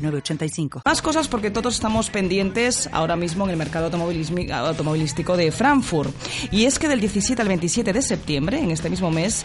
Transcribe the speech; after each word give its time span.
906985. 0.00 0.82
Más 0.84 1.02
cosas 1.02 1.28
porque 1.28 1.50
todos 1.50 1.74
estamos 1.74 2.10
pendientes 2.10 2.88
ahora 2.92 3.16
mismo 3.16 3.44
en 3.44 3.50
el 3.50 3.56
mercado 3.56 3.86
automovilístico 3.86 5.36
de 5.36 5.52
Frankfurt. 5.52 6.14
Y 6.50 6.64
es 6.64 6.78
que 6.78 6.88
del 6.88 7.00
17 7.00 7.40
al 7.40 7.48
27 7.48 7.92
de 7.92 8.02
septiembre, 8.02 8.58
en 8.58 8.70
este 8.70 8.90
mismo 8.90 9.10
mes, 9.10 9.44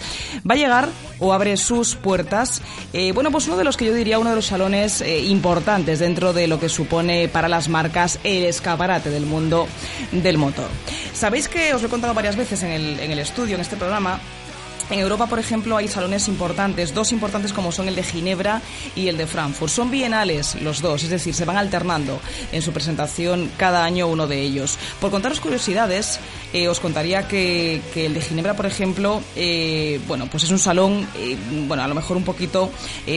va 0.49 0.55
a 0.55 0.57
llegar 0.57 0.89
o 1.19 1.33
abre 1.33 1.57
sus 1.57 1.95
puertas, 1.95 2.61
eh, 2.93 3.11
bueno, 3.11 3.31
pues 3.31 3.47
uno 3.47 3.57
de 3.57 3.63
los 3.63 3.77
que 3.77 3.85
yo 3.85 3.93
diría 3.93 4.19
uno 4.19 4.29
de 4.29 4.35
los 4.35 4.45
salones 4.45 5.01
eh, 5.01 5.19
importantes 5.19 5.99
dentro 5.99 6.33
de 6.33 6.47
lo 6.47 6.59
que 6.59 6.69
supone 6.69 7.27
para 7.27 7.47
las 7.47 7.69
marcas 7.69 8.19
el 8.23 8.45
escaparate 8.45 9.09
del 9.09 9.25
mundo 9.25 9.67
del 10.11 10.37
motor. 10.37 10.69
Sabéis 11.13 11.47
que 11.47 11.73
os 11.73 11.81
lo 11.81 11.87
he 11.87 11.91
contado 11.91 12.13
varias 12.13 12.35
veces 12.35 12.63
en 12.63 12.71
el 12.71 13.19
estudio, 13.19 13.55
en 13.55 13.61
este 13.61 13.77
programa, 13.77 14.19
en 14.89 14.99
Europa, 14.99 15.25
por 15.25 15.39
ejemplo, 15.39 15.77
hay 15.77 15.87
salones 15.87 16.27
importantes, 16.27 16.93
dos 16.93 17.11
importantes 17.11 17.53
como 17.53 17.71
son 17.71 17.87
el 17.87 17.95
de 17.95 18.03
Ginebra 18.03 18.61
y 18.95 19.07
el 19.07 19.17
de 19.17 19.25
Frankfurt. 19.25 19.71
Son 19.71 19.89
bienales 19.89 20.61
los 20.61 20.81
dos, 20.81 21.03
es 21.03 21.09
decir, 21.09 21.33
se 21.33 21.45
van 21.45 21.57
alternando 21.57 22.19
en 22.51 22.61
su 22.61 22.71
presentación 22.71 23.49
cada 23.57 23.83
año 23.83 24.07
uno 24.07 24.27
de 24.27 24.41
ellos. 24.41 24.77
Por 25.01 25.09
contaros 25.09 25.39
curiosidades, 25.39 26.19
eh, 26.53 26.67
os 26.67 26.79
contaría 26.79 27.27
que, 27.27 27.81
el 27.95 28.13
de 28.13 28.21
Ginebra, 28.21 28.55
por 28.55 28.65
ejemplo, 28.65 29.21
eh, 29.35 29.99
bueno, 30.07 30.27
pues 30.27 30.43
es 30.43 30.51
un 30.51 30.59
salón, 30.59 31.07
eh, 31.17 31.35
bueno, 31.67 31.83
a 31.83 31.87
lo 31.87 31.95
mejor 31.95 32.17
un 32.17 32.23
poquito 32.23 32.71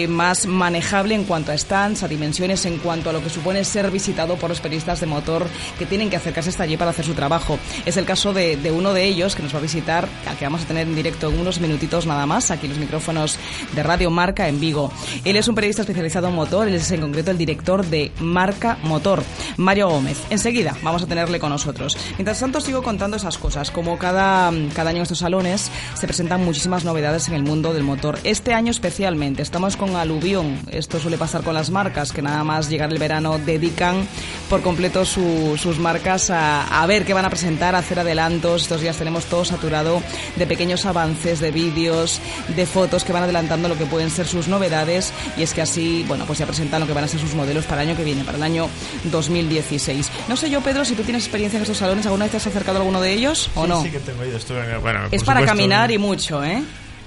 más 0.09 0.47
manejable 0.47 1.15
en 1.15 1.25
cuanto 1.25 1.53
a 1.53 1.59
stands, 1.59 2.03
a 2.03 2.09
dimensiones, 2.09 2.65
en 2.67 2.79
cuanto 2.79 3.11
a 3.11 3.13
lo 3.13 3.23
que 3.23 3.31
supone 3.31 3.65
ser 3.65 3.91
visitado 3.91 4.37
por 4.37 4.49
los 4.49 4.61
periodistas 4.61 5.01
de 5.01 5.07
motor 5.07 5.47
que 5.79 5.87
tienen 5.87 6.09
que 6.11 6.17
acercarse 6.17 6.51
hasta 6.51 6.63
allí 6.63 6.77
para 6.77 6.91
hacer 6.91 7.05
su 7.05 7.15
trabajo. 7.15 7.59
Es 7.85 7.97
el 7.97 8.05
caso 8.05 8.33
de, 8.33 8.57
de 8.57 8.71
uno 8.71 8.93
de 8.93 9.05
ellos 9.05 9.35
que 9.35 9.43
nos 9.43 9.55
va 9.55 9.59
a 9.59 9.63
visitar, 9.63 10.09
al 10.27 10.37
que 10.37 10.45
vamos 10.45 10.63
a 10.63 10.67
tener 10.67 10.87
en 10.87 10.95
directo 10.95 11.29
en 11.29 11.39
unos 11.39 11.58
minutitos 11.61 12.07
nada 12.07 12.27
más, 12.27 12.51
aquí 12.51 12.69
los 12.69 12.79
micrófonos 12.79 13.39
de 13.75 13.83
Radio 13.83 14.11
Marca 14.11 14.49
en 14.49 14.61
Vigo. 14.61 14.93
Él 15.25 15.37
es 15.37 15.49
un 15.49 15.55
periodista 15.55 15.83
especializado 15.83 16.29
en 16.29 16.35
motor, 16.35 16.69
él 16.69 16.75
es 16.75 16.91
en 16.91 17.01
concreto 17.01 17.31
el 17.31 17.39
director 17.39 17.85
de 17.85 18.13
Marca 18.21 18.79
Motor, 18.83 19.23
Mario 19.57 19.89
Gómez. 19.89 20.19
Enseguida 20.31 20.77
vamos 20.83 21.03
a 21.03 21.07
tenerle 21.07 21.39
con 21.41 21.51
nosotros. 21.51 21.97
Mientras 22.17 22.41
tanto 22.41 22.61
sigo 22.61 22.83
contando 22.83 23.17
esas 23.17 23.39
cosas, 23.39 23.71
como 23.71 23.99
cada, 23.99 24.53
cada 24.75 24.91
año 24.91 24.99
en 24.99 25.03
estos 25.03 25.19
salones 25.19 25.71
se 25.95 26.07
presentan 26.07 26.45
muchísimas 26.45 26.85
novedades 26.85 27.29
en 27.29 27.35
el 27.35 27.43
mundo 27.43 27.75
del 27.75 27.85
motor. 27.85 28.19
Este 28.25 28.55
año 28.55 28.71
especialmente 28.71 29.43
estamos 29.43 29.77
con 29.77 29.97
aluvión, 29.97 30.61
esto 30.71 30.99
suele 31.01 31.19
pasar 31.19 31.43
con 31.43 31.55
las 31.55 31.71
marcas, 31.71 32.13
que 32.13 32.23
nada 32.23 32.45
más 32.45 32.69
llegar 32.69 32.93
el 32.93 32.99
verano 32.99 33.39
dedican 33.39 34.07
por 34.49 34.63
completo 34.63 35.05
sus 35.05 35.79
marcas 35.79 36.31
a, 36.31 36.83
a 36.83 36.87
ver 36.87 37.05
qué 37.05 37.15
van 37.15 37.25
a 37.25 37.31
presentar, 37.31 37.75
a 37.75 37.79
hacer 37.79 37.99
adelantos. 37.99 38.63
Estos 38.63 38.81
días 38.81 38.97
tenemos 38.97 39.25
todo 39.27 39.45
saturado 39.45 40.03
de 40.37 40.47
pequeños 40.47 40.87
avances, 40.87 41.41
de 41.41 41.48
vídeos, 41.51 42.21
de 42.55 42.67
fotos 42.67 43.05
que 43.05 43.13
van 43.13 43.23
adelantando 43.23 43.69
lo 43.69 43.77
que 43.77 43.87
pueden 43.87 44.11
ser 44.11 44.27
sus 44.27 44.49
novedades 44.49 45.13
y 45.37 45.43
es 45.43 45.55
que 45.55 45.63
así, 45.63 46.05
bueno, 46.07 46.25
pues 46.27 46.39
ya 46.39 46.47
presentan 46.47 46.81
lo 46.81 46.87
que 46.87 46.93
van 46.93 47.05
a 47.05 47.09
ser 47.09 47.21
sus 47.21 47.35
modelos 47.35 47.65
para 47.67 47.83
el 47.83 47.89
año 47.89 47.97
que 47.97 48.05
viene, 48.05 48.25
para 48.25 48.37
el 48.37 48.43
año 48.43 48.69
2016. 49.05 50.11
No 50.29 50.37
sé 50.37 50.51
yo, 50.51 50.61
Pedro, 50.61 50.85
si 50.85 50.95
tú 50.95 51.03
tienes 51.03 51.25
experiencia 51.25 51.57
en 51.57 51.63
estos 51.63 51.79
salones, 51.79 52.07
¿alguna 52.07 52.25
vez 52.25 52.33
te 52.33 52.37
has 52.39 52.47
acercado 52.47 52.79
a 52.79 52.81
alguno 52.81 53.01
de 53.01 53.13
ellos 53.13 53.51
o 53.55 53.67
no? 53.67 53.83
Sí, 53.83 53.91
que 53.91 54.01
tengo 54.01 54.25
ido. 54.25 54.39
bueno, 54.81 55.01
es 55.11 55.25
para 55.25 55.45
caminar 55.45 55.91
y 55.91 55.99
mucho, 55.99 56.45
¿eh? 56.45 56.63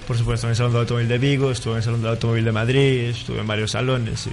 Por 0.06 0.16
supuesto, 0.16 0.46
en 0.46 0.50
el 0.50 0.56
Salón 0.56 0.72
del 0.72 0.80
Automóvil 0.82 1.08
de 1.08 1.18
Vigo, 1.18 1.50
estuve 1.50 1.74
en 1.74 1.78
el 1.78 1.84
Salón 1.84 2.02
del 2.02 2.10
Automóvil 2.10 2.44
de 2.44 2.52
Madrid, 2.52 3.00
estuve 3.10 3.40
en 3.40 3.46
varios 3.46 3.72
salones 3.72 4.26
y, 4.26 4.30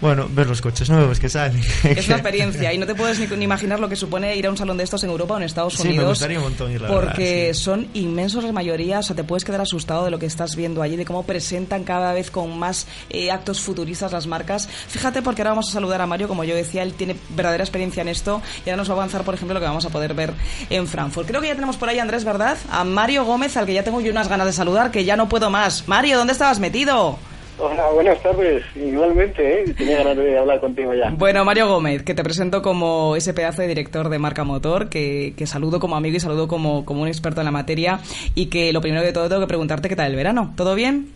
bueno, 0.00 0.28
ver 0.30 0.46
los 0.46 0.60
coches 0.60 0.90
nuevos 0.90 1.18
que 1.18 1.28
salen. 1.28 1.62
Es 1.84 2.06
una 2.06 2.16
experiencia 2.16 2.72
y 2.72 2.78
no 2.78 2.86
te 2.86 2.94
puedes 2.94 3.18
ni, 3.18 3.44
imaginar 3.44 3.80
lo 3.80 3.88
que 3.88 3.96
supone 3.96 4.36
ir 4.36 4.46
a 4.46 4.50
un 4.50 4.56
salón 4.56 4.76
de 4.76 4.84
estos 4.84 5.02
en 5.04 5.10
Europa 5.10 5.34
o 5.34 5.36
en 5.38 5.44
Estados 5.44 5.78
Unidos. 5.80 5.94
Sí, 5.94 5.98
me 5.98 6.08
gustaría 6.08 6.38
un 6.38 6.44
montón 6.44 6.72
ir, 6.72 6.82
Porque 6.82 7.54
son 7.54 7.88
inmensos 7.94 8.44
la 8.44 8.52
mayoría, 8.52 8.98
o 8.98 9.02
sea, 9.02 9.16
te 9.16 9.24
puedes 9.24 9.44
quedar 9.44 9.60
asustado 9.60 10.04
de 10.04 10.10
lo 10.10 10.18
que 10.18 10.26
estás 10.26 10.56
viendo 10.56 10.82
allí, 10.82 10.96
de 10.96 11.04
cómo 11.04 11.24
presentan 11.24 11.84
cada 11.84 12.12
vez 12.12 12.30
con 12.30 12.58
más 12.58 12.86
eh, 13.10 13.30
actos 13.30 13.60
futuristas 13.60 14.12
las 14.12 14.26
marcas. 14.26 14.68
Fíjate, 14.88 15.22
porque 15.22 15.42
ahora 15.42 15.52
vamos 15.52 15.68
a 15.68 15.72
saludar 15.72 16.00
a 16.02 16.06
Mario, 16.06 16.28
como 16.28 16.44
yo 16.44 16.54
decía, 16.54 16.82
él 16.82 16.94
tiene 16.94 17.16
verdadera 17.30 17.64
experiencia 17.64 18.02
en 18.02 18.08
esto 18.08 18.42
y 18.64 18.70
ahora 18.70 18.78
nos 18.78 18.88
va 18.88 18.94
a 18.94 18.96
avanzar, 18.96 19.22
por 19.24 19.34
ejemplo, 19.34 19.54
lo 19.54 19.60
que 19.60 19.66
vamos 19.66 19.84
a 19.84 19.90
poder 19.90 20.14
ver 20.14 20.34
en 20.70 20.86
Frankfurt. 20.86 21.28
Creo 21.28 21.40
que 21.40 21.48
ya 21.48 21.54
tenemos 21.54 21.76
por 21.76 21.88
ahí, 21.88 21.98
Andrés, 21.98 22.24
¿verdad? 22.24 22.58
A 22.70 22.84
Mario 22.84 23.24
Gómez, 23.24 23.56
al 23.56 23.66
que 23.66 23.74
ya 23.74 23.84
tengo 23.84 24.00
yo 24.00 24.10
unas 24.10 24.28
ganas 24.28 24.46
de 24.46 24.52
saludar, 24.52 24.90
que 24.96 25.04
ya 25.04 25.14
no 25.14 25.28
puedo 25.28 25.50
más. 25.50 25.86
Mario, 25.86 26.16
¿dónde 26.16 26.32
estabas 26.32 26.58
metido? 26.58 27.18
Hola, 27.58 27.90
buenas 27.90 28.18
tardes. 28.22 28.64
Igualmente, 28.74 29.60
¿eh? 29.60 29.74
tenía 29.76 29.98
ganas 29.98 30.16
de 30.16 30.38
hablar 30.38 30.58
contigo 30.58 30.94
ya. 30.94 31.10
Bueno, 31.10 31.44
Mario 31.44 31.68
Gómez, 31.68 32.02
que 32.02 32.14
te 32.14 32.24
presento 32.24 32.62
como 32.62 33.14
ese 33.14 33.34
pedazo 33.34 33.60
de 33.60 33.68
director 33.68 34.08
de 34.08 34.18
marca 34.18 34.42
motor, 34.42 34.88
que, 34.88 35.34
que 35.36 35.46
saludo 35.46 35.80
como 35.80 35.96
amigo 35.96 36.16
y 36.16 36.20
saludo 36.20 36.48
como, 36.48 36.86
como 36.86 37.02
un 37.02 37.08
experto 37.08 37.42
en 37.42 37.44
la 37.44 37.50
materia, 37.50 38.00
y 38.34 38.46
que 38.46 38.72
lo 38.72 38.80
primero 38.80 39.02
de 39.02 39.12
todo 39.12 39.28
tengo 39.28 39.42
que 39.42 39.48
preguntarte 39.48 39.90
qué 39.90 39.96
tal 39.96 40.10
el 40.10 40.16
verano. 40.16 40.54
¿Todo 40.56 40.74
bien? 40.74 41.10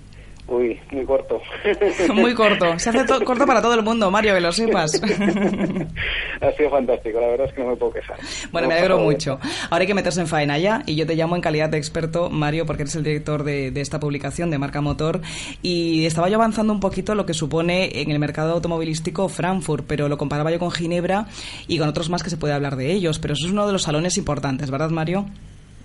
Uy, 0.50 0.80
muy 0.90 1.04
corto. 1.04 1.40
muy 2.12 2.34
corto. 2.34 2.76
Se 2.80 2.90
hace 2.90 3.06
corto 3.24 3.46
para 3.46 3.62
todo 3.62 3.74
el 3.74 3.84
mundo, 3.84 4.10
Mario, 4.10 4.34
que 4.34 4.40
lo 4.40 4.50
sepas. 4.50 5.00
ha 6.40 6.52
sido 6.52 6.70
fantástico, 6.70 7.20
la 7.20 7.28
verdad 7.28 7.46
es 7.46 7.54
que 7.54 7.62
no 7.62 7.70
me 7.70 7.76
puedo 7.76 7.92
quejar. 7.92 8.18
Bueno, 8.50 8.66
me 8.66 8.74
alegro 8.74 8.98
mucho. 8.98 9.38
Ahora 9.70 9.82
hay 9.82 9.86
que 9.86 9.94
meterse 9.94 10.20
en 10.20 10.26
faena 10.26 10.58
ya 10.58 10.82
y 10.86 10.96
yo 10.96 11.06
te 11.06 11.14
llamo 11.14 11.36
en 11.36 11.42
calidad 11.42 11.68
de 11.68 11.78
experto, 11.78 12.30
Mario, 12.30 12.66
porque 12.66 12.82
eres 12.82 12.96
el 12.96 13.04
director 13.04 13.44
de, 13.44 13.70
de 13.70 13.80
esta 13.80 14.00
publicación 14.00 14.50
de 14.50 14.58
Marca 14.58 14.80
Motor 14.80 15.20
y 15.62 16.04
estaba 16.04 16.28
yo 16.28 16.34
avanzando 16.34 16.72
un 16.72 16.80
poquito 16.80 17.14
lo 17.14 17.26
que 17.26 17.34
supone 17.34 18.02
en 18.02 18.10
el 18.10 18.18
mercado 18.18 18.54
automovilístico 18.54 19.28
Frankfurt, 19.28 19.84
pero 19.86 20.08
lo 20.08 20.18
comparaba 20.18 20.50
yo 20.50 20.58
con 20.58 20.72
Ginebra 20.72 21.26
y 21.68 21.78
con 21.78 21.88
otros 21.88 22.10
más 22.10 22.24
que 22.24 22.30
se 22.30 22.36
puede 22.36 22.54
hablar 22.54 22.74
de 22.74 22.90
ellos, 22.90 23.20
pero 23.20 23.34
eso 23.34 23.46
es 23.46 23.52
uno 23.52 23.68
de 23.68 23.72
los 23.72 23.82
salones 23.82 24.18
importantes, 24.18 24.68
¿verdad, 24.68 24.90
Mario? 24.90 25.26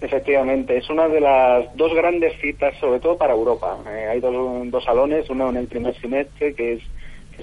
Efectivamente, 0.01 0.77
es 0.77 0.89
una 0.89 1.07
de 1.07 1.21
las 1.21 1.75
dos 1.77 1.93
grandes 1.93 2.33
citas, 2.41 2.75
sobre 2.79 2.99
todo 2.99 3.17
para 3.17 3.33
Europa. 3.33 3.77
Eh, 3.89 4.07
hay 4.11 4.19
dos, 4.19 4.33
dos, 4.69 4.83
salones, 4.83 5.29
uno 5.29 5.49
en 5.49 5.57
el 5.57 5.67
primer 5.67 5.95
semestre, 6.01 6.53
que 6.53 6.73
es, 6.73 6.81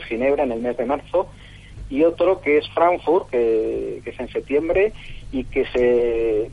Ginebra, 0.09 0.45
en 0.45 0.53
el 0.53 0.61
mes 0.61 0.77
de 0.77 0.85
marzo, 0.85 1.29
y 1.89 2.05
otro 2.05 2.41
que 2.41 2.59
es 2.59 2.69
Frankfurt, 2.71 3.31
que, 3.31 4.03
es 4.05 4.21
en 4.21 4.29
septiembre, 4.29 4.93
y 5.33 5.45
que 5.45 5.65
se, 5.67 6.51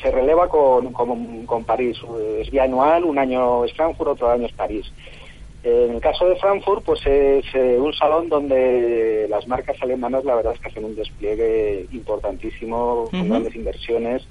se 0.00 0.10
releva 0.10 0.48
con, 0.48 0.92
con, 0.92 1.64
París. 1.64 1.98
Es 2.38 2.50
bianual, 2.50 3.04
un 3.04 3.18
año 3.18 3.64
es 3.64 3.72
Frankfurt, 3.74 4.10
otro 4.10 4.30
año 4.30 4.46
es 4.46 4.52
París. 4.52 4.92
Eh, 5.64 5.86
en 5.88 5.96
el 5.96 6.00
caso 6.00 6.26
de 6.26 6.36
Frankfurt, 6.36 6.84
pues 6.84 7.04
es 7.06 7.44
eh, 7.54 7.76
un 7.78 7.92
salón 7.92 8.28
donde 8.28 9.26
las 9.28 9.46
marcas 9.48 9.76
alemanas, 9.82 10.24
la 10.24 10.36
verdad 10.36 10.54
es 10.54 10.60
que 10.60 10.68
hacen 10.68 10.84
un 10.84 10.96
despliegue 10.96 11.86
importantísimo, 11.92 13.08
con 13.10 13.28
grandes 13.28 13.54
inversiones 13.56 14.26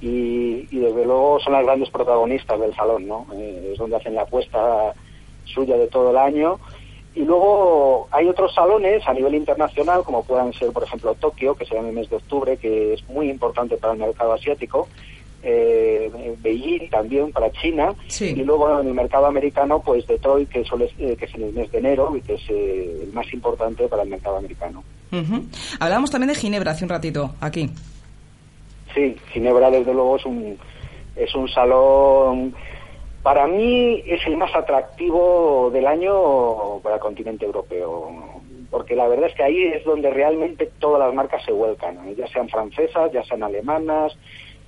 y, 0.00 0.62
desde 0.70 1.04
luego 1.04 1.40
son 1.40 1.54
las 1.54 1.64
grandes 1.64 1.90
protagonistas 1.90 2.60
del 2.60 2.74
salón, 2.74 3.08
¿no? 3.08 3.26
Eh, 3.34 3.70
es 3.72 3.78
donde 3.78 3.96
hacen 3.96 4.14
la 4.14 4.22
apuesta 4.22 4.94
suya 5.44 5.76
de 5.76 5.88
todo 5.88 6.10
el 6.10 6.16
año. 6.16 6.58
Y 7.14 7.24
luego 7.24 8.06
hay 8.12 8.28
otros 8.28 8.54
salones 8.54 9.02
a 9.08 9.12
nivel 9.12 9.34
internacional, 9.34 10.04
como 10.04 10.22
puedan 10.22 10.52
ser, 10.52 10.70
por 10.70 10.84
ejemplo, 10.84 11.14
Tokio, 11.14 11.54
que 11.54 11.66
será 11.66 11.80
en 11.80 11.86
el 11.86 11.92
mes 11.94 12.08
de 12.10 12.16
octubre, 12.16 12.56
que 12.58 12.94
es 12.94 13.08
muy 13.08 13.28
importante 13.28 13.76
para 13.76 13.94
el 13.94 13.98
mercado 13.98 14.34
asiático, 14.34 14.86
eh, 15.42 16.36
Beijing 16.40 16.90
también 16.90 17.32
para 17.32 17.50
China, 17.52 17.94
y 18.20 18.34
luego 18.42 18.80
en 18.80 18.88
el 18.88 18.94
mercado 18.94 19.26
americano, 19.26 19.80
pues 19.84 20.06
Detroit, 20.06 20.48
que, 20.48 20.64
suele, 20.64 20.90
eh, 20.98 21.16
que 21.18 21.24
es 21.24 21.34
en 21.34 21.44
el 21.44 21.52
mes 21.52 21.70
de 21.72 21.78
enero 21.78 22.16
y 22.16 22.20
que 22.20 22.34
es 22.34 22.42
eh, 22.50 23.00
el 23.04 23.12
más 23.12 23.32
importante 23.32 23.88
para 23.88 24.02
el 24.02 24.08
mercado 24.08 24.36
americano. 24.36 24.84
Hablábamos 25.80 26.10
también 26.10 26.28
de 26.28 26.34
Ginebra 26.34 26.72
hace 26.72 26.84
un 26.84 26.90
ratito, 26.90 27.34
aquí. 27.40 27.70
Sí, 28.94 29.16
Ginebra 29.32 29.70
desde 29.70 29.92
luego 29.92 30.16
es 30.16 30.26
un, 30.26 30.58
es 31.16 31.34
un 31.34 31.48
salón, 31.48 32.54
para 33.22 33.46
mí 33.46 34.02
es 34.06 34.26
el 34.26 34.36
más 34.36 34.54
atractivo 34.54 35.70
del 35.72 35.86
año 35.86 36.78
para 36.82 36.96
el 36.96 37.00
continente 37.00 37.44
europeo, 37.44 38.40
porque 38.70 38.96
la 38.96 39.08
verdad 39.08 39.28
es 39.28 39.34
que 39.34 39.42
ahí 39.42 39.64
es 39.64 39.84
donde 39.84 40.10
realmente 40.10 40.70
todas 40.78 41.00
las 41.00 41.12
marcas 41.12 41.44
se 41.44 41.52
vuelcan, 41.52 42.14
ya 42.16 42.26
sean 42.28 42.48
francesas, 42.48 43.12
ya 43.12 43.22
sean 43.24 43.42
alemanas, 43.42 44.16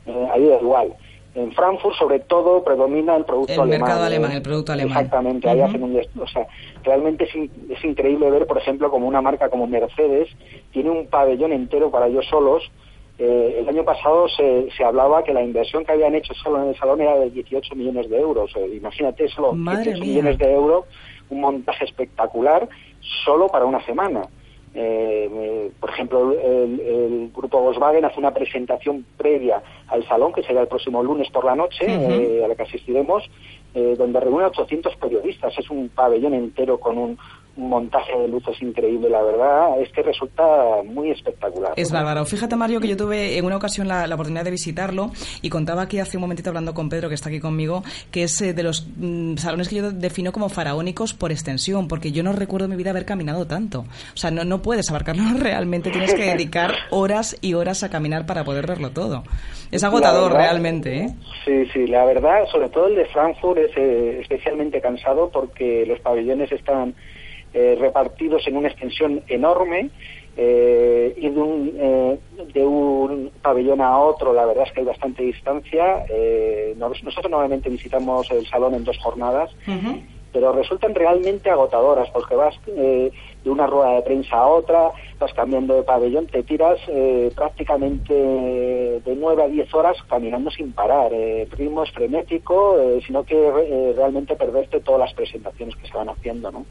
eh, 0.06 0.28
ahí 0.32 0.46
da 0.46 0.60
igual. 0.60 0.94
En 1.34 1.52
Frankfurt, 1.52 1.94
sobre 1.94 2.18
todo, 2.18 2.64
predomina 2.64 3.14
el 3.16 3.24
producto 3.24 3.52
el 3.52 3.60
alemán. 3.60 3.74
El 3.74 3.80
mercado 3.80 4.04
alemán, 4.04 4.32
el 4.32 4.42
producto 4.42 4.72
alemán. 4.72 4.98
Exactamente, 4.98 5.48
ahí 5.48 5.60
hacen 5.60 5.82
un... 5.84 5.96
O 6.20 6.26
sea, 6.26 6.48
realmente 6.82 7.24
es, 7.24 7.50
es 7.70 7.84
increíble 7.84 8.30
ver, 8.30 8.46
por 8.48 8.58
ejemplo, 8.58 8.90
como 8.90 9.06
una 9.06 9.20
marca 9.20 9.48
como 9.48 9.68
Mercedes 9.68 10.28
tiene 10.72 10.90
un 10.90 11.06
pabellón 11.06 11.52
entero 11.52 11.90
para 11.92 12.08
ellos 12.08 12.26
solos, 12.28 12.68
eh, 13.22 13.56
el 13.58 13.68
año 13.68 13.84
pasado 13.84 14.28
se, 14.28 14.70
se, 14.74 14.82
hablaba 14.82 15.22
que 15.22 15.34
la 15.34 15.42
inversión 15.42 15.84
que 15.84 15.92
habían 15.92 16.14
hecho 16.14 16.32
solo 16.32 16.62
en 16.62 16.70
el 16.70 16.76
salón 16.76 17.02
era 17.02 17.18
de 17.18 17.28
18 17.28 17.76
millones 17.76 18.08
de 18.08 18.18
euros. 18.18 18.50
Eh, 18.56 18.76
imagínate, 18.76 19.28
solo 19.28 19.52
18 19.52 20.00
millones 20.00 20.38
de 20.38 20.50
euros, 20.50 20.86
un 21.28 21.42
montaje 21.42 21.84
espectacular 21.84 22.66
solo 23.22 23.48
para 23.48 23.66
una 23.66 23.84
semana. 23.84 24.22
Eh, 24.72 25.70
por 25.78 25.90
ejemplo, 25.90 26.32
el, 26.32 27.30
grupo 27.36 27.60
Volkswagen 27.60 28.06
hace 28.06 28.18
una 28.18 28.32
presentación 28.32 29.04
previa 29.18 29.62
al 29.88 30.02
salón, 30.08 30.32
que 30.32 30.42
será 30.42 30.62
el 30.62 30.68
próximo 30.68 31.02
lunes 31.02 31.28
por 31.28 31.44
la 31.44 31.54
noche, 31.54 31.84
a 32.42 32.48
la 32.48 32.54
que 32.54 32.62
asistiremos, 32.62 33.28
donde 33.74 34.18
reúne 34.18 34.44
a 34.44 34.48
800 34.48 34.96
periodistas. 34.96 35.58
Es 35.58 35.68
un 35.68 35.90
pabellón 35.90 36.32
entero 36.32 36.80
con 36.80 36.96
un, 36.96 37.18
un 37.60 37.68
montaje 37.68 38.16
de 38.16 38.28
luces 38.28 38.60
increíble, 38.62 39.10
la 39.10 39.22
verdad, 39.22 39.80
es 39.80 39.90
que 39.92 40.02
resulta 40.02 40.42
muy 40.84 41.10
espectacular. 41.10 41.72
Es 41.76 41.92
bárbaro. 41.92 42.24
Fíjate, 42.24 42.56
Mario, 42.56 42.80
que 42.80 42.88
yo 42.88 42.96
tuve 42.96 43.36
en 43.36 43.44
una 43.44 43.56
ocasión 43.56 43.86
la, 43.88 44.06
oportunidad 44.12 44.44
de 44.44 44.50
visitarlo 44.50 45.10
y 45.42 45.50
contaba 45.50 45.82
aquí 45.82 45.98
hace 45.98 46.16
un 46.16 46.22
momentito 46.22 46.50
hablando 46.50 46.74
con 46.74 46.88
Pedro, 46.88 47.08
que 47.08 47.14
está 47.14 47.28
aquí 47.28 47.40
conmigo, 47.40 47.82
que 48.10 48.24
es 48.24 48.40
eh, 48.40 48.54
de 48.54 48.62
los 48.62 48.88
mm, 48.96 49.36
salones 49.36 49.68
que 49.68 49.76
yo 49.76 49.90
defino 49.92 50.32
como 50.32 50.48
faraónicos 50.48 51.14
por 51.14 51.32
extensión, 51.32 51.88
porque 51.88 52.12
yo 52.12 52.22
no 52.22 52.32
recuerdo 52.32 52.64
en 52.64 52.70
mi 52.70 52.76
vida 52.76 52.90
haber 52.90 53.04
caminado 53.04 53.46
tanto. 53.46 53.80
O 54.14 54.16
sea, 54.16 54.30
no, 54.30 54.44
no 54.44 54.62
puedes 54.62 54.88
abarcarlo 54.90 55.22
realmente, 55.38 55.90
tienes 55.90 56.14
que 56.14 56.24
dedicar 56.24 56.72
horas 56.90 57.36
y 57.40 57.54
horas 57.54 57.82
a 57.82 57.90
caminar 57.90 58.26
para 58.26 58.44
poder 58.44 58.66
verlo 58.66 58.90
todo. 58.90 59.22
Es 59.70 59.84
agotador 59.84 60.32
realmente, 60.32 60.98
¿eh? 60.98 61.14
Sí, 61.44 61.66
sí, 61.72 61.86
la 61.86 62.04
verdad, 62.04 62.44
sobre 62.50 62.68
todo 62.70 62.88
el 62.88 62.96
de 62.96 63.06
Frankfurt 63.06 63.58
es 63.58 63.76
eh, 63.76 64.18
especialmente 64.20 64.80
cansado 64.80 65.30
porque 65.30 65.84
los 65.86 66.00
pabellones 66.00 66.50
están 66.50 66.94
eh, 67.52 67.76
repartidos 67.80 68.46
en 68.46 68.56
una 68.56 68.68
extensión 68.68 69.22
enorme 69.26 69.90
eh, 70.36 71.14
y 71.16 71.28
de 71.28 71.40
un, 71.40 71.72
eh, 71.76 72.18
de 72.52 72.64
un 72.64 73.30
pabellón 73.42 73.80
a 73.80 73.98
otro 73.98 74.32
la 74.32 74.46
verdad 74.46 74.64
es 74.66 74.72
que 74.72 74.80
hay 74.80 74.86
bastante 74.86 75.24
distancia. 75.24 76.04
nosotros 76.76 77.30
normalmente 77.30 77.68
visitamos 77.68 78.30
el 78.30 78.46
salón 78.46 78.74
en 78.74 78.84
dos 78.84 78.98
jornadas, 78.98 79.50
pero 80.32 80.52
resultan 80.52 80.94
realmente 80.94 81.50
agotadoras 81.50 82.08
porque 82.10 82.36
vas 82.36 82.54
de 83.44 83.50
una 83.50 83.66
rueda 83.66 83.94
de 83.94 84.02
prensa 84.02 84.36
a 84.36 84.46
otra, 84.46 84.90
vas 85.18 85.32
cambiando 85.34 85.74
de 85.74 85.82
pabellón, 85.82 86.26
te 86.26 86.42
tiras 86.42 86.78
prácticamente 87.34 88.14
de 88.14 89.16
9 89.16 89.42
a 89.42 89.48
10 89.48 89.74
horas 89.74 89.96
caminando 90.08 90.50
sin 90.50 90.72
parar. 90.72 91.12
el 91.12 91.50
ritmo 91.50 91.84
es 91.84 91.90
frenético, 91.92 92.76
sino 93.06 93.22
que 93.24 93.92
realmente 93.96 94.34
perderte 94.36 94.80
todas 94.80 95.00
las 95.00 95.14
presentaciones 95.14 95.76
que 95.76 95.86
se 95.88 95.96
van 95.96 96.08
haciendo. 96.08 96.50
¿no? 96.50 96.64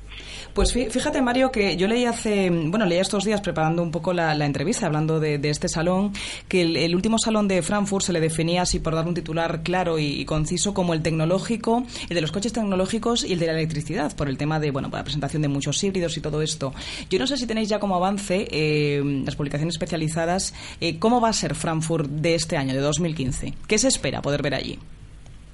Pues 0.54 0.74
fíjate, 0.74 1.21
Mario, 1.21 1.51
que 1.51 1.77
yo 1.77 1.88
leí 1.88 2.06
hace, 2.06 2.50
bueno, 2.50 2.86
leí 2.86 3.00
estos 3.00 3.24
días 3.24 3.42
preparando 3.42 3.83
un 3.83 3.92
poco 3.92 4.13
la, 4.13 4.33
entrevista, 4.45 4.86
hablando 4.86 5.19
de, 5.19 5.39
este 5.50 5.68
salón, 5.68 6.13
que 6.48 6.62
el, 6.62 6.95
último 6.95 7.18
salón 7.18 7.48
de 7.48 7.62
Frankfurt 7.62 8.06
se 8.06 8.13
le 8.13 8.19
definía 8.19 8.63
así, 8.63 8.80
por 8.80 8.95
dar 8.95 9.07
un 9.07 9.13
titular 9.13 9.62
claro 9.63 10.00
y, 10.00 10.25
conciso, 10.25 10.74
como 10.74 10.94
el 10.94 11.01
tecnológico, 11.01 11.83
el 12.10 12.16
de 12.16 12.21
los 12.21 12.31
coches 12.31 12.54
tecnológicos 12.54 13.24
y 13.24 13.33
el 13.33 13.39
de 13.39 13.48
la 13.48 13.54
electricidad, 13.54 14.16
por 14.16 14.27
el 14.27 14.38
tema 14.38 14.60
de, 14.60 14.71
bueno, 14.71 14.89
la 14.92 15.04
presentación 15.04 15.42
de 15.42 15.48
muchos 15.48 15.83
híbridos 15.83 16.18
y 16.18 16.21
todo 16.21 16.42
Yo 17.10 17.20
no 17.20 17.28
sé 17.28 17.38
si 17.38 17.48
tenéis 17.48 17.70
ya 17.70 17.80
como 17.80 17.96
avance 17.96 18.48
eh, 18.52 19.02
las 19.26 19.36
publicaciones 19.36 19.76
especializadas, 19.76 20.54
eh, 20.82 21.00
¿cómo 21.00 21.22
va 21.22 21.30
a 21.30 21.34
ser 21.34 21.56
Frankfurt 21.56 22.10
de 22.10 22.36
este 22.36 22.58
año, 22.58 22.74
de 22.74 22.82
2015? 22.82 23.54
¿Qué 23.68 23.78
se 23.78 23.88
espera 23.88 24.22
poder 24.22 24.42
ver 24.42 24.56
allí? 24.56 24.80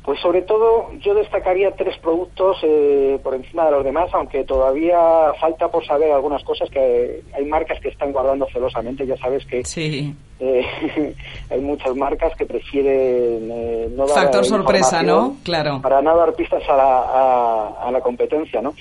Pues 0.05 0.19
sobre 0.19 0.43
todo 0.43 0.91
yo 0.99 1.15
destacaría 1.15 1.71
tres 1.71 1.97
productos 1.97 2.57
eh, 2.61 3.19
por 3.23 3.33
encima 3.33 3.65
de 3.65 3.71
los 3.71 3.83
demás, 3.83 4.07
aunque 4.13 4.43
todavía 4.43 4.99
falta 5.41 5.67
por 5.69 5.83
saber 5.83 6.11
algunas 6.11 6.43
cosas 6.43 6.69
que 6.69 7.23
hay 7.33 7.45
marcas 7.45 7.79
que 7.81 7.87
están 7.89 8.11
guardando 8.13 8.45
celosamente. 8.53 9.07
Ya 9.07 9.17
sabes 9.17 9.43
que 9.47 9.63
eh, 10.39 11.15
hay 11.49 11.59
muchas 11.59 11.95
marcas 11.95 12.35
que 12.37 12.45
prefieren 12.45 13.49
eh, 13.51 13.87
no 13.95 14.05
dar 14.05 14.25
factor 14.25 14.45
sorpresa, 14.45 15.01
¿no? 15.01 15.37
Claro. 15.43 15.81
Para 15.81 16.03
no 16.03 16.15
dar 16.15 16.35
pistas 16.35 16.61
a 16.69 16.77
la, 16.77 17.67
a, 17.87 17.91
la 17.91 18.01
competencia, 18.01 18.61
¿no? 18.61 18.75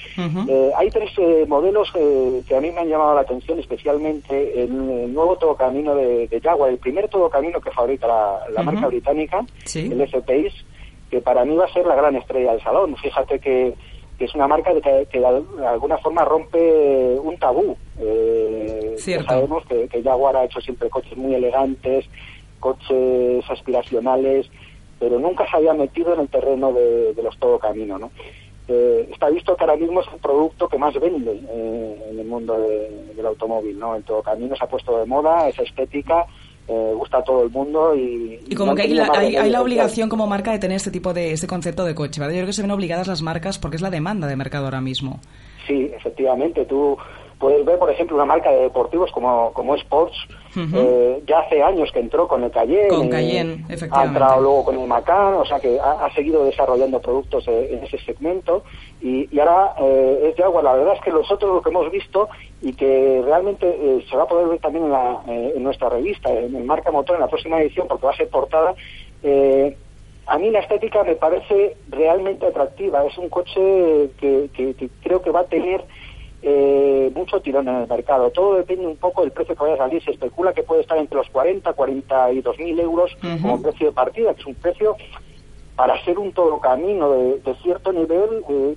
hay 0.76 0.90
tres 0.90 1.10
modelos 1.48 1.90
que 1.92 2.54
a 2.54 2.60
mí 2.60 2.70
me 2.70 2.80
han 2.80 2.88
llamado 2.88 3.14
la 3.14 3.22
atención, 3.22 3.58
especialmente 3.58 4.62
el, 4.62 5.14
nuevo 5.14 5.38
todocamino 5.38 5.94
de, 5.94 6.28
de, 6.28 6.40
Jaguar, 6.40 6.70
el 6.70 6.78
primer 6.78 7.08
todocamino 7.08 7.60
que 7.62 7.70
fabrica 7.70 8.06
la, 8.06 8.62
marca 8.62 8.88
británica, 8.88 9.42
el 9.74 10.00
F-Pace 10.02 10.73
que 11.10 11.20
para 11.20 11.44
mí 11.44 11.54
va 11.56 11.66
a 11.66 11.72
ser 11.72 11.86
la 11.86 11.94
gran 11.94 12.16
estrella 12.16 12.52
del 12.52 12.62
salón. 12.62 12.96
Fíjate 12.96 13.38
que, 13.38 13.74
es 14.18 14.34
una 14.34 14.48
marca 14.48 14.72
que, 14.72 15.06
que, 15.10 15.20
de 15.20 15.66
alguna 15.66 15.98
forma 15.98 16.24
rompe 16.24 17.18
un 17.20 17.36
tabú. 17.38 17.76
Eh, 17.98 18.96
sabemos 19.26 19.64
que, 19.66 20.02
Jaguar 20.02 20.36
ha 20.36 20.44
hecho 20.44 20.60
siempre 20.60 20.88
coches 20.88 21.16
muy 21.16 21.34
elegantes, 21.34 22.06
coches 22.60 23.44
aspiracionales, 23.50 24.50
pero 24.98 25.18
nunca 25.18 25.48
se 25.50 25.56
había 25.56 25.74
metido 25.74 26.14
en 26.14 26.20
el 26.20 26.28
terreno 26.28 26.72
de, 26.72 27.14
los 27.22 27.36
todo 27.38 27.58
camino, 27.58 27.98
¿no? 27.98 28.10
Eh, 28.66 29.10
está 29.12 29.28
visto 29.28 29.54
que 29.54 29.64
ahora 29.64 29.76
mismo 29.76 30.00
es 30.00 30.06
el 30.10 30.18
producto 30.20 30.68
que 30.68 30.78
más 30.78 30.98
vende 30.98 31.38
eh, 31.50 32.06
en 32.10 32.18
el 32.18 32.26
mundo 32.26 32.56
del 33.14 33.26
automóvil, 33.26 33.78
¿no? 33.78 33.94
El 33.94 34.04
todo 34.04 34.22
camino 34.22 34.56
se 34.56 34.64
ha 34.64 34.68
puesto 34.68 34.98
de 34.98 35.04
moda, 35.04 35.48
esa 35.48 35.62
estética, 35.62 36.26
eh, 36.66 36.92
gusta 36.94 37.18
a 37.18 37.22
todo 37.22 37.42
el 37.42 37.50
mundo 37.50 37.94
y... 37.94 38.40
Y 38.48 38.54
como 38.54 38.74
que 38.74 38.82
hay 38.82 38.94
la, 38.94 39.10
hay, 39.14 39.50
la, 39.50 39.60
obligación 39.60 40.08
como 40.08 40.26
marca 40.26 40.50
de 40.50 40.58
tener 40.58 40.76
este 40.76 40.90
tipo 40.90 41.12
de 41.12 41.32
este 41.32 41.46
concepto 41.46 41.84
de 41.84 41.94
coche, 41.94 42.20
¿verdad? 42.20 42.34
Yo 42.34 42.38
creo 42.38 42.46
que 42.46 42.52
se 42.54 42.62
ven 42.62 42.70
obligadas 42.70 43.06
las 43.06 43.22
marcas 43.22 43.58
porque 43.58 43.76
es 43.76 43.82
la 43.82 43.90
demanda 43.90 44.26
de 44.26 44.36
mercado 44.36 44.64
ahora 44.64 44.80
mismo. 44.80 45.20
Sí, 45.66 45.90
efectivamente. 45.94 46.64
Tú 46.64 46.96
puedes 47.38 47.64
ver, 47.64 47.78
por 47.78 47.90
ejemplo, 47.90 48.16
una 48.16 48.24
marca 48.24 48.50
de 48.50 48.62
deportivos 48.62 49.10
como, 49.12 49.52
como 49.52 49.74
Sports, 49.74 50.16
eh, 50.56 51.22
ya 51.26 51.40
hace 51.40 51.62
años 51.62 51.90
que 51.92 52.00
entró 52.00 52.28
con 52.28 52.44
el 52.44 52.50
Cayenne. 52.50 52.88
Con 52.88 53.08
Cayenne. 53.08 53.64
Ha 53.90 54.04
entrado 54.04 54.40
luego 54.40 54.64
con 54.64 54.78
el 54.78 54.86
Macan, 54.86 55.34
o 55.34 55.44
sea 55.44 55.58
que 55.60 55.78
ha, 55.80 56.08
seguido 56.14 56.44
desarrollando 56.44 57.00
productos 57.00 57.46
eh, 57.48 57.70
en 57.72 57.84
ese 57.84 57.98
segmento. 57.98 58.64
Y, 59.00 59.28
y 59.34 59.40
ahora 59.40 59.74
eh, 59.80 60.28
es 60.30 60.36
de 60.36 60.44
agua. 60.44 60.62
La 60.62 60.74
verdad 60.74 60.94
es 60.94 61.00
que 61.00 61.10
nosotros 61.10 61.54
lo 61.54 61.62
que 61.62 61.70
hemos 61.70 61.90
visto 61.90 62.28
y 62.62 62.72
que 62.72 63.22
realmente 63.24 64.04
se 64.08 64.16
va 64.16 64.24
a 64.24 64.28
poder 64.28 64.48
ver 64.48 64.58
también 64.60 64.84
en, 64.84 64.92
la, 64.92 65.20
en 65.26 65.62
nuestra 65.62 65.88
revista, 65.88 66.30
en 66.30 66.54
el 66.54 66.64
Marca 66.64 66.90
Motor, 66.90 67.16
en 67.16 67.22
la 67.22 67.28
próxima 67.28 67.60
edición, 67.60 67.86
porque 67.88 68.06
va 68.06 68.12
a 68.12 68.16
ser 68.16 68.28
portada. 68.28 68.74
a 70.26 70.38
mí 70.38 70.50
la 70.50 70.60
estética 70.60 71.02
me 71.04 71.16
parece 71.16 71.76
realmente 71.90 72.46
atractiva. 72.46 73.04
Es 73.04 73.18
un 73.18 73.28
coche 73.28 74.10
que, 74.18 74.48
que 74.54 74.88
creo 75.02 75.20
que 75.20 75.30
va 75.30 75.40
a 75.40 75.44
tener 75.44 75.84
eh, 76.46 77.10
mucho 77.14 77.40
tirón 77.40 77.68
en 77.68 77.76
el 77.76 77.88
mercado. 77.88 78.30
Todo 78.30 78.56
depende 78.56 78.86
un 78.86 78.96
poco 78.96 79.22
del 79.22 79.32
precio 79.32 79.56
que 79.56 79.62
vaya 79.62 79.74
a 79.76 79.78
salir. 79.78 80.04
Se 80.04 80.10
especula 80.10 80.52
que 80.52 80.62
puede 80.62 80.82
estar 80.82 80.98
entre 80.98 81.16
los 81.16 81.28
40 81.30 81.72
42 81.72 82.58
mil 82.58 82.78
euros 82.78 83.16
como 83.40 83.62
precio 83.62 83.86
de 83.86 83.92
partida, 83.92 84.34
que 84.34 84.42
es 84.42 84.46
un 84.46 84.54
precio 84.54 84.94
para 85.74 86.02
ser 86.04 86.18
un 86.18 86.32
todo 86.32 86.60
camino 86.60 87.10
de, 87.12 87.54
cierto 87.62 87.92
nivel. 87.92 88.44
Eh, 88.50 88.76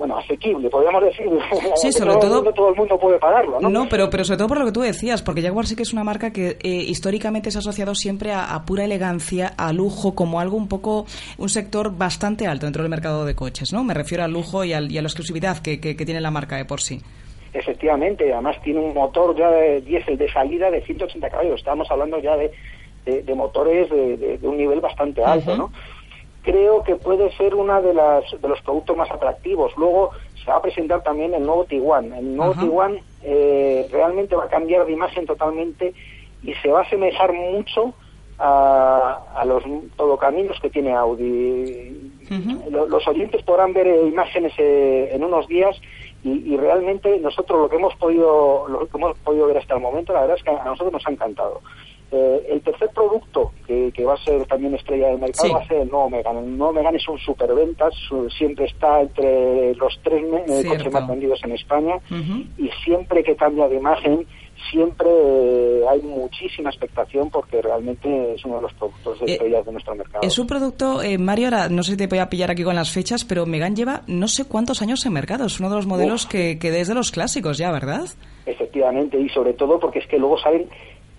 bueno, 0.00 0.16
asequible, 0.16 0.70
podríamos 0.70 1.04
decir. 1.04 1.26
Sí, 1.76 1.92
sobre 1.92 2.16
todo, 2.16 2.42
todo 2.54 2.70
el 2.70 2.74
mundo 2.74 2.98
puede 2.98 3.18
pagarlo, 3.18 3.60
¿no? 3.60 3.68
No, 3.68 3.86
pero, 3.86 4.08
pero 4.08 4.24
sobre 4.24 4.38
todo 4.38 4.48
por 4.48 4.58
lo 4.58 4.64
que 4.64 4.72
tú 4.72 4.80
decías, 4.80 5.20
porque 5.22 5.42
Jaguar 5.42 5.66
sí 5.66 5.76
que 5.76 5.82
es 5.82 5.92
una 5.92 6.04
marca 6.04 6.32
que 6.32 6.56
eh, 6.62 6.68
históricamente 6.68 7.50
se 7.50 7.58
ha 7.58 7.60
asociado 7.60 7.94
siempre 7.94 8.32
a, 8.32 8.62
pura 8.66 8.84
elegancia, 8.84 9.52
a 9.58 9.74
lujo, 9.74 10.14
como 10.14 10.40
algo 10.40 10.56
un 10.56 10.68
poco, 10.68 11.04
un 11.36 11.50
sector 11.50 11.94
bastante 11.98 12.46
alto 12.46 12.64
dentro 12.64 12.82
del 12.82 12.88
mercado 12.88 13.26
de 13.26 13.34
coches, 13.34 13.74
¿no? 13.74 13.84
Me 13.84 13.92
refiero 13.92 14.24
al 14.24 14.32
lujo 14.32 14.64
y, 14.64 14.72
al, 14.72 14.90
y 14.90 14.96
a 14.96 15.02
la 15.02 15.08
exclusividad 15.08 15.58
que, 15.58 15.80
que, 15.80 15.94
tiene 15.94 16.22
la 16.22 16.30
marca 16.30 16.56
de 16.56 16.64
por 16.64 16.80
sí. 16.80 17.02
Efectivamente, 17.52 18.32
además 18.32 18.56
tiene 18.62 18.80
un 18.80 18.94
motor 18.94 19.36
ya 19.36 19.50
de 19.50 19.82
diésel 19.82 20.16
de 20.16 20.32
salida 20.32 20.70
de 20.70 20.80
180 20.80 21.28
caballos. 21.28 21.58
Estamos 21.58 21.90
hablando 21.90 22.18
ya 22.20 22.36
de, 22.38 22.50
de, 23.04 23.34
motores 23.34 23.90
de, 23.90 24.38
un 24.44 24.56
nivel 24.56 24.80
bastante 24.80 25.22
alto, 25.22 25.56
¿no? 25.58 25.70
Creo 26.50 26.82
que 26.82 26.96
puede 26.96 27.30
ser 27.36 27.54
uno 27.54 27.80
de, 27.80 27.94
las, 27.94 28.24
de 28.40 28.48
los 28.48 28.60
productos 28.62 28.96
más 28.96 29.10
atractivos. 29.10 29.72
Luego 29.76 30.10
se 30.44 30.50
va 30.50 30.56
a 30.56 30.62
presentar 30.62 31.02
también 31.02 31.32
el 31.32 31.44
nuevo 31.44 31.64
Tiguan. 31.64 32.12
El 32.12 32.36
nuevo 32.36 32.54
Tiguan 32.54 32.98
eh, 33.22 33.86
realmente 33.92 34.34
va 34.34 34.44
a 34.44 34.48
cambiar 34.48 34.84
de 34.84 34.92
imagen 34.92 35.26
totalmente 35.26 35.94
y 36.42 36.52
se 36.54 36.68
va 36.68 36.80
a 36.80 36.82
asemejar 36.82 37.32
mucho 37.32 37.94
a, 38.40 39.22
a 39.36 39.44
los 39.44 39.62
todocaminos 39.96 40.58
que 40.60 40.70
tiene 40.70 40.92
Audi. 40.92 42.10
los, 42.70 43.06
oyentes 43.06 43.42
podrán 43.42 43.72
ver 43.72 43.86
eh, 43.86 44.08
imágenes 44.08 44.52
eh, 44.58 45.10
en 45.12 45.22
unos 45.22 45.46
días 45.46 45.80
y, 46.24 46.30
y, 46.30 46.56
realmente 46.56 47.18
nosotros 47.20 47.60
lo 47.60 47.68
que 47.68 47.76
hemos 47.76 47.94
podido 47.96 48.66
lo 48.68 48.86
que 48.86 48.96
hemos 48.96 49.18
podido 49.18 49.46
ver 49.46 49.58
hasta 49.58 49.74
el 49.74 49.80
momento 49.80 50.12
la 50.12 50.20
verdad 50.22 50.36
es 50.36 50.42
que 50.42 50.50
a 50.50 50.64
nosotros 50.64 50.92
nos 50.92 51.06
ha 51.06 51.10
encantado 51.10 51.60
eh, 52.12 52.46
el 52.50 52.60
tercer 52.62 52.90
producto 52.92 53.52
que, 53.66 53.92
va 54.04 54.14
a 54.14 54.24
ser 54.24 54.44
también 54.46 54.74
estrella 54.74 55.08
del 55.08 55.20
mercado 55.20 55.52
va 55.54 55.60
a 55.60 55.66
ser 55.68 55.82
el 55.82 55.90
nuevo 55.90 56.10
Megan. 56.10 56.38
El 56.38 56.58
nuevo 56.58 56.72
Megan 56.72 56.96
es 56.96 57.08
un 57.08 57.18
superventas, 57.18 57.94
siempre 58.36 58.64
está 58.64 59.02
entre 59.02 59.74
los 59.76 59.96
tres 60.02 60.24
eh, 60.48 60.64
coches 60.66 60.92
más 60.92 61.06
vendidos 61.06 61.40
en 61.44 61.52
España 61.52 62.00
y 62.58 62.68
siempre 62.84 63.22
que 63.22 63.36
cambia 63.36 63.68
de 63.68 63.76
imagen 63.76 64.26
siempre 64.70 65.08
eh, 65.08 65.82
hay 65.88 66.02
muchísima 66.02 66.68
expectación 66.68 67.30
porque 67.30 67.62
realmente 67.62 68.34
es 68.34 68.44
uno 68.44 68.56
de 68.56 68.62
los 68.62 68.74
productos 68.74 69.20
de 69.20 69.32
estrellas 69.32 69.64
de 69.64 69.72
nuestro 69.72 69.94
mercado. 69.94 70.26
Es 70.26 70.38
un 70.38 70.46
producto, 70.46 71.00
Mario, 71.18 71.46
ahora 71.46 71.68
no 71.68 71.82
sé 71.82 71.92
si 71.92 71.96
te 71.96 72.08
voy 72.08 72.18
a 72.18 72.28
pillar 72.28 72.50
aquí 72.50 72.64
con 72.64 72.74
las 72.74 72.90
fechas, 72.90 73.24
pero 73.24 73.46
Megan 73.46 73.76
lleva 73.76 74.02
no 74.08 74.26
sé 74.26 74.46
cuántos 74.46 74.82
años 74.82 75.06
en 75.06 75.12
mercado. 75.12 75.46
Es 75.46 75.60
uno 75.60 75.70
de 75.70 75.76
los 75.76 75.86
modelos 75.86 76.26
que, 76.26 76.58
que 76.58 76.70
desde 76.70 76.94
los 76.94 77.12
clásicos 77.12 77.56
ya, 77.56 77.70
¿verdad? 77.70 78.04
Efectivamente, 78.46 79.18
y 79.18 79.28
sobre 79.28 79.52
todo 79.52 79.78
porque 79.78 80.00
es 80.00 80.06
que 80.08 80.18
luego 80.18 80.38
salen 80.38 80.68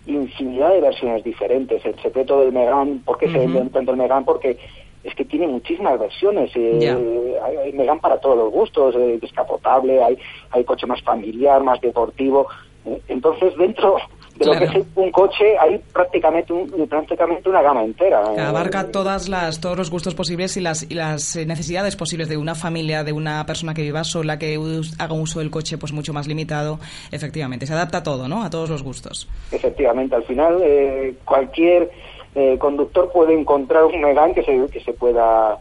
infinidad 0.05 0.72
de 0.72 0.81
versiones 0.81 1.24
diferentes. 1.24 1.84
El 1.86 2.00
secreto 2.01 2.39
del 2.39 2.51
Megan, 2.51 3.00
¿por 3.00 3.17
qué 3.17 3.27
se 3.27 3.38
vende 3.38 3.70
tanto 3.70 3.91
el 3.91 3.98
Megan? 3.98 4.25
Porque 4.25 4.58
es 5.03 5.15
que 5.15 5.25
tiene 5.25 5.48
muchísimas 5.48 6.00
versiones. 6.00 6.51
Eh, 6.55 7.38
hay, 7.43 7.74
Megan 7.74 8.00
para 8.00 8.20
todos 8.20 8.38
los 8.38 8.51
gustos, 8.51 8.96
eh, 8.96 9.17
descapotable, 9.22 10.03
hay, 10.03 10.17
hay 10.51 10.63
coche 10.63 10.86
más 10.86 11.01
familiar, 11.01 11.63
más 11.63 11.81
deportivo. 11.81 12.48
Eh, 12.86 13.01
Entonces, 13.08 13.55
dentro 13.58 13.98
de 14.38 14.45
lo 14.45 14.53
que 14.53 14.63
es 14.65 14.85
un 14.95 15.11
coche 15.11 15.57
hay 15.59 15.79
prácticamente, 15.93 16.51
un- 16.53 16.88
prácticamente 16.88 17.50
una 17.50 17.61
gama 17.61 17.83
entera. 17.83 18.21
Eh, 18.35 18.39
abarca 18.41 18.91
todas 18.91 19.29
las, 19.29 19.59
todos 19.59 19.77
los 19.77 19.91
gustos 19.91 20.15
posibles 20.15 20.55
y 20.57 20.61
las, 20.61 20.83
y 20.89 20.93
las 20.95 21.35
eh, 21.35 21.45
necesidades 21.45 21.95
posibles 21.95 22.29
de 22.29 22.38
una 22.38 22.55
familia, 22.55 23.03
de 23.03 23.13
una 23.13 23.45
persona 23.45 23.73
que 23.73 23.81
viva 23.81 24.03
sola, 24.03 24.39
que 24.39 24.59
haga 25.00 25.13
un 25.13 25.21
uso 25.21 25.39
del 25.39 25.51
coche 25.51 25.77
pues 25.77 25.91
mucho 25.93 26.13
más 26.13 26.27
limitado. 26.27 26.79
Efectivamente, 27.11 27.65
se 27.65 27.73
adapta 27.73 28.00
a 28.00 28.03
todo, 28.03 28.27
¿no? 28.27 28.43
A 28.43 28.50
todos 28.50 28.69
los 28.69 28.83
gustos. 28.83 29.27
Efectivamente, 29.51 30.15
al 30.15 30.23
final 30.23 30.59
eh, 30.63 31.15
cualquier 31.25 31.91
eh, 32.35 32.57
conductor 32.57 33.11
puede 33.11 33.38
encontrar 33.39 33.83
un 33.85 34.00
Megane 34.01 34.33
que 34.33 34.43
se, 34.43 34.65
que 34.71 34.79
se 34.81 34.93
pueda 34.93 35.57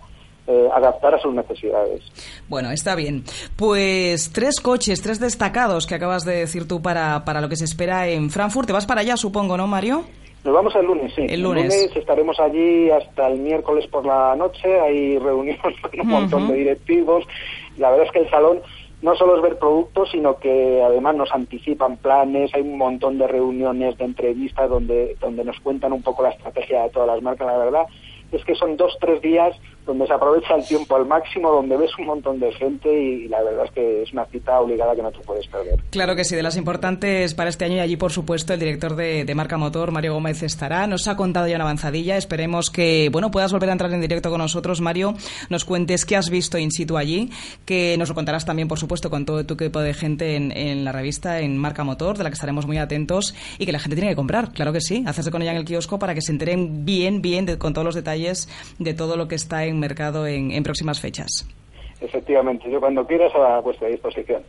eh, 0.50 0.68
adaptar 0.74 1.14
a 1.14 1.20
sus 1.20 1.32
necesidades. 1.32 2.02
Bueno, 2.48 2.72
está 2.72 2.96
bien. 2.96 3.22
Pues 3.56 4.32
tres 4.32 4.60
coches, 4.60 5.00
tres 5.00 5.20
destacados 5.20 5.86
que 5.86 5.94
acabas 5.94 6.24
de 6.24 6.34
decir 6.34 6.66
tú 6.66 6.82
para, 6.82 7.24
para 7.24 7.40
lo 7.40 7.48
que 7.48 7.54
se 7.54 7.64
espera 7.64 8.08
en 8.08 8.30
Frankfurt. 8.30 8.66
Te 8.66 8.72
vas 8.72 8.86
para 8.86 9.02
allá, 9.02 9.16
supongo, 9.16 9.56
¿no, 9.56 9.68
Mario? 9.68 10.04
Nos 10.44 10.54
vamos 10.54 10.74
el 10.74 10.86
lunes, 10.86 11.12
sí. 11.14 11.26
El 11.28 11.42
lunes. 11.42 11.72
estaremos 11.94 12.40
allí 12.40 12.90
hasta 12.90 13.28
el 13.28 13.38
miércoles 13.38 13.86
por 13.86 14.04
la 14.04 14.34
noche. 14.34 14.80
Hay 14.80 15.18
reunión 15.18 15.58
con 15.82 16.00
un 16.00 16.08
montón 16.08 16.48
de 16.48 16.54
directivos. 16.54 17.24
La 17.76 17.90
verdad 17.90 18.06
es 18.06 18.12
que 18.12 18.18
el 18.20 18.30
salón 18.30 18.60
no 19.02 19.14
solo 19.14 19.36
es 19.36 19.42
ver 19.42 19.58
productos, 19.58 20.10
sino 20.10 20.38
que 20.38 20.82
además 20.82 21.14
nos 21.14 21.32
anticipan 21.32 21.96
planes. 21.98 22.52
Hay 22.54 22.62
un 22.62 22.76
montón 22.76 23.18
de 23.18 23.28
reuniones, 23.28 23.96
de 23.98 24.04
entrevistas 24.04 24.68
donde, 24.68 25.16
donde 25.20 25.44
nos 25.44 25.60
cuentan 25.60 25.92
un 25.92 26.02
poco 26.02 26.22
la 26.22 26.30
estrategia 26.30 26.82
de 26.82 26.90
todas 26.90 27.08
las 27.08 27.22
marcas. 27.22 27.46
La 27.46 27.58
verdad 27.58 27.86
es 28.32 28.44
que 28.44 28.54
son 28.54 28.76
dos, 28.76 28.96
tres 29.00 29.20
días 29.20 29.56
donde 29.86 30.06
se 30.06 30.12
aprovecha 30.12 30.54
el 30.54 30.64
tiempo 30.66 30.94
al 30.96 31.06
máximo, 31.06 31.50
donde 31.50 31.76
ves 31.76 31.90
un 31.98 32.06
montón 32.06 32.38
de 32.38 32.52
gente 32.52 32.88
y, 32.92 33.28
la 33.28 33.42
verdad 33.42 33.64
es 33.64 33.70
que 33.72 34.02
es 34.02 34.12
una 34.12 34.24
cita 34.26 34.60
obligada 34.60 34.94
que 34.94 35.02
no 35.02 35.10
te 35.10 35.18
puedes 35.20 35.46
perder. 35.48 35.80
Claro 35.90 36.14
que 36.14 36.24
sí, 36.24 36.36
de 36.36 36.42
las 36.42 36.56
importantes 36.56 37.34
para 37.34 37.48
este 37.50 37.64
año 37.64 37.76
y 37.76 37.80
allí, 37.80 37.96
por 37.96 38.12
supuesto, 38.12 38.52
el 38.54 38.60
director 38.60 38.94
de, 38.94 39.24
de 39.24 39.34
Marca 39.34 39.56
Motor, 39.56 39.90
Mario 39.90 40.14
Gómez, 40.14 40.42
estará. 40.42 40.86
Nos 40.86 41.08
ha 41.08 41.16
contado 41.16 41.46
ya 41.48 41.56
una 41.56 41.64
avanzadilla. 41.64 42.16
Esperemos 42.16 42.70
que, 42.70 43.08
bueno, 43.10 43.30
puedas 43.30 43.52
volver 43.52 43.68
a 43.70 43.72
entrar 43.72 43.92
en 43.92 44.00
directo 44.00 44.30
con 44.30 44.38
nosotros, 44.38 44.80
Mario. 44.80 45.14
Nos 45.48 45.64
cuentes 45.64 46.04
qué 46.06 46.16
has 46.16 46.30
visto 46.30 46.58
in 46.58 46.70
situ 46.70 46.96
allí, 46.96 47.30
que 47.64 47.96
nos 47.98 48.08
lo 48.10 48.14
contarás 48.14 48.44
también, 48.46 48.68
por 48.68 48.78
supuesto, 48.78 49.10
con 49.10 49.24
todo 49.24 49.44
tu 49.44 49.54
equipo 49.54 49.80
de 49.80 49.94
gente 49.94 50.36
en, 50.36 50.56
en 50.56 50.84
la 50.84 50.92
revista, 50.92 51.40
en 51.40 51.56
Marca 51.56 51.84
Motor, 51.84 52.16
de 52.18 52.24
la 52.24 52.30
que 52.30 52.34
estaremos 52.34 52.66
muy 52.66 52.78
atentos 52.78 53.34
y 53.58 53.66
que 53.66 53.72
la 53.72 53.78
gente 53.78 53.96
tiene 53.96 54.10
que 54.10 54.16
comprar. 54.16 54.52
Claro 54.52 54.72
que 54.72 54.80
sí, 54.80 55.02
hacerse 55.06 55.30
con 55.30 55.42
ella 55.42 55.50
en 55.52 55.58
el 55.58 55.64
kiosco 55.64 55.98
para 55.98 56.14
que 56.14 56.22
se 56.22 56.32
enteren 56.32 56.84
bien, 56.84 57.22
bien, 57.22 57.46
de- 57.46 57.58
con 57.58 57.72
todos 57.72 57.84
los 57.84 57.94
detalles 57.94 58.48
de 58.78 58.94
todo 58.94 59.16
lo 59.16 59.26
que 59.28 59.34
está 59.34 59.64
en 59.64 59.69
mercado 59.78 60.26
en, 60.26 60.50
en 60.50 60.62
próximas 60.62 61.00
fechas. 61.00 61.46
Efectivamente, 62.00 62.70
yo 62.70 62.80
cuando 62.80 63.06
quieras 63.06 63.30
a 63.34 63.60
vuestra 63.60 63.88
disposición. 63.88 64.42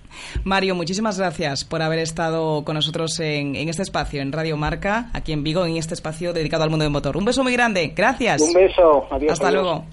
Mario, 0.46 0.74
muchísimas 0.74 1.20
gracias 1.20 1.66
por 1.66 1.82
haber 1.82 2.00
estado 2.00 2.64
con 2.64 2.76
nosotros 2.76 3.20
en, 3.20 3.58
en 3.58 3.68
este 3.68 3.82
espacio, 3.82 4.22
en 4.22 4.32
Radio 4.32 4.56
Marca, 4.56 5.10
aquí 5.14 5.34
en 5.34 5.44
Vigo, 5.44 5.66
en 5.66 5.76
este 5.76 5.94
espacio 5.94 6.32
dedicado 6.32 6.64
al 6.64 6.70
mundo 6.70 6.84
del 6.84 6.94
motor. 6.94 7.18
Un 7.18 7.26
beso 7.26 7.44
muy 7.44 7.52
grande, 7.52 7.92
gracias. 7.94 8.42
Un 8.42 8.54
beso, 8.54 9.06
adiós. 9.12 9.34
Hasta 9.34 9.50
adiós. 9.50 9.64
luego. 9.64 9.86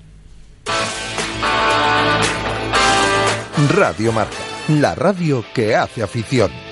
Radio 3.75 4.12
Marca, 4.12 4.37
la 4.68 4.94
radio 4.94 5.44
que 5.52 5.75
hace 5.75 6.02
afición. 6.02 6.67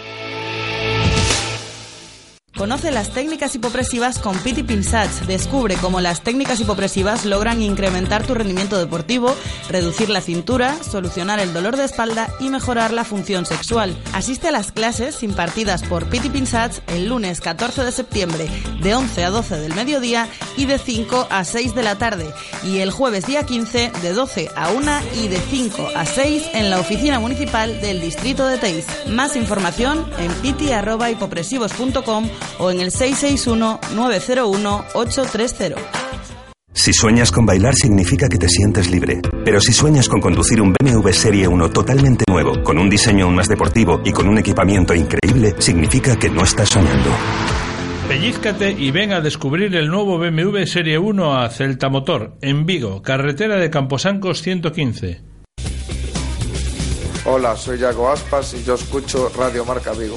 Conoce 2.57 2.91
las 2.91 3.11
técnicas 3.11 3.55
hipopresivas 3.55 4.19
con 4.19 4.39
Pity 4.39 4.63
Pinsats. 4.63 5.27
Descubre 5.27 5.77
cómo 5.77 6.01
las 6.01 6.23
técnicas 6.23 6.59
hipopresivas 6.59 7.27
logran 7.27 7.61
incrementar 7.61 8.27
tu 8.27 8.33
rendimiento 8.33 8.79
deportivo, 8.79 9.37
reducir 9.69 10.09
la 10.09 10.23
cintura, 10.23 10.75
solucionar 10.83 11.39
el 11.39 11.53
dolor 11.53 11.77
de 11.77 11.85
espalda 11.85 12.31
y 12.41 12.49
mejorar 12.49 12.95
la 12.95 13.05
función 13.05 13.45
sexual. 13.45 13.95
Asiste 14.15 14.49
a 14.49 14.53
las 14.53 14.73
clases 14.73 15.23
impartidas 15.23 15.83
por 15.83 16.07
Pity 16.07 16.31
Pinsats 16.31 16.81
el 16.87 17.11
lunes 17.11 17.43
14 17.43 17.85
de 17.85 17.93
septiembre 17.93 18.49
de 18.81 18.95
11 18.95 19.25
a 19.25 19.31
12 19.31 19.59
del 19.59 19.75
mediodía 19.75 20.27
y 20.57 20.65
de 20.65 20.79
5 20.79 21.29
a 21.29 21.45
6 21.45 21.75
de 21.75 21.83
la 21.83 21.99
tarde 21.99 22.33
y 22.65 22.79
el 22.79 22.91
jueves 22.91 23.27
día 23.27 23.45
15 23.45 23.93
de 24.01 24.13
12 24.15 24.51
a 24.57 24.71
1 24.71 24.93
y 25.23 25.29
de 25.29 25.39
5 25.39 25.91
a 25.95 26.07
6 26.07 26.43
en 26.55 26.71
la 26.71 26.81
oficina 26.81 27.21
municipal 27.21 27.83
del 27.83 28.01
distrito 28.01 28.47
de 28.47 28.57
Teiz. 28.57 28.87
Más 29.09 29.37
información 29.37 30.07
en 30.19 30.33
piti.hipopresivos.com 30.37 32.31
o 32.59 32.71
en 32.71 32.81
el 32.81 32.91
661-901-830. 32.91 35.77
Si 36.77 36.93
sueñas 36.93 37.33
con 37.33 37.47
bailar 37.47 37.75
significa 37.75 38.29
que 38.29 38.37
te 38.37 38.49
sientes 38.49 38.91
libre. 38.91 39.21
Pero 39.45 39.61
si 39.61 39.73
sueñas 39.73 40.09
con 40.09 40.21
conducir 40.21 40.61
un 40.61 40.73
BMW 40.73 41.09
Serie 41.11 41.49
1 41.49 41.71
totalmente 41.71 42.25
nuevo, 42.29 42.63
con 42.63 42.79
un 42.79 42.91
diseño 42.91 43.25
aún 43.25 43.35
más 43.35 43.49
deportivo 43.49 44.01
y 44.05 44.13
con 44.13 44.29
un 44.29 44.39
equipamiento 44.39 44.95
increíble, 44.95 45.55
significa 45.59 46.17
que 46.17 46.29
no 46.29 46.45
estás 46.45 46.69
soñando. 46.69 47.11
Pellízcate 48.09 48.71
y 48.71 48.91
ven 48.93 49.13
a 49.13 49.21
descubrir 49.21 49.75
el 49.75 49.89
nuevo 49.89 50.19
BMW 50.19 50.65
Serie 50.65 50.99
1 50.99 51.39
a 51.39 51.49
Celta 51.49 51.89
Motor, 51.89 52.37
en 52.41 52.67
Vigo, 52.67 53.03
carretera 53.03 53.57
de 53.57 53.69
Camposancos 53.69 54.43
115. 54.43 55.23
Hola, 57.25 57.57
soy 57.57 57.79
Yago 57.79 58.09
Aspas 58.09 58.55
y 58.55 58.63
yo 58.63 58.75
escucho 58.75 59.33
Radio 59.37 59.65
Marca 59.65 59.93
Vigo. 59.93 60.17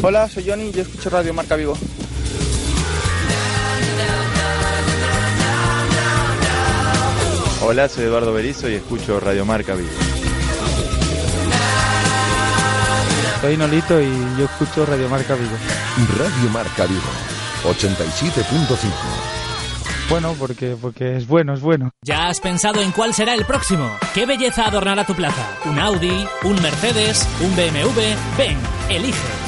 Hola, 0.00 0.28
soy 0.28 0.44
Johnny 0.48 0.66
y 0.68 0.72
yo 0.72 0.82
escucho 0.82 1.10
Radio 1.10 1.34
Marca 1.34 1.56
Vigo. 1.56 1.76
Hola, 7.62 7.88
soy 7.88 8.04
Eduardo 8.04 8.32
Berizo 8.32 8.68
y 8.68 8.74
escucho 8.74 9.18
Radio 9.18 9.44
Marca 9.44 9.74
Vigo. 9.74 9.90
Soy 13.40 13.56
Nolito 13.56 14.00
y 14.00 14.08
yo 14.38 14.44
escucho 14.44 14.86
Radio 14.86 15.08
Marca 15.08 15.34
Vigo. 15.34 15.56
Radio 16.16 16.50
Marca 16.50 16.86
Vigo, 16.86 17.02
87.5. 17.64 18.90
Bueno, 20.08 20.34
porque, 20.38 20.76
porque 20.80 21.16
es 21.16 21.26
bueno, 21.26 21.54
es 21.54 21.60
bueno. 21.60 21.90
¿Ya 22.02 22.28
has 22.28 22.40
pensado 22.40 22.80
en 22.80 22.92
cuál 22.92 23.12
será 23.14 23.34
el 23.34 23.44
próximo? 23.44 23.90
¿Qué 24.14 24.26
belleza 24.26 24.66
adornará 24.66 25.04
tu 25.04 25.14
plaza? 25.14 25.54
¿Un 25.66 25.78
Audi? 25.78 26.26
¿Un 26.44 26.62
Mercedes? 26.62 27.28
¿Un 27.42 27.54
BMW? 27.54 28.00
Ven, 28.38 28.56
elige. 28.88 29.47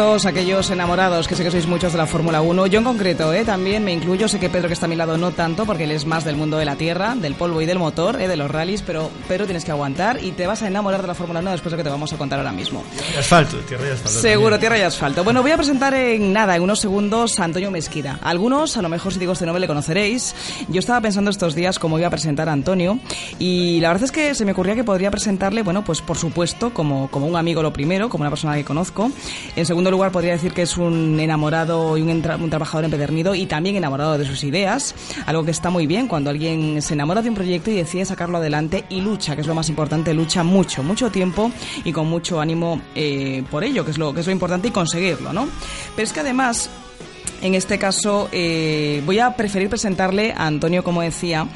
Todos 0.00 0.24
aquellos 0.24 0.70
enamorados, 0.70 1.28
que 1.28 1.36
sé 1.36 1.44
que 1.44 1.50
sois 1.50 1.66
muchos 1.66 1.92
de 1.92 1.98
la 1.98 2.06
Fórmula 2.06 2.40
1. 2.40 2.68
Yo 2.68 2.78
en 2.78 2.84
concreto, 2.86 3.34
¿eh? 3.34 3.44
también 3.44 3.84
me 3.84 3.92
incluyo. 3.92 4.28
Sé 4.28 4.40
que 4.40 4.48
Pedro, 4.48 4.66
que 4.66 4.72
está 4.72 4.86
a 4.86 4.88
mi 4.88 4.96
lado, 4.96 5.18
no 5.18 5.32
tanto, 5.32 5.66
porque 5.66 5.84
él 5.84 5.90
es 5.90 6.06
más 6.06 6.24
del 6.24 6.36
mundo 6.36 6.56
de 6.56 6.64
la 6.64 6.76
tierra, 6.76 7.14
del 7.14 7.34
polvo 7.34 7.60
y 7.60 7.66
del 7.66 7.78
motor, 7.78 8.18
¿eh? 8.18 8.26
de 8.26 8.34
los 8.34 8.50
rallies, 8.50 8.80
pero, 8.80 9.10
pero 9.28 9.44
tienes 9.44 9.62
que 9.62 9.72
aguantar 9.72 10.24
y 10.24 10.30
te 10.32 10.46
vas 10.46 10.62
a 10.62 10.68
enamorar 10.68 11.02
de 11.02 11.08
la 11.08 11.14
Fórmula 11.14 11.40
1 11.40 11.50
después 11.50 11.70
de 11.70 11.76
lo 11.76 11.82
que 11.82 11.84
te 11.84 11.90
vamos 11.90 12.10
a 12.14 12.16
contar 12.16 12.38
ahora 12.38 12.50
mismo. 12.50 12.82
Y 13.14 13.18
asfalto, 13.18 13.58
tierra 13.58 13.88
y 13.88 13.90
asfalto. 13.90 14.20
Seguro, 14.20 14.42
también. 14.52 14.60
tierra 14.60 14.78
y 14.78 14.82
asfalto. 14.84 15.22
Bueno, 15.22 15.42
voy 15.42 15.50
a 15.50 15.58
presentar 15.58 15.92
en 15.92 16.32
nada, 16.32 16.56
en 16.56 16.62
unos 16.62 16.80
segundos, 16.80 17.38
a 17.38 17.44
Antonio 17.44 17.70
Mesquida. 17.70 18.18
Algunos, 18.22 18.78
a 18.78 18.82
lo 18.82 18.88
mejor 18.88 19.12
si 19.12 19.18
digo 19.18 19.34
este 19.34 19.44
nombre, 19.44 19.60
le 19.60 19.66
conoceréis. 19.66 20.34
Yo 20.68 20.78
estaba 20.78 21.02
pensando 21.02 21.30
estos 21.30 21.54
días 21.54 21.78
cómo 21.78 21.98
iba 21.98 22.06
a 22.06 22.10
presentar 22.10 22.48
a 22.48 22.52
Antonio 22.52 22.98
y 23.38 23.80
la 23.80 23.88
verdad 23.88 24.04
es 24.04 24.12
que 24.12 24.34
se 24.34 24.46
me 24.46 24.52
ocurría 24.52 24.74
que 24.74 24.84
podría 24.84 25.10
presentarle, 25.10 25.60
bueno, 25.62 25.84
pues 25.84 26.00
por 26.00 26.16
supuesto, 26.16 26.72
como, 26.72 27.10
como 27.10 27.26
un 27.26 27.36
amigo 27.36 27.62
lo 27.62 27.74
primero, 27.74 28.08
como 28.08 28.22
una 28.22 28.30
persona 28.30 28.54
que 28.54 28.64
conozco. 28.64 29.10
En 29.56 29.66
segundo 29.66 29.89
lugar, 29.90 30.12
podría 30.12 30.32
decir 30.32 30.52
que 30.52 30.62
es 30.62 30.76
un 30.76 31.18
enamorado 31.20 31.96
y 31.96 32.02
un, 32.02 32.10
un 32.10 32.50
trabajador 32.50 32.84
empedernido 32.84 33.34
y 33.34 33.46
también 33.46 33.76
enamorado 33.76 34.18
de 34.18 34.24
sus 34.24 34.44
ideas, 34.44 34.94
algo 35.26 35.44
que 35.44 35.50
está 35.50 35.70
muy 35.70 35.86
bien 35.86 36.08
cuando 36.08 36.30
alguien 36.30 36.82
se 36.82 36.94
enamora 36.94 37.22
de 37.22 37.28
un 37.28 37.34
proyecto 37.34 37.70
y 37.70 37.74
decide 37.74 38.04
sacarlo 38.04 38.38
adelante 38.38 38.84
y 38.88 39.00
lucha, 39.00 39.34
que 39.34 39.42
es 39.42 39.46
lo 39.46 39.54
más 39.54 39.68
importante, 39.68 40.14
lucha 40.14 40.42
mucho, 40.42 40.82
mucho 40.82 41.10
tiempo 41.10 41.50
y 41.84 41.92
con 41.92 42.08
mucho 42.08 42.40
ánimo 42.40 42.80
eh, 42.94 43.44
por 43.50 43.64
ello, 43.64 43.84
que 43.84 43.90
es, 43.90 43.98
lo, 43.98 44.12
que 44.14 44.20
es 44.20 44.26
lo 44.26 44.32
importante 44.32 44.68
y 44.68 44.70
conseguirlo, 44.70 45.32
¿no? 45.32 45.48
Pero 45.94 46.06
es 46.06 46.12
que 46.12 46.20
además 46.20 46.70
En 47.42 47.54
este 47.54 47.78
caso, 47.78 48.28
eh, 48.32 49.02
voy 49.06 49.18
a 49.18 49.34
preferir 49.34 49.70
presentarle 49.70 50.32
a 50.32 50.46
Antonio, 50.46 50.84
como 50.84 51.00
decía, 51.00 51.46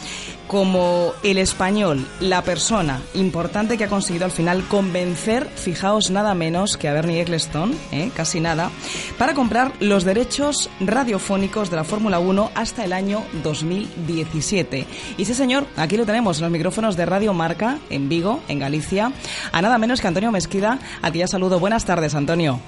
como 0.47 1.13
el 1.23 1.37
español, 1.37 2.07
la 2.21 2.43
persona 2.43 3.03
importante 3.15 3.77
que 3.77 3.85
ha 3.85 3.89
conseguido 3.89 4.25
al 4.25 4.31
final 4.31 4.65
convencer, 4.69 5.47
fijaos 5.47 6.11
nada 6.11 6.35
menos 6.35 6.77
que 6.77 6.89
a 6.89 6.95
Bernie 6.95 7.21
Ecclestone, 7.21 7.75
¿eh? 7.93 8.11
casi 8.15 8.41
nada, 8.41 8.71
para 9.19 9.35
comprar 9.35 9.73
los 9.81 10.05
derechos 10.05 10.71
radiofónicos 10.81 11.71
de 11.71 11.77
la 11.77 11.85
Fórmula 11.85 12.19
1 12.19 12.51
hasta 12.55 12.85
el 12.85 12.93
año 12.93 13.23
2017. 13.43 14.87
Y 15.19 15.23
ese 15.23 15.35
señor, 15.35 15.67
aquí 15.77 15.97
lo 15.97 16.07
tenemos 16.07 16.39
en 16.39 16.45
los 16.45 16.53
micrófonos 16.53 16.97
de 16.97 17.05
Radio 17.05 17.35
Marca, 17.35 17.79
en 17.91 18.09
Vigo, 18.09 18.41
en 18.49 18.59
Galicia, 18.59 19.13
a 19.53 19.63
nada 19.63 19.77
menos 19.79 20.01
que 20.01 20.09
Antonio 20.09 20.33
Mesquida. 20.33 20.79
A 21.03 21.11
ti 21.11 21.19
ya 21.19 21.27
saludo. 21.27 21.59
Buenas 21.59 21.85
tardes, 21.85 22.15
Antonio. 22.15 22.61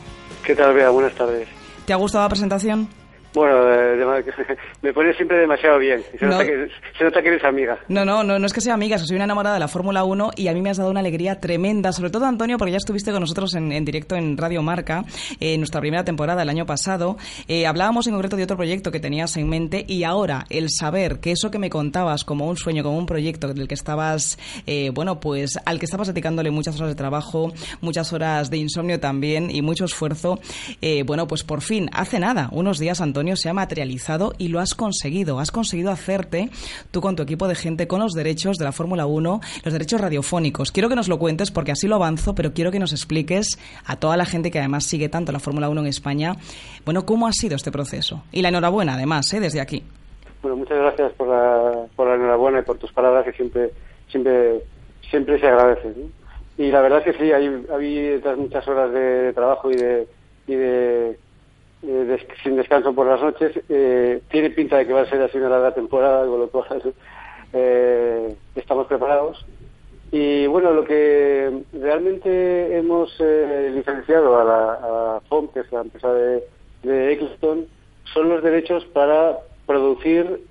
¿Qué 0.45 0.55
tal, 0.55 0.75
Bea? 0.75 0.91
Buenas 0.91 1.15
tardes. 1.15 1.49
¿Te 1.87 1.93
ha 1.93 1.97
gustado 1.97 2.25
la 2.25 2.29
presentación? 2.29 2.89
Bueno, 3.37 3.71
eh, 3.71 4.25
me 4.83 4.95
pone 4.95 5.13
siempre 5.13 5.37
demasiado 5.37 5.79
bien. 5.79 6.03
Se, 6.19 6.25
nota 6.25 6.43
que, 6.43 6.71
se, 6.97 7.05
nota 7.05 7.21
que, 7.21 7.29
eres 7.29 7.45
amiga. 7.45 7.79
No, 7.87 8.03
no, 8.03 8.25
no, 8.25 8.39
no 8.39 8.47
es 8.47 8.55
que 8.55 8.63
sea 8.63 8.73
amiga, 8.73 8.97
soy 8.97 9.17
una 9.17 9.25
enamorada 9.25 9.57
de 9.57 9.61
la 9.61 9.69
Fórmula 9.69 10.05
1 10.05 10.31
y 10.37 10.49
a 10.49 10.55
mí 10.55 10.63
me 10.63 10.71
has 10.71 10.79
dado 10.79 10.91
una 10.91 11.01
alegría 11.01 11.39
tremenda, 11.39 11.93
sobre 11.93 12.09
todo 12.09 12.25
Antonio, 12.25 12.57
porque 12.57 12.73
ya 12.73 12.79
estuviste 12.79 13.13
con 13.13 13.21
nosotros 13.21 13.55
en, 13.55 13.85
directo 13.85 14.17
en 14.17 14.39
Radio 14.39 14.63
Marca, 14.63 15.05
eh, 15.39 15.53
en 15.53 15.61
nuestra 15.61 15.83
primera 15.83 16.03
temporada 16.03 16.45
el 16.45 16.49
año 16.49 16.65
pasado. 16.65 17.19
Eh, 17.47 17.67
hablábamos 17.67 18.07
en 18.07 18.15
concreto 18.15 18.37
de 18.37 18.45
otro 18.45 18.57
proyecto 18.57 18.91
que 18.91 19.01
tenías 19.01 19.37
en 19.37 19.51
mente 19.51 19.85
y 19.87 20.05
ahora 20.05 20.47
el 20.49 20.71
saber 20.71 21.21
que 21.21 21.33
eso 21.33 21.51
que 21.51 21.59
me 21.59 21.69
contabas 21.69 22.25
como 22.25 22.49
un 22.49 22.57
sueño, 22.57 22.83
como 22.83 22.97
un 22.97 23.05
proyecto 23.05 23.53
del 23.53 23.69
que 23.69 23.75
estabas, 23.75 24.39
bueno, 24.95 25.21
pues 25.21 25.59
al 25.67 25.79
que 25.79 25.85
estabas 25.85 26.09
dedicándole 26.09 26.51
muchas 26.51 26.77
horas 26.77 26.89
de 26.89 26.95
trabajo, 26.95 27.53
muchas 27.83 28.15
horas 28.15 28.49
de 28.49 28.57
insomnio 28.57 28.99
también 28.99 29.51
y 29.51 29.61
mucho 29.61 29.85
esfuerzo, 29.85 30.41
bueno, 31.05 31.29
pues 31.29 31.45
por 31.45 31.61
fin, 31.61 31.91
hace 31.93 32.19
nada, 32.19 32.49
unos 32.53 32.79
días, 32.79 33.03
Antonio, 33.03 33.26
se 33.35 33.49
ha 33.49 33.53
materializado 33.53 34.35
y 34.39 34.49
lo 34.49 34.61
has 34.61 34.77
conseguido. 34.77 35.41
Has 35.41 35.51
conseguido 35.51 35.91
hacerte 35.91 36.51
tú 36.93 37.01
con 37.01 37.17
tu 37.17 37.25
equipo 37.25 37.49
de 37.49 37.57
gente 37.57 37.89
con 37.89 37.99
los 37.99 38.13
derechos 38.13 38.59
de 38.59 38.65
la 38.65 38.73
Fórmula 38.73 39.07
1, 39.07 39.41
los 39.65 39.73
derechos 39.73 40.01
radiofónicos. 40.01 40.71
Quiero 40.71 40.89
que 40.89 40.95
nos 40.95 41.09
lo 41.09 41.19
cuentes 41.19 41.51
porque 41.51 41.73
así 41.73 41.89
lo 41.89 41.97
avanzo, 41.97 42.35
pero 42.37 42.53
quiero 42.53 42.71
que 42.71 42.79
nos 42.79 42.93
expliques 42.93 43.59
a 43.85 43.97
toda 43.97 44.17
la 44.17 44.27
gente 44.27 44.51
que 44.51 44.61
además 44.61 44.85
sigue 44.85 45.09
tanto 45.09 45.33
la 45.33 45.41
Fórmula 45.41 45.69
1 45.69 45.81
en 45.81 45.87
España, 45.87 46.37
bueno, 46.85 47.05
cómo 47.05 47.27
ha 47.27 47.33
sido 47.33 47.57
este 47.57 47.73
proceso. 47.73 48.23
Y 48.31 48.43
la 48.43 48.51
enhorabuena, 48.51 48.95
además, 48.95 49.33
¿eh? 49.35 49.41
desde 49.41 49.61
aquí. 49.61 49.83
Bueno, 50.43 50.59
muchas 50.59 50.79
gracias 50.79 51.13
por 51.15 51.29
la, 51.29 51.87
por 51.97 52.09
la 52.09 52.15
enhorabuena 52.15 52.61
y 52.61 52.63
por 52.63 52.79
tus 52.79 52.93
palabras 52.93 53.25
que 53.25 53.33
siempre, 53.33 53.71
siempre, 54.09 54.63
siempre 55.11 55.41
se 55.41 55.47
agradecen. 55.47 56.13
Y 56.59 56.71
la 56.71 56.81
verdad 56.81 57.01
es 57.01 57.13
que 57.13 57.25
sí, 57.25 57.33
hay, 57.33 57.65
habido 57.73 58.37
muchas 58.37 58.67
horas 58.69 58.93
de 58.93 59.33
trabajo 59.33 59.71
y 59.71 59.77
de, 59.77 60.07
y 60.47 60.55
de 60.55 61.19
eh, 61.87 62.27
sin 62.43 62.57
descanso 62.57 62.93
por 62.93 63.07
las 63.07 63.23
noches. 63.23 63.53
Eh, 63.69 64.21
tiene 64.31 64.51
pinta 64.51 64.79
de 64.79 64.87
que 64.87 64.93
va 64.93 65.03
a 65.03 65.11
ser 65.11 65.23
así 65.23 65.39
una 65.39 65.49
larga 65.49 65.73
temporada, 65.73 66.27
con 66.27 66.41
lo 66.41 66.49
cual 66.49 66.95
eh, 67.53 68.35
estamos 68.57 68.87
preparados. 68.87 69.45
Y 70.11 70.47
bueno, 70.47 70.73
lo 70.73 70.85
que 70.85 71.63
realmente 71.73 72.77
hemos 72.77 73.19
licenciado 73.75 74.39
a 74.39 74.45
la 74.45 75.21
FOM, 75.29 75.49
que 75.49 75.61
es 75.61 75.73
la 75.73 75.81
empresa 75.81 76.13
de, 76.13 76.45
de 76.85 77.13
Eccleston, 77.13 77.67
son 78.15 78.29
los 78.29 78.43
derechos 78.43 78.85
para 78.87 79.39
producir 79.67 80.43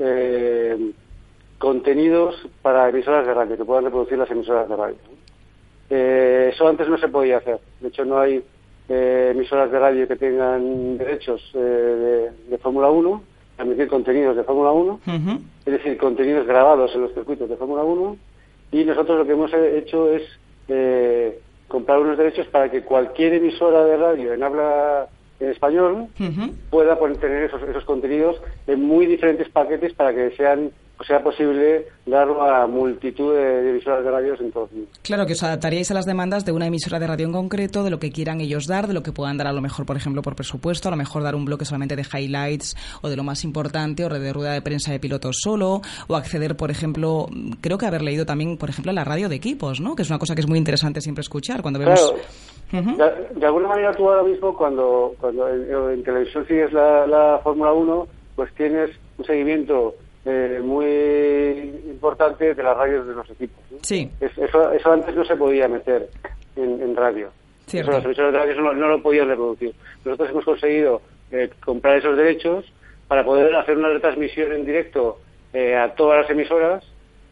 contenidos 1.58 2.36
para 2.62 2.90
emisoras 2.90 3.26
de 3.26 3.34
radio, 3.34 3.58
que 3.58 3.64
puedan 3.64 3.86
reproducir 3.86 4.18
las 4.18 4.30
emisoras 4.30 4.68
de 4.68 4.76
radio. 4.76 4.98
eso 5.90 6.68
antes 6.68 6.90
no 6.90 6.98
se 6.98 7.08
podía 7.08 7.38
hacer. 7.38 7.60
De 7.80 7.88
hecho, 7.88 8.04
no 8.04 8.20
hay 8.20 8.44
eh, 8.90 9.32
emisoras 9.34 9.72
de 9.72 9.80
radio 9.80 10.08
que 10.08 10.16
tengan 10.16 10.98
derechos 10.98 11.42
eh, 11.54 12.32
de, 12.50 12.58
Fórmula 12.60 12.90
1, 12.90 13.24
emitir 13.58 13.88
contenidos 13.88 14.36
de 14.36 14.44
Fórmula 14.44 14.72
1, 14.72 15.00
es 15.66 15.74
decir, 15.74 15.98
contenidos 15.98 16.46
grabados 16.46 16.94
en 16.96 17.02
los 17.02 17.14
circuitos 17.14 17.50
de 17.50 17.58
Fórmula 17.58 17.84
1, 17.84 18.18
y 18.72 18.84
nosotros 18.84 19.20
lo 19.20 19.26
que 19.26 19.32
hemos 19.32 19.54
hecho 19.54 20.12
es 20.12 20.24
eh, 20.68 21.40
comprar 21.68 22.00
unos 22.00 22.18
derechos 22.18 22.48
para 22.48 22.70
que 22.70 22.84
cualquier 22.84 23.34
emisora 23.34 23.86
de 23.86 23.98
radio 23.98 24.34
en 24.34 24.44
habla 24.44 25.08
en 25.40 25.50
español 25.50 26.08
pueda 26.70 26.98
tener 27.20 27.44
esos, 27.44 27.62
esos 27.64 27.84
contenidos 27.84 28.42
en 28.68 28.82
muy 28.82 29.06
diferentes 29.06 29.50
paquetes 29.50 29.94
para 29.94 30.14
que 30.14 30.32
sean 30.38 30.72
sea 31.04 31.22
posible 31.22 31.88
darlo 32.06 32.42
a 32.42 32.68
multitud 32.68 33.36
de, 33.36 33.72
emisoras 33.72 34.04
de 34.04 34.12
radios 34.12 34.40
en 34.40 34.52
todo 34.52 34.70
el 34.72 34.78
mundo. 34.78 34.92
Claro, 35.02 35.26
que 35.26 35.34
os 35.34 35.44
adaptaríais 35.44 35.92
a 35.92 35.94
las 35.94 36.06
demandas 36.06 36.46
de 36.46 36.52
una 36.52 36.68
emisora 36.68 37.00
de 37.00 37.08
radio 37.08 37.26
en 37.28 37.34
concreto, 37.34 37.84
de 37.84 37.90
lo 37.90 38.00
que 38.00 38.12
quieran 38.12 38.40
ellos 38.40 38.68
dar, 38.68 38.88
de 38.88 38.94
lo 38.94 39.04
que 39.04 39.12
puedan 39.12 39.38
dar 39.38 39.48
a 39.48 39.54
lo 39.54 39.62
mejor, 39.62 39.86
por 39.86 39.98
ejemplo, 39.98 40.22
por 40.22 40.36
presupuesto, 40.36 40.88
a 40.88 40.92
lo 40.92 40.98
mejor 40.98 41.24
dar 41.24 41.36
un 41.36 41.46
bloque 41.46 41.66
solamente 41.66 41.96
de 41.96 42.04
highlights 42.04 42.76
o 43.02 43.10
de 43.10 43.18
lo 43.18 43.24
más 43.24 43.44
importante, 43.44 44.06
o 44.06 44.10
de 44.10 44.34
rueda 44.34 44.54
de 44.54 44.62
prensa 44.62 44.92
de 44.92 45.00
pilotos 45.00 45.38
solo, 45.42 45.82
o 46.08 46.16
acceder, 46.16 46.56
por 46.56 46.72
ejemplo, 46.72 47.28
creo 47.62 47.78
que 47.78 47.86
haber 47.86 48.02
leído 48.02 48.26
también, 48.26 48.58
por 48.58 48.70
ejemplo, 48.70 48.94
la 48.94 49.04
radio 49.04 49.28
de 49.28 49.36
equipos, 49.36 49.82
¿no? 49.82 49.96
Que 49.96 50.04
es 50.04 50.10
una 50.10 50.20
cosa 50.20 50.36
que 50.36 50.42
es 50.42 50.48
muy 50.48 50.58
interesante 50.58 51.02
siempre 51.02 51.22
escuchar 51.22 51.62
cuando 51.62 51.80
vemos... 51.80 52.14
de, 52.72 53.46
alguna 53.46 53.68
manera 53.68 53.94
tú 53.94 54.10
ahora 54.10 54.24
mismo, 54.24 54.56
cuando, 54.56 55.14
cuando 55.20 55.50
en, 55.50 56.04
televisión 56.04 56.48
sigues 56.48 56.72
la, 56.72 57.06
la 57.06 57.40
Fórmula 57.44 57.74
1, 57.74 58.08
pues 58.36 58.54
tienes 58.56 58.92
un 59.18 59.26
seguimiento 59.26 59.96
eh, 60.26 60.60
muy 60.64 60.86
importante 61.88 62.56
de 62.56 62.64
las 62.64 62.76
radios 62.76 63.08
de 63.08 63.14
los 63.14 63.30
equipos. 63.30 63.64
Sí. 63.82 64.10
eso, 64.20 64.72
eso 64.72 64.92
antes 64.92 65.16
no 65.16 65.24
se 65.24 65.36
podía 65.36 65.68
meter 65.68 66.10
en, 66.56 66.96
radio. 66.96 67.30
Eso 67.72 67.92
las 67.92 68.04
emisoras 68.04 68.34
de 68.34 68.40
radio 68.40 68.62
no, 68.62 68.74
lo 68.74 69.02
podían 69.02 69.28
reproducir. 69.28 69.76
Nosotros 70.04 70.30
hemos 70.30 70.46
conseguido 70.46 71.02
eh, 71.32 71.50
comprar 71.64 71.98
esos 71.98 72.18
derechos 72.18 72.66
para 73.08 73.24
poder 73.24 73.56
hacer 73.56 73.78
una 73.78 73.90
retransmisión 73.90 74.52
en 74.52 74.66
directo 74.66 75.20
eh, 75.54 75.76
a 75.76 75.94
todas 75.94 76.22
las 76.22 76.30
emisoras 76.30 76.84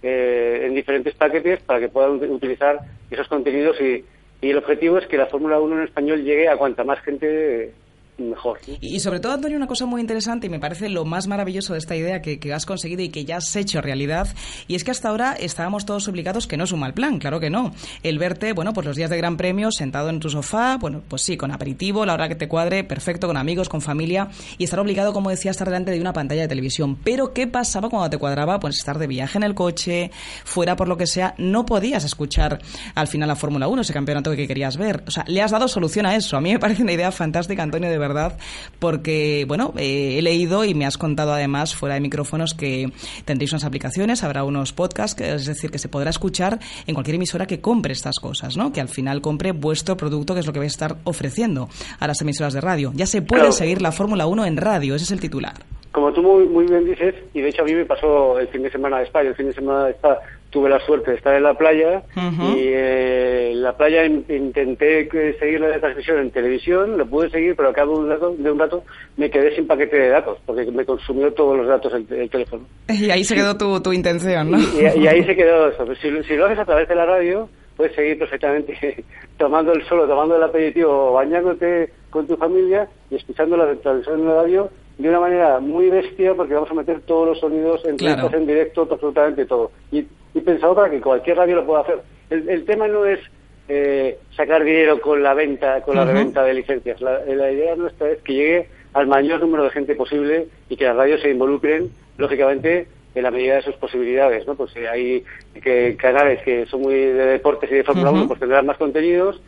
en 0.05 0.75
diferentes 0.75 1.15
paquetes 1.15 1.61
para 1.61 1.79
que 1.79 1.87
puedan 1.87 2.15
utilizar 2.29 2.77
esos 3.09 3.25
contenidos 3.29 3.79
y, 3.79 4.03
y 4.41 4.49
el 4.49 4.57
objetivo 4.57 4.97
es 4.97 5.07
que 5.07 5.15
la 5.15 5.27
Fórmula 5.27 5.61
1 5.61 5.77
en 5.77 5.83
español 5.83 6.21
llegue 6.21 6.49
a 6.49 6.57
cuanta 6.57 6.83
más 6.83 6.99
gente 6.99 7.73
mejor. 8.17 8.59
Y, 8.81 8.99
sobre 8.99 9.19
todo, 9.19 9.33
Antonio, 9.33 9.57
una 9.57 9.67
cosa 9.67 9.85
muy 9.85 10.01
interesante 10.01 10.47
y 10.47 10.49
me 10.49 10.59
parece 10.59 10.89
lo 10.89 11.05
más 11.05 11.27
maravilloso 11.27 11.73
de 11.73 11.79
esta 11.79 11.95
idea 11.95 12.21
que, 12.21 12.53
has 12.53 12.65
conseguido 12.65 13.01
y 13.01 13.09
que 13.09 13.25
ya 13.25 13.37
has 13.37 13.55
hecho 13.55 13.81
realidad, 13.81 14.27
y 14.67 14.75
es 14.75 14.83
que 14.83 14.91
hasta 14.91 15.09
ahora 15.09 15.33
estábamos 15.33 15.85
todos 15.85 16.07
obligados, 16.07 16.45
que 16.45 16.57
no 16.57 16.65
es 16.65 16.71
un 16.71 16.81
mal 16.81 16.93
plan, 16.93 17.17
claro 17.17 17.39
que 17.39 17.49
no, 17.49 17.73
el 18.03 18.19
verte, 18.19 18.53
bueno, 18.53 18.73
pues 18.73 18.85
los 18.85 18.95
días 18.95 19.09
de 19.09 19.17
Gran 19.17 19.37
Premio 19.37 19.71
sentado 19.71 20.09
en 20.09 20.19
tu 20.19 20.29
sofá, 20.29 20.77
bueno, 20.77 21.01
pues 21.07 21.23
sí, 21.23 21.37
con 21.37 21.51
aperitivo, 21.51 22.05
la 22.05 22.13
hora 22.13 22.27
que 22.27 22.35
te 22.35 22.47
cuadre, 22.47 22.83
perfecto, 22.83 23.27
con 23.27 23.37
amigos, 23.37 23.69
con 23.69 23.81
familia, 23.81 24.29
y 24.57 24.65
estar 24.65 24.79
obligado, 24.79 25.13
como 25.13 25.29
decía, 25.29 25.49
a 25.49 25.53
estar 25.53 25.67
delante 25.67 25.91
de 25.91 25.99
una 25.99 26.13
pantalla 26.13 26.43
de 26.43 26.47
televisión. 26.47 26.97
Pero, 27.03 27.33
¿qué 27.33 27.47
pasaba 27.47 27.89
cuando 27.89 28.09
te 28.09 28.17
cuadraba? 28.17 28.59
Pues 28.59 28.77
estar 28.77 28.99
de 28.99 29.07
viaje 29.07 29.37
en 29.37 29.43
el 29.43 29.55
coche, 29.55 30.11
fuera 30.43 30.75
por 30.75 30.87
lo 30.87 30.97
que 30.97 31.07
sea, 31.07 31.33
no 31.37 31.65
podías 31.65 32.03
escuchar 32.03 32.61
al 32.95 33.07
final 33.07 33.27
la 33.27 33.35
Fórmula 33.35 33.67
1, 33.67 33.81
ese 33.81 33.93
campeonato 33.93 34.31
que 34.35 34.47
querías 34.47 34.77
ver. 34.77 35.03
O 35.07 35.11
sea, 35.11 35.23
le 35.27 35.41
has 35.41 35.51
dado 35.51 35.67
solución 35.67 36.05
a 36.05 36.15
eso. 36.15 36.37
A 36.37 36.41
mí 36.41 36.51
me 36.51 36.59
parece 36.59 36.83
una 36.83 36.91
idea 36.91 37.11
fantástica, 37.11 37.63
Antonio, 37.63 37.89
de 37.89 37.97
verdad, 38.03 38.37
porque, 38.79 39.45
bueno, 39.47 39.73
eh, 39.77 40.17
he 40.19 40.21
leído 40.21 40.65
y 40.65 40.73
me 40.73 40.85
has 40.85 40.97
contado 40.97 41.33
además 41.33 41.75
fuera 41.75 41.95
de 41.95 42.01
micrófonos 42.01 42.53
que 42.53 42.91
tendréis 43.25 43.51
unas 43.53 43.63
aplicaciones, 43.63 44.23
habrá 44.23 44.43
unos 44.43 44.73
podcasts, 44.73 45.19
es 45.21 45.45
decir, 45.45 45.71
que 45.71 45.79
se 45.79 45.89
podrá 45.89 46.09
escuchar 46.09 46.59
en 46.85 46.93
cualquier 46.93 47.15
emisora 47.15 47.47
que 47.47 47.61
compre 47.61 47.93
estas 47.93 48.19
cosas, 48.19 48.57
¿no? 48.57 48.71
Que 48.73 48.81
al 48.81 48.89
final 48.89 49.21
compre 49.21 49.51
vuestro 49.51 49.95
producto, 49.97 50.33
que 50.33 50.41
es 50.41 50.47
lo 50.47 50.53
que 50.53 50.59
vais 50.59 50.73
a 50.73 50.75
estar 50.75 50.97
ofreciendo 51.05 51.69
a 51.99 52.07
las 52.07 52.21
emisoras 52.21 52.53
de 52.53 52.61
radio. 52.61 52.91
Ya 52.93 53.05
se 53.05 53.21
puede 53.21 53.51
seguir 53.51 53.81
la 53.81 53.91
Fórmula 53.91 54.27
1 54.27 54.45
en 54.45 54.57
radio, 54.57 54.95
ese 54.95 55.05
es 55.05 55.11
el 55.11 55.19
titular. 55.19 55.53
Como 55.91 56.11
tú 56.11 56.21
muy, 56.21 56.45
muy 56.45 56.65
bien 56.65 56.85
dices, 56.85 57.15
y 57.33 57.41
de 57.41 57.49
hecho 57.49 57.61
a 57.61 57.65
mí 57.65 57.73
me 57.73 57.85
pasó 57.85 58.39
el 58.39 58.47
fin 58.49 58.63
de 58.63 58.71
semana 58.71 58.97
de 58.97 59.03
España, 59.03 59.29
el 59.29 59.35
fin 59.35 59.47
de 59.47 59.53
semana 59.53 59.85
de 59.85 59.91
España 59.91 60.19
tuve 60.53 60.69
la 60.69 60.79
suerte 60.85 61.11
de 61.11 61.17
estar 61.17 61.35
en 61.35 61.43
la 61.43 61.55
playa 61.55 62.03
y 62.15 62.59
eh, 62.59 63.51
en 63.53 63.63
la 63.63 63.75
playa 63.75 64.05
intenté 64.05 65.09
seguir 65.39 65.59
la 65.59 65.79
transmisión 65.79 66.19
en 66.19 66.29
televisión, 66.29 66.95
lo 66.95 67.07
pude 67.07 67.31
seguir, 67.31 67.55
pero 67.55 67.69
al 67.69 67.73
cabo 67.73 67.95
de 67.95 68.03
un, 68.03 68.09
rato, 68.09 68.35
de 68.37 68.51
un 68.51 68.59
rato 68.59 68.83
me 69.17 69.31
quedé 69.31 69.55
sin 69.55 69.65
paquete 69.65 69.97
de 69.97 70.09
datos, 70.09 70.37
porque 70.45 70.69
me 70.71 70.85
consumió 70.85 71.33
todos 71.33 71.57
los 71.57 71.67
datos 71.67 71.91
el, 71.93 72.29
teléfono. 72.29 72.65
Y 72.87 73.09
ahí 73.09 73.23
se 73.23 73.33
quedó 73.35 73.57
tu, 73.57 73.81
tu 73.81 73.91
intención, 73.91 74.51
¿no? 74.51 74.59
Y, 74.59 75.07
ahí 75.07 75.23
se 75.23 75.35
quedó 75.35 75.69
eso. 75.69 75.85
Si, 75.95 76.23
si, 76.23 76.35
lo 76.35 76.45
haces 76.45 76.59
a 76.59 76.65
través 76.65 76.87
de 76.87 76.95
la 76.95 77.05
radio, 77.05 77.49
puedes 77.75 77.95
seguir 77.95 78.19
perfectamente 78.19 79.03
tomando 79.37 79.73
el 79.73 79.83
solo, 79.87 80.07
tomando 80.07 80.37
el 80.37 80.43
aperitivo, 80.43 81.13
bañándote 81.13 81.91
con 82.11 82.27
tu 82.27 82.37
familia 82.37 82.87
y 83.09 83.15
escuchando 83.15 83.57
la 83.57 83.73
transmisión 83.75 84.19
en 84.19 84.27
la 84.27 84.35
radio 84.35 84.69
de 84.97 85.09
una 85.09 85.19
manera 85.19 85.59
muy 85.59 85.89
bestia 85.89 86.33
porque 86.35 86.53
vamos 86.53 86.69
a 86.71 86.75
meter 86.75 87.01
todos 87.01 87.29
los 87.29 87.39
sonidos 87.39 87.83
en, 87.85 87.97
en 87.99 88.47
directo, 88.47 88.87
absolutamente 88.89 89.45
todo. 89.45 89.71
Y, 89.91 90.05
y, 90.33 90.41
pensado 90.41 90.75
para 90.75 90.89
que 90.89 91.01
cualquier 91.01 91.37
radio 91.37 91.57
lo 91.57 91.65
pueda 91.65 91.81
hacer. 91.81 91.99
El, 92.29 92.65
tema 92.65 92.87
no 92.87 93.05
es 93.05 93.19
eh, 93.67 94.17
sacar 94.35 94.63
dinero 94.63 94.99
con 94.99 95.21
la 95.21 95.33
venta, 95.33 95.81
con 95.81 95.95
la 95.95 96.05
reventa 96.05 96.43
de 96.43 96.53
licencias. 96.53 97.01
La, 97.01 97.19
la, 97.25 97.51
idea 97.51 97.75
nuestra 97.75 98.09
es 98.09 98.21
que 98.21 98.33
llegue 98.33 98.69
al 98.93 99.07
mayor 99.07 99.39
número 99.41 99.63
de 99.63 99.71
gente 99.71 99.95
posible 99.95 100.47
y 100.69 100.75
que 100.75 100.85
las 100.85 100.95
radios 100.95 101.21
se 101.21 101.29
involucren, 101.29 101.89
lógicamente, 102.17 102.87
en 103.15 103.23
la 103.23 103.31
medida 103.31 103.55
de 103.55 103.61
sus 103.61 103.75
posibilidades, 103.75 104.47
¿no? 104.47 104.55
Pues 104.55 104.71
si 104.71 104.79
hay 104.79 105.23
que 105.61 105.95
canales 105.97 106.41
que 106.43 106.65
son 106.65 106.81
muy 106.81 106.95
de 106.95 107.25
deportes 107.25 107.71
y 107.71 107.75
de 107.75 107.83
Fórmula 107.83 108.11
1, 108.11 108.27
pues 108.27 108.39
tendrán 108.39 108.65
más 108.65 108.77
contenidos 108.77 109.41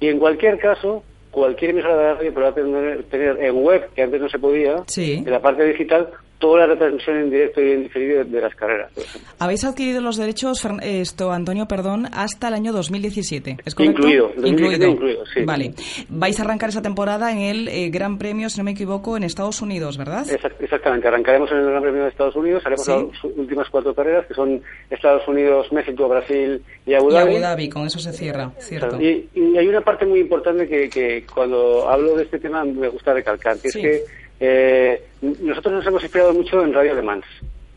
y 0.00 0.08
en 0.08 0.18
cualquier 0.18 0.58
caso 0.58 1.02
cualquier 1.30 1.70
emisora 1.72 1.96
de 1.96 2.14
radio 2.14 2.34
podrá 2.34 2.54
tener, 2.54 3.02
tener 3.04 3.38
en 3.44 3.62
web, 3.62 3.88
que 3.94 4.02
antes 4.02 4.20
no 4.20 4.28
se 4.28 4.38
podía, 4.38 4.82
Sí. 4.86 5.22
en 5.24 5.30
la 5.30 5.40
parte 5.40 5.64
digital, 5.64 6.08
toda 6.38 6.60
la 6.60 6.66
retransmisión 6.66 7.16
en 7.18 7.30
directo 7.30 7.60
y 7.60 7.72
en 7.72 7.82
diferido 7.84 8.24
de 8.24 8.40
las 8.40 8.54
carreras. 8.54 8.92
Habéis 9.38 9.64
adquirido 9.64 10.00
los 10.00 10.16
derechos, 10.16 10.64
esto, 10.82 11.32
Antonio, 11.32 11.66
perdón, 11.66 12.06
hasta 12.12 12.48
el 12.48 12.54
año 12.54 12.72
2017. 12.72 13.56
¿Es 13.64 13.74
correcto? 13.74 13.98
Incluido, 14.02 14.28
2017 14.36 14.88
incluido, 14.88 15.24
sí. 15.26 15.40
Vale. 15.44 15.74
Vais 16.08 16.38
a 16.38 16.42
arrancar 16.44 16.68
esa 16.70 16.82
temporada 16.82 17.32
en 17.32 17.38
el 17.38 17.68
eh, 17.68 17.90
Gran 17.90 18.18
Premio, 18.18 18.48
si 18.50 18.58
no 18.58 18.64
me 18.64 18.70
equivoco, 18.72 19.16
en 19.16 19.24
Estados 19.24 19.60
Unidos, 19.62 19.98
¿verdad? 19.98 20.24
Exact- 20.28 20.54
Exactamente, 20.60 21.08
arrancaremos 21.08 21.50
en 21.50 21.58
el 21.58 21.66
Gran 21.70 21.82
Premio 21.82 22.02
de 22.04 22.08
Estados 22.10 22.36
Unidos, 22.36 22.62
haremos 22.64 22.84
Sí. 22.84 22.92
las 22.92 23.24
últimas 23.36 23.68
cuatro 23.70 23.94
carreras, 23.94 24.26
que 24.26 24.34
son 24.34 24.62
Estados 24.90 25.26
Unidos, 25.26 25.72
México, 25.72 26.08
Brasil 26.08 26.62
y 26.86 26.94
Abu 26.94 27.10
Y 27.10 27.14
Dhabi. 27.14 27.30
Abu 27.34 27.40
Dhabi, 27.42 27.68
con 27.68 27.86
eso 27.86 27.98
se 27.98 28.12
cierra, 28.12 28.52
cierto. 28.58 29.00
Y, 29.00 29.28
y 29.34 29.56
hay 29.58 29.66
una 29.66 29.80
parte 29.80 30.06
muy 30.06 30.20
importante 30.20 30.68
que, 30.68 30.88
que 30.88 31.24
cuando 31.34 31.88
hablo 31.88 32.16
de 32.16 32.24
este 32.24 32.38
tema 32.38 32.64
me 32.64 32.88
gusta 32.88 33.12
recalcar, 33.12 33.56
que 33.58 33.70
Sí. 33.70 33.78
es 33.80 33.84
que 33.84 34.17
eh, 34.40 35.02
nosotros 35.20 35.74
nos 35.74 35.86
hemos 35.86 36.02
inspirado 36.02 36.32
mucho 36.32 36.62
en 36.62 36.72
Radio 36.72 36.94
Le 36.94 37.02
Mans. 37.02 37.26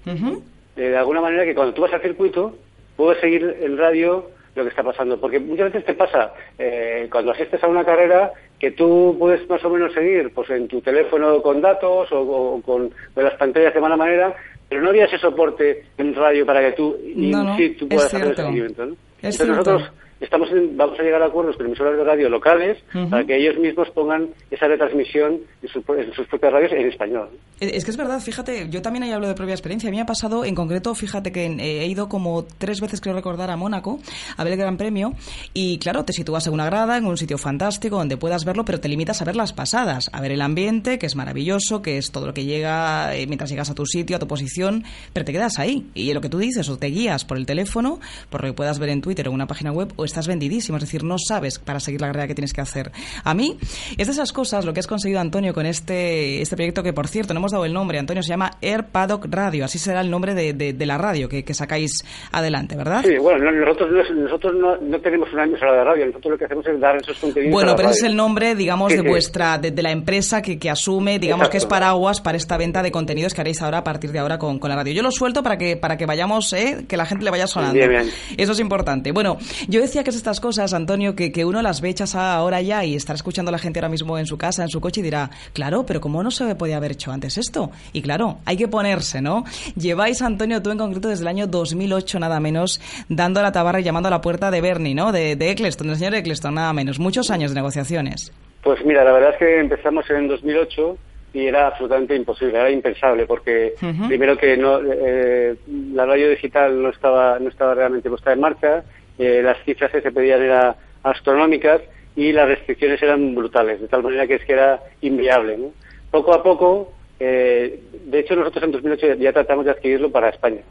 Eh, 0.06 0.40
de 0.76 0.98
alguna 0.98 1.22
manera 1.22 1.44
que 1.46 1.56
cuando 1.56 1.74
tú 1.74 1.82
vas 1.82 1.94
al 1.94 2.02
circuito 2.02 2.56
puedes 2.96 3.20
seguir 3.22 3.58
en 3.62 3.78
radio 3.78 4.30
lo 4.56 4.64
que 4.64 4.70
está 4.70 4.84
pasando. 4.84 5.20
Porque 5.20 5.40
muchas 5.40 5.72
veces 5.72 5.86
te 5.86 5.94
pasa, 5.94 6.34
eh, 6.60 7.08
cuando 7.12 7.32
asistes 7.32 7.64
a 7.64 7.68
una 7.68 7.86
carrera, 7.86 8.32
que 8.60 8.72
tú 8.72 9.16
puedes 9.18 9.48
más 9.50 9.64
o 9.64 9.70
menos 9.70 9.94
seguir 9.94 10.32
pues 10.34 10.50
en 10.50 10.68
tu 10.68 10.82
teléfono 10.82 11.42
con 11.42 11.62
datos 11.62 12.12
o, 12.12 12.20
o 12.20 12.62
con 12.62 12.90
con 13.14 13.24
las 13.24 13.34
pantallas 13.36 13.74
de 13.74 13.80
mala 13.82 13.98
manera, 13.98 14.36
pero 14.70 14.82
no 14.82 14.90
había 14.90 15.06
ese 15.06 15.18
soporte 15.18 15.86
en 15.98 16.14
radio 16.14 16.46
para 16.46 16.62
que 16.62 16.72
tú, 16.74 16.96
y 17.04 17.32
No, 17.32 17.44
no, 17.44 17.58
sí, 17.58 17.70
tú 17.72 17.88
puedas 17.88 18.14
hacer 18.14 18.28
el 18.28 18.36
seguimiento. 18.36 18.86
¿no? 18.86 18.94
Es 18.94 18.98
Entonces 19.40 19.46
cierto. 19.46 19.56
nosotros 19.72 19.92
estamos 20.22 20.50
en- 20.52 20.78
vamos 20.78 20.98
a 21.00 21.04
llegar 21.04 21.22
a 21.22 21.26
acuerdos 21.26 21.58
con 21.58 21.66
emisoras 21.66 21.98
de 21.98 22.04
radio 22.04 22.30
locales 22.30 22.78
para 23.10 23.26
que 23.26 23.36
ellos 23.38 23.58
mismos 23.60 23.90
pongan 23.90 24.30
esa 24.50 24.68
retransmisión 24.68 25.40
en 25.62 25.70
sus 25.70 25.84
propias 26.28 26.54
radios 26.54 26.72
en 26.72 26.88
español. 26.88 27.30
Eh, 27.60 27.72
Es 27.74 27.84
que 27.86 27.92
es 27.92 27.98
verdad, 27.98 28.20
fíjate, 28.22 28.68
yo 28.70 28.82
también 28.82 29.04
ahí 29.04 29.12
hablo 29.12 29.28
de 29.28 29.34
propia 29.34 29.54
experiencia. 29.54 29.88
A 29.90 29.92
mí 29.92 29.98
me 29.98 30.04
ha 30.04 30.06
pasado, 30.06 30.46
en 30.46 30.56
concreto, 30.56 30.94
fíjate 30.96 31.32
que 31.32 31.46
eh, 31.46 31.82
he 31.82 31.88
ido 31.88 32.08
como 32.10 32.44
tres 32.58 32.80
veces, 32.82 33.02
creo 33.02 33.16
recordar, 33.16 33.50
a 33.50 33.58
Mónaco 33.58 34.00
a 34.38 34.44
ver 34.44 34.54
el 34.54 34.60
Gran 34.60 34.78
Premio. 34.78 35.14
Y 35.54 35.78
claro, 35.80 36.06
te 36.06 36.14
sitúas 36.14 36.46
en 36.48 36.54
una 36.54 36.66
grada, 36.66 36.98
en 36.98 37.06
un 37.06 37.18
sitio 37.18 37.38
fantástico, 37.38 37.98
donde 37.98 38.18
puedas 38.18 38.46
verlo, 38.46 38.64
pero 38.66 38.80
te 38.80 38.88
limitas 38.90 39.22
a 39.22 39.26
ver 39.26 39.36
las 39.36 39.54
pasadas, 39.54 40.10
a 40.14 40.22
ver 40.22 40.32
el 40.32 40.42
ambiente, 40.42 41.00
que 41.00 41.06
es 41.06 41.16
maravilloso, 41.16 41.82
que 41.82 41.98
es 41.98 42.12
todo 42.12 42.28
lo 42.28 42.34
que 42.34 42.46
llega 42.46 43.16
eh, 43.16 43.26
mientras 43.28 43.50
llegas 43.50 43.70
a 43.70 43.76
tu 43.76 43.86
sitio, 43.86 44.16
a 44.16 44.20
tu 44.20 44.28
posición, 44.28 44.84
pero 45.14 45.26
te 45.26 45.32
quedas 45.32 45.60
ahí. 45.60 45.88
Y 45.94 46.14
lo 46.14 46.22
que 46.22 46.30
tú 46.30 46.38
dices, 46.38 46.70
o 46.70 46.78
te 46.78 46.88
guías 46.88 47.26
por 47.26 47.38
el 47.38 47.46
teléfono, 47.46 48.00
por 48.30 48.42
lo 48.42 48.48
que 48.50 48.54
puedas 48.54 48.80
ver 48.80 48.90
en 48.90 49.02
Twitter 49.02 49.28
o 49.28 49.32
en 49.32 49.36
una 49.36 49.48
página 49.48 49.72
web, 49.72 49.94
o 49.96 50.06
estás 50.12 50.28
vendidísimo. 50.28 50.78
Es 50.78 50.84
decir, 50.84 51.04
no 51.04 51.16
sabes 51.18 51.60
para 51.60 51.80
seguir 51.80 52.02
la 52.02 52.08
carrera 52.08 52.28
que 52.28 52.36
tienes 52.36 52.54
que 52.54 52.62
hacer. 52.62 52.92
A 53.24 53.34
mí, 53.34 53.58
es 53.98 54.08
de 54.08 54.14
esas 54.14 54.32
cosas 54.32 54.66
lo 54.66 54.74
que 54.74 54.80
has 54.80 54.88
conseguido, 54.88 55.20
Antonio, 55.20 55.54
con 55.54 55.66
este, 55.66 56.42
este 56.42 56.56
proyecto 56.56 56.84
que, 56.84 56.94
por 56.94 57.08
cierto, 57.08 57.34
no 57.34 57.40
hemos 57.40 57.52
dado 57.52 57.66
el 57.66 57.74
nombre, 57.74 58.00
Antonio, 58.00 58.22
se 58.24 58.30
llama 58.30 58.52
Air 58.62 58.86
Paddock 58.88 59.26
Radio. 59.30 59.66
Así 59.66 59.80
será 59.80 60.02
el 60.02 60.10
nombre 60.10 60.34
de, 60.36 60.54
de- 60.54 60.74
de 60.74 60.86
la 60.86 60.98
radio 60.98 61.28
que, 61.30 61.44
que 61.44 61.54
sacáis 61.54 61.92
adelante, 62.32 62.76
¿verdad? 62.76 63.04
Sí, 63.06 63.18
bueno, 63.18 63.40
no- 63.46 63.52
nosotros, 63.52 63.90
no, 63.92 64.22
nosotros 64.24 64.54
no, 64.56 64.78
no 64.78 65.00
tenemos 65.00 65.32
una 65.34 65.44
emisora 65.46 65.74
de 65.74 65.84
radio, 65.84 66.06
nosotros 66.08 66.32
lo 66.34 66.38
que 66.38 66.46
hacemos 66.46 66.66
es 66.68 66.80
dar 66.80 66.96
esos 66.98 67.18
contenidos. 67.18 67.52
a 67.52 67.56
Bueno, 67.56 67.72
la 67.72 67.76
pero 67.78 67.90
ese 67.90 67.98
es 67.98 68.02
radio. 68.04 68.12
el 68.12 68.18
nombre, 68.18 68.56
digamos, 68.56 68.92
Sí, 68.92 68.98
de 68.98 69.04
sí. 69.04 69.08
vuestra, 69.10 69.58
de, 69.58 69.72
de 69.72 69.82
la 69.82 69.92
empresa 69.92 70.42
que, 70.42 70.58
que 70.60 70.70
asume, 70.70 71.20
digamos, 71.20 71.50
que 71.50 71.58
es 71.58 71.64
Exacto. 71.64 71.76
paraguas 71.76 72.22
para 72.22 72.38
esta 72.38 72.58
venta 72.58 72.82
de 72.84 72.92
contenidos 72.92 73.34
que 73.34 73.42
haréis 73.42 73.62
ahora 73.62 73.80
a 73.80 73.84
partir 73.84 74.12
de 74.12 74.20
ahora 74.20 74.38
con, 74.38 74.60
con 74.60 74.70
la 74.70 74.76
radio. 74.76 74.94
Yo 74.94 75.04
lo 75.04 75.12
suelto 75.12 75.44
para 75.44 75.58
que, 75.58 75.78
para 75.78 75.98
que 75.98 76.06
vayamos, 76.06 76.52
eh, 76.54 76.86
que 76.88 76.98
la 76.98 77.06
gente 77.06 77.24
le 77.26 77.32
vaya 77.32 77.48
sonando. 77.48 77.74
Bien, 77.76 77.90
bien. 77.90 78.10
Eso 78.38 78.52
es 78.54 78.60
importante. 78.60 79.12
Bueno, 79.12 79.38
yo 79.68 79.82
decía 79.82 80.01
que 80.04 80.10
es 80.10 80.16
estas 80.16 80.40
cosas, 80.40 80.74
Antonio, 80.74 81.16
que, 81.16 81.32
que 81.32 81.46
uno 81.46 81.62
las 81.62 81.82
ve 81.82 81.90
hechas 81.90 82.16
ahora 82.16 82.62
ya 82.62 82.84
y 82.84 82.96
estará 82.96 83.16
escuchando 83.16 83.50
a 83.50 83.52
la 83.52 83.58
gente 83.58 83.80
ahora 83.80 83.90
mismo 83.90 84.18
en 84.18 84.26
su 84.26 84.38
casa, 84.38 84.64
en 84.64 84.70
su 84.70 84.82
coche 84.82 85.02
y 85.02 85.04
dirá, 85.04 85.30
claro, 85.54 85.86
pero 85.86 86.02
¿cómo 86.02 86.24
no 86.24 86.32
se 86.32 86.56
podía 86.56 86.78
haber 86.78 86.94
hecho 86.94 87.12
antes 87.12 87.38
esto? 87.38 87.72
Y 87.94 88.02
claro, 88.02 88.40
hay 88.46 88.58
que 88.58 88.68
ponerse, 88.68 89.22
¿no? 89.22 89.44
Lleváis, 89.76 90.22
Antonio, 90.22 90.62
tú 90.62 90.72
en 90.72 90.78
concreto 90.78 91.08
desde 91.08 91.24
el 91.24 91.28
año 91.28 91.48
2008 91.48 92.20
nada 92.20 92.40
menos, 92.40 92.82
dando 93.10 93.40
a 93.40 93.44
la 93.44 93.52
tabarra 93.52 93.80
y 93.80 93.84
llamando 93.84 94.08
a 94.08 94.12
la 94.12 94.22
puerta 94.22 94.52
de 94.52 94.62
Bernie, 94.62 94.96
¿no? 94.96 95.12
De, 95.12 95.36
de 95.36 95.52
Eccleston, 95.52 95.88
del 95.88 95.98
señor 95.98 96.16
Eccleston, 96.16 96.56
nada 96.56 96.74
menos. 96.74 97.00
Muchos 97.00 97.32
años 97.32 97.52
de 97.52 97.56
negociaciones. 97.56 98.32
Pues 98.64 98.84
mira, 98.86 99.04
la 99.04 99.12
verdad 99.12 99.32
es 99.32 99.38
que 99.38 99.60
empezamos 99.60 100.10
en 100.10 100.28
2008 100.28 100.98
y 101.34 101.48
era 101.48 101.68
absolutamente 101.68 102.16
imposible, 102.16 102.58
era 102.58 102.70
impensable, 102.70 103.26
porque 103.26 103.74
primero 104.08 104.38
que 104.38 104.58
no, 104.58 104.80
eh, 104.84 105.56
la 105.94 106.06
radio 106.06 106.30
digital 106.30 106.82
no 106.82 106.90
estaba, 106.90 107.40
no 107.40 107.50
estaba 107.50 107.74
realmente 107.74 108.10
puesta 108.10 108.34
en 108.34 108.42
marcha, 108.42 108.84
eh, 109.22 109.42
las 109.44 109.58
cifras 109.66 109.92
que 109.92 110.02
se 110.02 110.12
pedían 110.12 110.42
eran 110.42 110.76
astronómicas 111.04 111.82
y 112.16 112.32
las 112.32 112.48
restricciones 112.48 113.02
eran 113.02 113.34
brutales, 113.36 113.80
de 113.82 113.88
tal 113.88 114.04
manera 114.04 114.28
que 114.28 114.36
es 114.36 114.46
que 114.46 114.54
era 114.54 114.82
inviable. 115.02 115.58
¿no? 115.58 115.72
Poco 116.12 116.34
a 116.34 116.44
poco, 116.44 116.92
eh, 117.20 117.80
de 118.06 118.20
hecho 118.20 118.36
nosotros 118.36 118.64
en 118.64 118.72
2008 118.72 119.08
ya, 119.08 119.16
ya 119.16 119.34
tratamos 119.34 119.66
de 119.66 119.72
adquirirlo 119.72 120.12
para 120.12 120.30
España. 120.30 120.62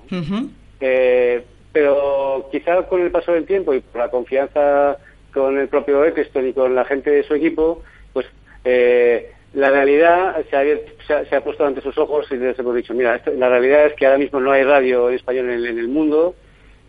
Eh, 0.81 1.43
pero 1.73 2.49
quizá 2.51 2.83
con 2.89 3.01
el 3.03 3.11
paso 3.11 3.33
del 3.33 3.47
tiempo 3.47 3.73
y 3.75 3.81
por 3.81 4.01
la 4.01 4.11
confianza 4.11 4.99
con 5.33 5.59
el 5.59 5.69
propio 5.69 6.05
Eccleston 6.05 6.49
y 6.49 6.53
con 6.53 6.75
la 6.75 6.85
gente 6.85 7.11
de 7.11 7.23
su 7.23 7.35
equipo, 7.35 7.83
pues 8.13 8.27
eh, 8.65 9.31
la 9.55 9.71
realidad 9.71 10.37
se 10.51 10.57
ha, 10.57 10.63
se 11.07 11.15
ha- 11.15 11.25
se 11.27 11.37
ha 11.37 11.45
puesto 11.45 11.65
ante 11.65 11.81
sus 11.81 11.97
ojos 11.99 12.27
y 12.33 12.37
les 12.37 12.59
hemos 12.59 12.75
dicho, 12.75 12.95
mira, 12.95 13.17
esto- 13.17 13.33
la 13.33 13.49
realidad 13.49 13.87
es 13.87 13.95
que 13.95 14.07
ahora 14.07 14.19
mismo 14.19 14.41
no 14.41 14.51
hay 14.53 14.65
radio 14.65 15.09
en 15.09 15.15
español 15.17 15.51
en 15.51 15.79
el 15.79 15.89
mundo, 15.89 16.35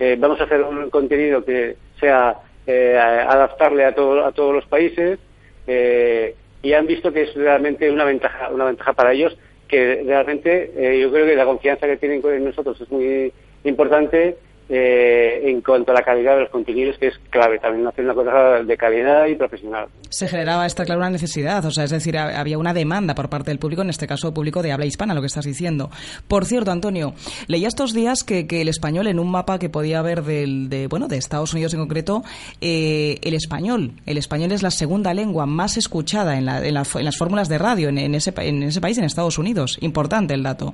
eh, 0.01 0.15
vamos 0.19 0.39
a 0.41 0.45
hacer 0.45 0.61
un 0.63 0.89
contenido 0.89 1.45
que 1.45 1.75
sea 1.99 2.37
eh, 2.65 2.97
adaptable 2.97 3.85
a, 3.85 3.93
todo- 3.93 4.25
a 4.25 4.31
todos 4.31 4.53
los 4.53 4.65
países 4.65 5.19
eh, 5.67 6.35
y 6.63 6.73
han 6.73 6.87
visto 6.87 7.13
que 7.13 7.21
es 7.23 7.33
realmente 7.35 7.89
una 7.91 8.03
ventaja, 8.05 8.49
una 8.49 8.65
ventaja 8.65 8.93
para 8.93 9.13
ellos 9.13 9.37
que 9.67 10.03
realmente 10.05 10.71
eh, 10.75 10.99
yo 10.99 11.11
creo 11.11 11.25
que 11.25 11.35
la 11.35 11.45
confianza 11.45 11.85
que 11.87 11.97
tienen 11.97 12.21
con 12.21 12.43
nosotros 12.43 12.79
es 12.81 12.89
muy 12.91 13.31
importante 13.63 14.37
eh, 14.73 15.41
en 15.49 15.59
cuanto 15.61 15.91
a 15.91 15.95
la 15.95 16.01
calidad 16.01 16.35
de 16.35 16.41
los 16.43 16.49
contenidos, 16.49 16.97
que 16.97 17.07
es 17.07 17.17
clave 17.29 17.59
también 17.59 17.85
hacer 17.85 18.05
una 18.05 18.13
cosa 18.13 18.63
de 18.63 18.77
calidad 18.77 19.25
y 19.27 19.35
profesional. 19.35 19.87
Se 20.09 20.27
generaba 20.29 20.65
esta 20.65 20.85
claro 20.85 21.01
una 21.01 21.09
necesidad, 21.09 21.63
o 21.65 21.71
sea, 21.71 21.83
es 21.83 21.89
decir, 21.91 22.17
ha- 22.17 22.39
había 22.39 22.57
una 22.57 22.73
demanda 22.73 23.13
por 23.13 23.29
parte 23.29 23.51
del 23.51 23.59
público, 23.59 23.81
en 23.81 23.89
este 23.89 24.07
caso 24.07 24.33
público 24.33 24.61
de 24.63 24.71
habla 24.71 24.85
hispana, 24.85 25.13
lo 25.13 25.19
que 25.21 25.27
estás 25.27 25.45
diciendo. 25.45 25.89
Por 26.27 26.45
cierto, 26.45 26.71
Antonio, 26.71 27.13
leía 27.47 27.67
estos 27.67 27.93
días 27.93 28.23
que, 28.23 28.47
que 28.47 28.61
el 28.61 28.69
español 28.69 29.07
en 29.07 29.19
un 29.19 29.29
mapa 29.29 29.59
que 29.59 29.69
podía 29.69 29.99
haber 29.99 30.23
del, 30.23 30.69
de, 30.69 30.87
bueno, 30.87 31.07
de 31.09 31.17
Estados 31.17 31.53
Unidos 31.53 31.73
en 31.73 31.81
concreto, 31.81 32.23
eh, 32.61 33.17
el 33.23 33.33
español, 33.33 33.91
el 34.05 34.17
español 34.17 34.51
es 34.53 34.63
la 34.63 34.71
segunda 34.71 35.13
lengua 35.13 35.45
más 35.45 35.75
escuchada 35.77 36.37
en, 36.37 36.45
la- 36.45 36.65
en 36.65 36.73
la- 36.73 36.83
en 36.95 37.05
las 37.05 37.17
fórmulas 37.17 37.49
de 37.49 37.57
radio 37.57 37.89
en, 37.89 37.97
en 37.97 38.15
ese, 38.15 38.33
en 38.37 38.63
ese 38.63 38.79
país, 38.79 38.97
en 38.97 39.03
Estados 39.03 39.37
Unidos. 39.37 39.77
Importante 39.81 40.33
el 40.33 40.43
dato. 40.43 40.73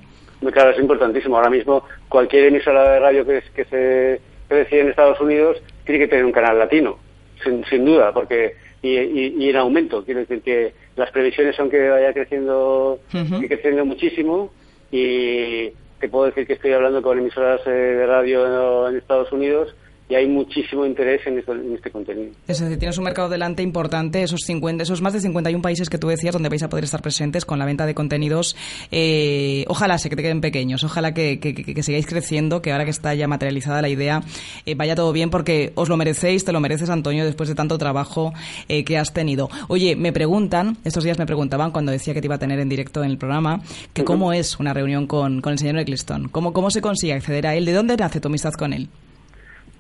Claro, 0.53 0.69
es 0.71 0.79
importantísimo. 0.79 1.35
Ahora 1.37 1.49
mismo 1.49 1.83
cualquier 2.09 2.45
emisora 2.45 2.91
de 2.93 2.99
radio 2.99 3.25
que, 3.25 3.41
que 3.55 3.65
se 3.65 4.21
que 4.47 4.55
decide 4.55 4.81
en 4.81 4.89
Estados 4.89 5.19
Unidos 5.19 5.57
tiene 5.85 5.99
que 5.99 6.07
tener 6.07 6.23
un 6.23 6.31
canal 6.31 6.57
latino, 6.57 6.97
sin, 7.43 7.65
sin 7.65 7.83
duda, 7.85 8.13
porque 8.13 8.55
y, 8.81 8.89
y- 8.97 9.35
y 9.39 9.49
en 9.49 9.55
aumento. 9.57 10.05
Quiero 10.05 10.19
decir 10.21 10.41
que 10.41 10.73
las 10.95 11.11
previsiones 11.11 11.55
son 11.55 11.69
que 11.69 11.89
vaya 11.89 12.13
creciendo, 12.13 12.99
creciendo 13.47 13.83
muchísimo 13.85 14.51
y 14.91 15.71
te 15.99 16.09
puedo 16.09 16.25
decir 16.27 16.45
que 16.45 16.53
estoy 16.53 16.71
hablando 16.73 17.01
con 17.01 17.17
emisoras 17.17 17.61
eh, 17.65 17.69
de 17.71 18.05
radio 18.05 18.87
en 18.89 18.95
Estados 18.97 19.31
Unidos 19.31 19.75
y 20.09 20.15
hay 20.15 20.25
muchísimo 20.27 20.85
interés 20.85 21.21
en, 21.27 21.37
esto- 21.39 21.53
en 21.53 21.73
este 21.73 21.91
contenido. 21.91 22.31
Es 22.47 22.59
decir, 22.61 22.77
tienes 22.79 22.97
un 22.97 23.03
mercado 23.03 23.27
delante 23.29 23.61
importante, 23.63 24.23
esos 24.23 24.41
50, 24.45 24.83
esos 24.83 25.01
más 25.01 25.13
de 25.13 25.19
51 25.19 25.61
países 25.61 25.89
que 25.89 25.97
tú 25.97 26.07
decías 26.07 26.33
donde 26.33 26.47
vais 26.49 26.63
a 26.63 26.69
poder 26.69 26.85
estar 26.85 27.01
presentes 27.01 27.43
con 27.45 27.59
la 27.59 27.65
venta 27.65 27.85
de 27.85 27.93
contenidos. 27.93 28.55
Eh, 28.91 29.65
ojalá 29.67 29.97
se 29.97 30.09
que 30.09 30.15
te 30.15 30.21
queden 30.21 30.41
pequeños, 30.41 30.83
ojalá 30.83 31.13
que, 31.13 31.39
que- 31.39 31.53
que- 31.53 31.83
sigáis 31.83 32.05
creciendo, 32.07 32.61
que 32.61 32.71
ahora 32.71 32.85
que 32.85 32.91
está 32.91 33.13
ya 33.15 33.27
materializada 33.27 33.81
la 33.81 33.89
idea, 33.89 34.23
eh, 34.65 34.75
vaya 34.75 34.95
todo 34.95 35.11
bien 35.11 35.29
porque 35.29 35.71
os 35.75 35.89
lo 35.89 35.97
merecéis, 35.97 36.45
te 36.45 36.51
lo 36.53 36.59
mereces, 36.59 36.89
Antonio, 36.89 37.25
después 37.25 37.49
de 37.49 37.55
tanto 37.55 37.77
trabajo 37.77 38.33
eh, 38.69 38.83
que 38.85 38.97
has 38.97 39.13
tenido. 39.13 39.49
Oye, 39.67 39.95
me 39.95 40.13
preguntan, 40.13 40.77
estos 40.85 41.03
días 41.03 41.19
me 41.19 41.25
preguntaban 41.25 41.71
cuando 41.71 41.91
decía 41.91 42.13
que 42.13 42.21
te 42.21 42.27
iba 42.27 42.35
a 42.35 42.39
tener 42.39 42.59
en 42.59 42.69
directo 42.69 43.03
en 43.03 43.11
el 43.11 43.17
programa, 43.17 43.61
que 43.93 44.03
cómo 44.05 44.31
es 44.33 44.59
una 44.59 44.73
reunión 44.73 45.05
con, 45.05 45.41
con 45.41 45.51
el 45.53 45.59
señor 45.59 45.77
Eccleston, 45.79 46.29
cómo, 46.29 46.53
cómo 46.53 46.71
se 46.71 46.81
consigue 46.81 47.13
acceder 47.13 47.45
a 47.47 47.55
él, 47.55 47.65
de 47.65 47.73
dónde 47.73 47.97
nace 47.97 48.19
tu 48.21 48.29
amistad 48.29 48.53
con 48.53 48.73
él. 48.73 48.87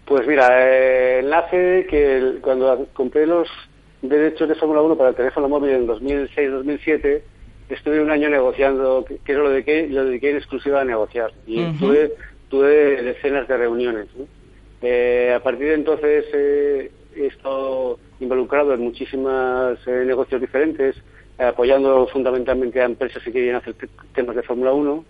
Pues 0.07 0.25
mira, 0.25 0.47
eh, 0.51 1.21
nace 1.23 1.85
que 1.89 2.17
el- 2.17 2.39
cuando 2.41 2.87
compré 2.93 3.25
los 3.27 3.47
derechos 4.01 4.47
de 4.47 4.55
Fórmula 4.55 4.81
1 4.81 4.95
para 4.97 5.09
el 5.09 5.15
teléfono 5.15 5.49
móvil 5.49 5.71
en 5.71 5.85
2006-2007, 5.87 7.21
estuve 7.69 7.99
un 8.01 8.09
año 8.09 8.29
negociando, 8.29 9.03
que, 9.05 9.17
que 9.17 9.33
lo 9.33 9.49
dediqué, 9.49 9.87
lo 9.89 10.05
dediqué 10.05 10.29
en 10.31 10.37
exclusiva 10.37 10.79
a 10.81 10.85
negociar. 10.85 11.31
Y 11.45 11.59
tuve, 11.79 12.13
tuve 12.49 13.01
decenas 13.03 13.47
de 13.49 13.57
reuniones. 13.57 14.07
¿no? 14.15 14.25
Eh, 14.81 15.33
a 15.35 15.41
partir 15.43 15.67
de 15.67 15.73
entonces 15.73 16.25
eh, 16.33 16.91
he 17.15 17.25
estado 17.25 17.99
involucrado 18.21 18.73
en 18.73 18.81
muchísimos 18.81 19.77
negocios 19.87 20.39
diferentes, 20.39 20.95
eh, 21.37 21.43
apoyando 21.43 22.07
fundamentalmente 22.07 22.79
a 22.79 22.85
empresas 22.85 23.21
que 23.23 23.31
quieren 23.31 23.55
hacer 23.55 23.73
te- 23.73 23.89
temas 24.15 24.35
de 24.37 24.43
Fórmula 24.43 24.71
1 24.71 25.03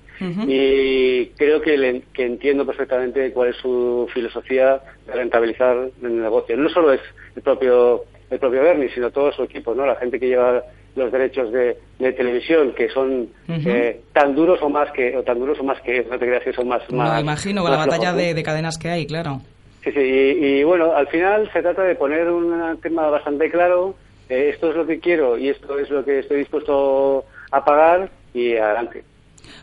y 0.48 1.26
creo 1.38 1.62
que, 1.62 1.78
le- 1.78 2.02
que 2.14 2.24
entiendo 2.26 2.66
perfectamente 2.66 3.32
cuál 3.32 3.50
es 3.50 3.58
su 3.58 4.10
filosofía 4.14 4.82
de 5.06 5.14
rentabilizar 5.14 5.90
el 6.02 6.22
negocio. 6.22 6.58
No 6.58 6.70
solo 6.70 6.94
es 6.94 7.02
el 7.36 7.42
propio 7.42 8.04
el 8.30 8.40
propio 8.40 8.62
Bernie, 8.62 8.90
sino 8.94 9.10
todo 9.10 9.32
su 9.32 9.44
equipo, 9.44 9.74
¿no? 9.74 9.86
La 9.86 9.96
gente 9.96 10.20
que 10.20 10.28
lleva 10.28 10.62
los 10.98 11.12
derechos 11.14 11.50
de, 11.54 11.78
de 12.00 12.12
televisión, 12.12 12.74
que 12.74 12.90
son 12.90 13.30
eh, 13.66 14.02
tan 14.12 14.36
duros 14.36 14.60
o 14.62 14.70
más 14.70 14.92
que, 14.92 15.16
o 15.16 15.24
tan 15.24 15.40
duros 15.40 15.58
o 15.62 15.64
más 15.64 15.80
que, 15.82 16.04
no 16.04 16.20
te 16.20 16.26
creas 16.26 16.44
que 16.44 16.52
son 16.52 16.68
más, 16.68 16.82
No, 16.92 16.98
más 16.98 17.22
imagino, 17.22 17.62
con 17.62 17.72
la 17.72 17.78
batalla 17.78 18.12
de 18.14 18.44
cadenas 18.44 18.78
que 18.78 18.90
hay, 18.90 19.08
claro. 19.08 19.40
Sí, 19.84 19.92
sí, 19.94 20.00
y, 20.02 20.46
y 20.60 20.64
bueno, 20.66 20.94
al 20.94 21.08
final 21.08 21.50
se 21.54 21.62
trata 21.62 21.84
de 21.84 21.96
poner 21.96 22.30
un 22.30 22.78
tema 22.82 23.08
bastante 23.08 23.50
claro, 23.50 23.96
eh, 24.28 24.50
esto 24.54 24.72
es 24.72 24.76
lo 24.76 24.86
que 24.86 25.00
quiero 25.00 25.38
y 25.38 25.48
esto 25.48 25.80
es 25.80 25.90
lo 25.90 26.04
que 26.04 26.20
estoy 26.20 26.40
dispuesto 26.40 27.24
a 27.52 27.64
pagar 27.64 28.10
y 28.34 28.58
adelante. 28.58 29.04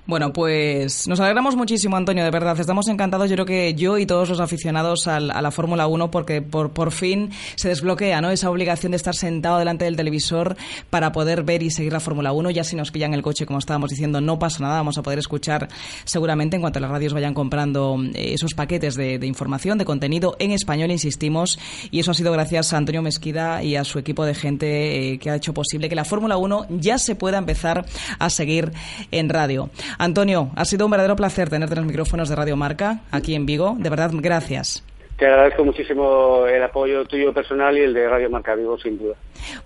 Bueno, 0.07 0.35
pues 0.35 1.09
nos 1.09 1.19
alegramos 1.19 1.57
muchísimo, 1.57 1.97
Antonio, 1.97 2.25
de 2.25 2.31
verdad. 2.31 2.61
Estamos 2.61 2.89
encantados, 2.89 3.31
yo 3.31 3.37
creo 3.37 3.47
que 3.47 3.73
yo 3.73 3.97
y 3.97 4.05
todos 4.05 4.29
los 4.29 4.39
aficionados 4.39 5.07
a 5.07 5.19
la 5.19 5.51
Fórmula 5.51 5.87
1, 5.87 6.11
porque 6.11 6.43
por, 6.43 6.73
por 6.73 6.93
fin 6.93 7.31
se 7.57 7.69
desbloquea 7.69 8.21
¿no? 8.21 8.29
esa 8.29 8.51
obligación 8.51 8.93
de 8.93 8.97
estar 8.97 9.15
sentado 9.15 9.59
delante 9.59 9.87
del 9.87 9.97
televisor 9.97 10.59
para 10.91 11.11
poder 11.11 11.43
ver 11.43 11.63
y 11.63 11.71
seguir 11.71 11.95
la 11.95 12.01
Fórmula 12.01 12.33
1. 12.33 12.51
Ya 12.51 12.65
si 12.65 12.77
nos 12.77 12.91
pillan 12.91 13.15
el 13.15 13.23
coche, 13.23 13.47
como 13.47 13.59
estábamos 13.59 13.89
diciendo, 13.89 14.21
no 14.21 14.39
pasa 14.39 14.63
nada. 14.63 14.77
Vamos 14.77 14.99
a 14.99 15.03
poder 15.03 15.21
escuchar 15.21 15.69
seguramente 16.05 16.57
en 16.57 16.61
cuanto 16.61 16.81
las 16.81 16.91
radios 16.91 17.15
vayan 17.15 17.33
comprando 17.33 17.97
eh, 18.15 18.35
esos 18.35 18.53
paquetes 18.53 18.97
de, 18.97 19.15
información, 19.25 19.79
de 19.79 19.87
contenido 19.87 20.37
en 20.39 20.51
español, 20.51 20.91
insistimos. 20.91 21.59
Y 21.91 22.01
eso 22.01 22.11
ha 22.11 22.15
sido 22.15 22.31
gracias 22.31 22.75
a 22.75 22.77
Antonio 22.77 23.01
Mesquida 23.01 23.63
y 23.63 23.77
a 23.77 23.85
su 23.85 23.99
equipo 23.99 24.27
de 24.27 24.35
gente 24.35 25.13
eh, 25.13 25.19
que 25.19 25.31
ha 25.31 25.37
hecho 25.37 25.55
posible 25.55 25.89
que 25.89 25.95
la 25.95 26.05
Fórmula 26.05 26.37
1 26.37 26.67
ya 26.79 26.99
se 26.99 27.15
pueda 27.15 27.39
empezar 27.39 27.87
a 28.19 28.29
seguir 28.29 28.71
en 29.11 29.31
radio. 29.31 29.71
Antonio, 29.99 30.51
ha 30.57 30.65
sido 30.65 30.87
un 30.87 30.91
verdadero 30.91 31.17
placer 31.17 31.51
tenerte 31.51 31.75
en 31.75 31.81
los 31.81 31.87
micrófonos 31.87 32.29
de 32.29 32.37
Radio 32.37 32.57
Marca 32.57 33.01
aquí 33.11 33.35
en 33.35 33.47
Vigo. 33.47 33.77
De 33.79 33.91
verdad, 33.91 34.11
gracias. 34.13 34.85
Te 35.17 35.27
agradezco 35.27 35.65
muchísimo 35.65 36.47
el 36.47 36.63
apoyo 36.63 37.05
tuyo 37.05 37.33
personal 37.33 37.77
y 37.79 37.83
el 37.83 37.95
de 37.95 38.09
Radio 38.09 38.31
Marca 38.31 38.55
Vigo, 38.55 38.77
sin 38.79 38.99
duda. 38.99 39.15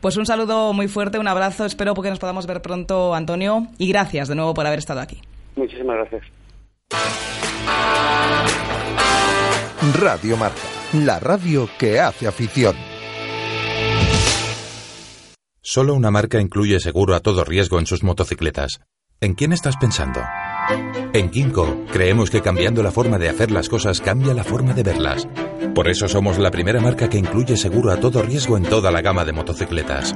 Pues 0.00 0.16
un 0.16 0.26
saludo 0.26 0.72
muy 0.74 0.88
fuerte, 0.88 1.18
un 1.18 1.28
abrazo. 1.28 1.64
Espero 1.64 1.94
que 1.94 2.10
nos 2.10 2.18
podamos 2.18 2.46
ver 2.46 2.60
pronto, 2.60 3.14
Antonio. 3.14 3.66
Y 3.78 3.88
gracias 3.88 4.28
de 4.28 4.34
nuevo 4.34 4.52
por 4.52 4.66
haber 4.66 4.78
estado 4.78 5.00
aquí. 5.00 5.20
Muchísimas 5.56 5.96
gracias. 5.96 6.22
Radio 9.98 10.36
Marca, 10.36 10.60
la 10.92 11.18
radio 11.18 11.68
que 11.78 11.98
hace 11.98 12.26
afición. 12.26 12.76
Solo 15.62 15.94
una 15.94 16.10
marca 16.10 16.40
incluye 16.40 16.80
seguro 16.80 17.14
a 17.14 17.20
todo 17.20 17.44
riesgo 17.44 17.78
en 17.78 17.86
sus 17.86 18.02
motocicletas. 18.02 18.80
¿En 19.20 19.35
quién 19.35 19.52
estás 19.52 19.76
pensando? 19.76 20.20
En 21.12 21.28
Kimco 21.31 21.85
creemos 21.92 22.31
que 22.31 22.40
cambiando 22.40 22.85
la 22.85 22.92
forma 22.92 23.18
de 23.18 23.28
hacer 23.28 23.50
las 23.50 23.68
cosas 23.68 24.00
cambia 24.00 24.33
la 24.33 24.44
forma 24.44 24.74
de 24.74 24.85
verlas. 24.85 25.26
Por 25.74 25.88
eso 25.88 26.07
somos 26.07 26.38
la 26.38 26.52
primera 26.52 26.81
marca 26.81 27.09
que 27.09 27.18
incluye 27.18 27.57
seguro 27.57 27.90
a 27.90 27.98
todo 27.98 28.22
riesgo 28.22 28.57
en 28.57 28.62
toda 28.62 28.92
la 28.92 29.00
gama 29.00 29.24
de 29.24 29.33
motocicletas. 29.33 30.14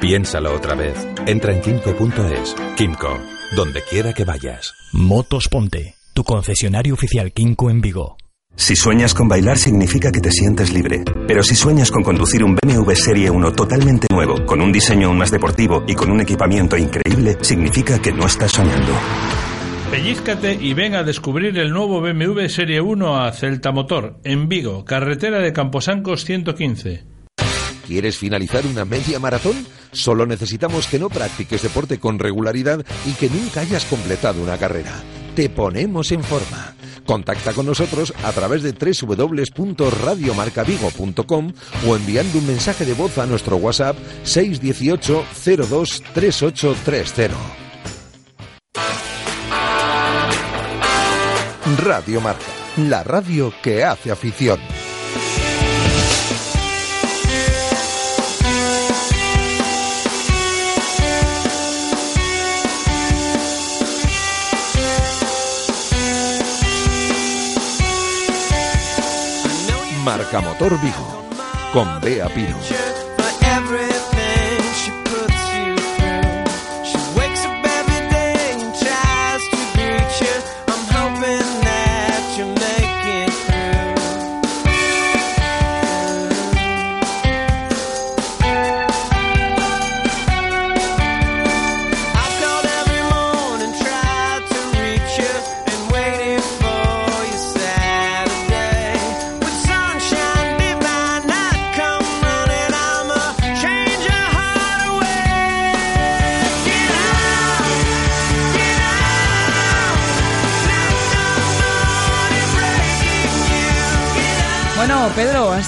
Piénsalo 0.00 0.54
otra 0.54 0.74
vez. 0.74 0.96
Entra 1.26 1.52
en 1.52 1.60
kimco.es. 1.60 2.56
Kimco, 2.74 3.18
donde 3.54 3.82
quiera 3.82 4.14
que 4.14 4.24
vayas. 4.24 4.72
Motos 4.94 5.48
Ponte, 5.48 5.96
tu 6.14 6.24
concesionario 6.24 6.94
oficial 6.94 7.32
Kinko 7.32 7.68
en 7.68 7.82
Vigo. 7.82 8.16
Si 8.58 8.74
sueñas 8.74 9.14
con 9.14 9.28
bailar 9.28 9.56
significa 9.56 10.10
que 10.10 10.20
te 10.20 10.32
sientes 10.32 10.72
libre. 10.72 11.04
Pero 11.28 11.44
si 11.44 11.54
sueñas 11.54 11.92
con 11.92 12.02
conducir 12.02 12.42
un 12.42 12.56
BMW 12.56 12.92
Serie 12.92 13.30
1 13.30 13.52
totalmente 13.52 14.08
nuevo, 14.10 14.44
con 14.44 14.60
un 14.60 14.72
diseño 14.72 15.06
aún 15.06 15.18
más 15.18 15.30
deportivo 15.30 15.84
y 15.86 15.94
con 15.94 16.10
un 16.10 16.20
equipamiento 16.20 16.76
increíble, 16.76 17.38
significa 17.40 18.00
que 18.00 18.12
no 18.12 18.26
estás 18.26 18.52
soñando. 18.52 18.92
Pellízcate 19.92 20.58
y 20.60 20.74
ven 20.74 20.96
a 20.96 21.04
descubrir 21.04 21.56
el 21.56 21.70
nuevo 21.70 22.00
BMW 22.00 22.48
Serie 22.48 22.80
1 22.80 23.22
a 23.22 23.32
Celta 23.32 23.70
Motor, 23.70 24.18
en 24.24 24.48
Vigo, 24.48 24.84
carretera 24.84 25.38
de 25.38 25.52
Camposancos 25.52 26.24
115. 26.24 27.04
¿Quieres 27.86 28.18
finalizar 28.18 28.66
una 28.66 28.84
media 28.84 29.20
maratón? 29.20 29.54
Solo 29.92 30.26
necesitamos 30.26 30.88
que 30.88 30.98
no 30.98 31.08
practiques 31.08 31.62
deporte 31.62 31.98
con 31.98 32.18
regularidad 32.18 32.84
y 33.06 33.12
que 33.12 33.30
nunca 33.30 33.60
hayas 33.60 33.84
completado 33.86 34.42
una 34.42 34.58
carrera. 34.58 34.92
Te 35.34 35.48
ponemos 35.48 36.10
en 36.12 36.22
forma. 36.22 36.74
Contacta 37.08 37.52
con 37.54 37.64
nosotros 37.64 38.12
a 38.22 38.32
través 38.32 38.62
de 38.62 38.72
www.radiomarcavigo.com 38.72 41.52
o 41.86 41.96
enviando 41.96 42.38
un 42.38 42.46
mensaje 42.46 42.84
de 42.84 42.92
voz 42.92 43.16
a 43.16 43.24
nuestro 43.24 43.56
WhatsApp 43.56 43.96
618 44.24 45.24
02 45.70 46.02
3830. 46.12 47.34
Radio 51.78 52.20
Marca, 52.20 52.44
la 52.76 53.02
radio 53.04 53.54
que 53.62 53.84
hace 53.84 54.10
afición. 54.10 54.60
Marca 70.08 70.40
Motor 70.40 70.80
Vigo, 70.80 71.22
con 71.70 72.00
Bea 72.00 72.30
Pino. 72.30 72.87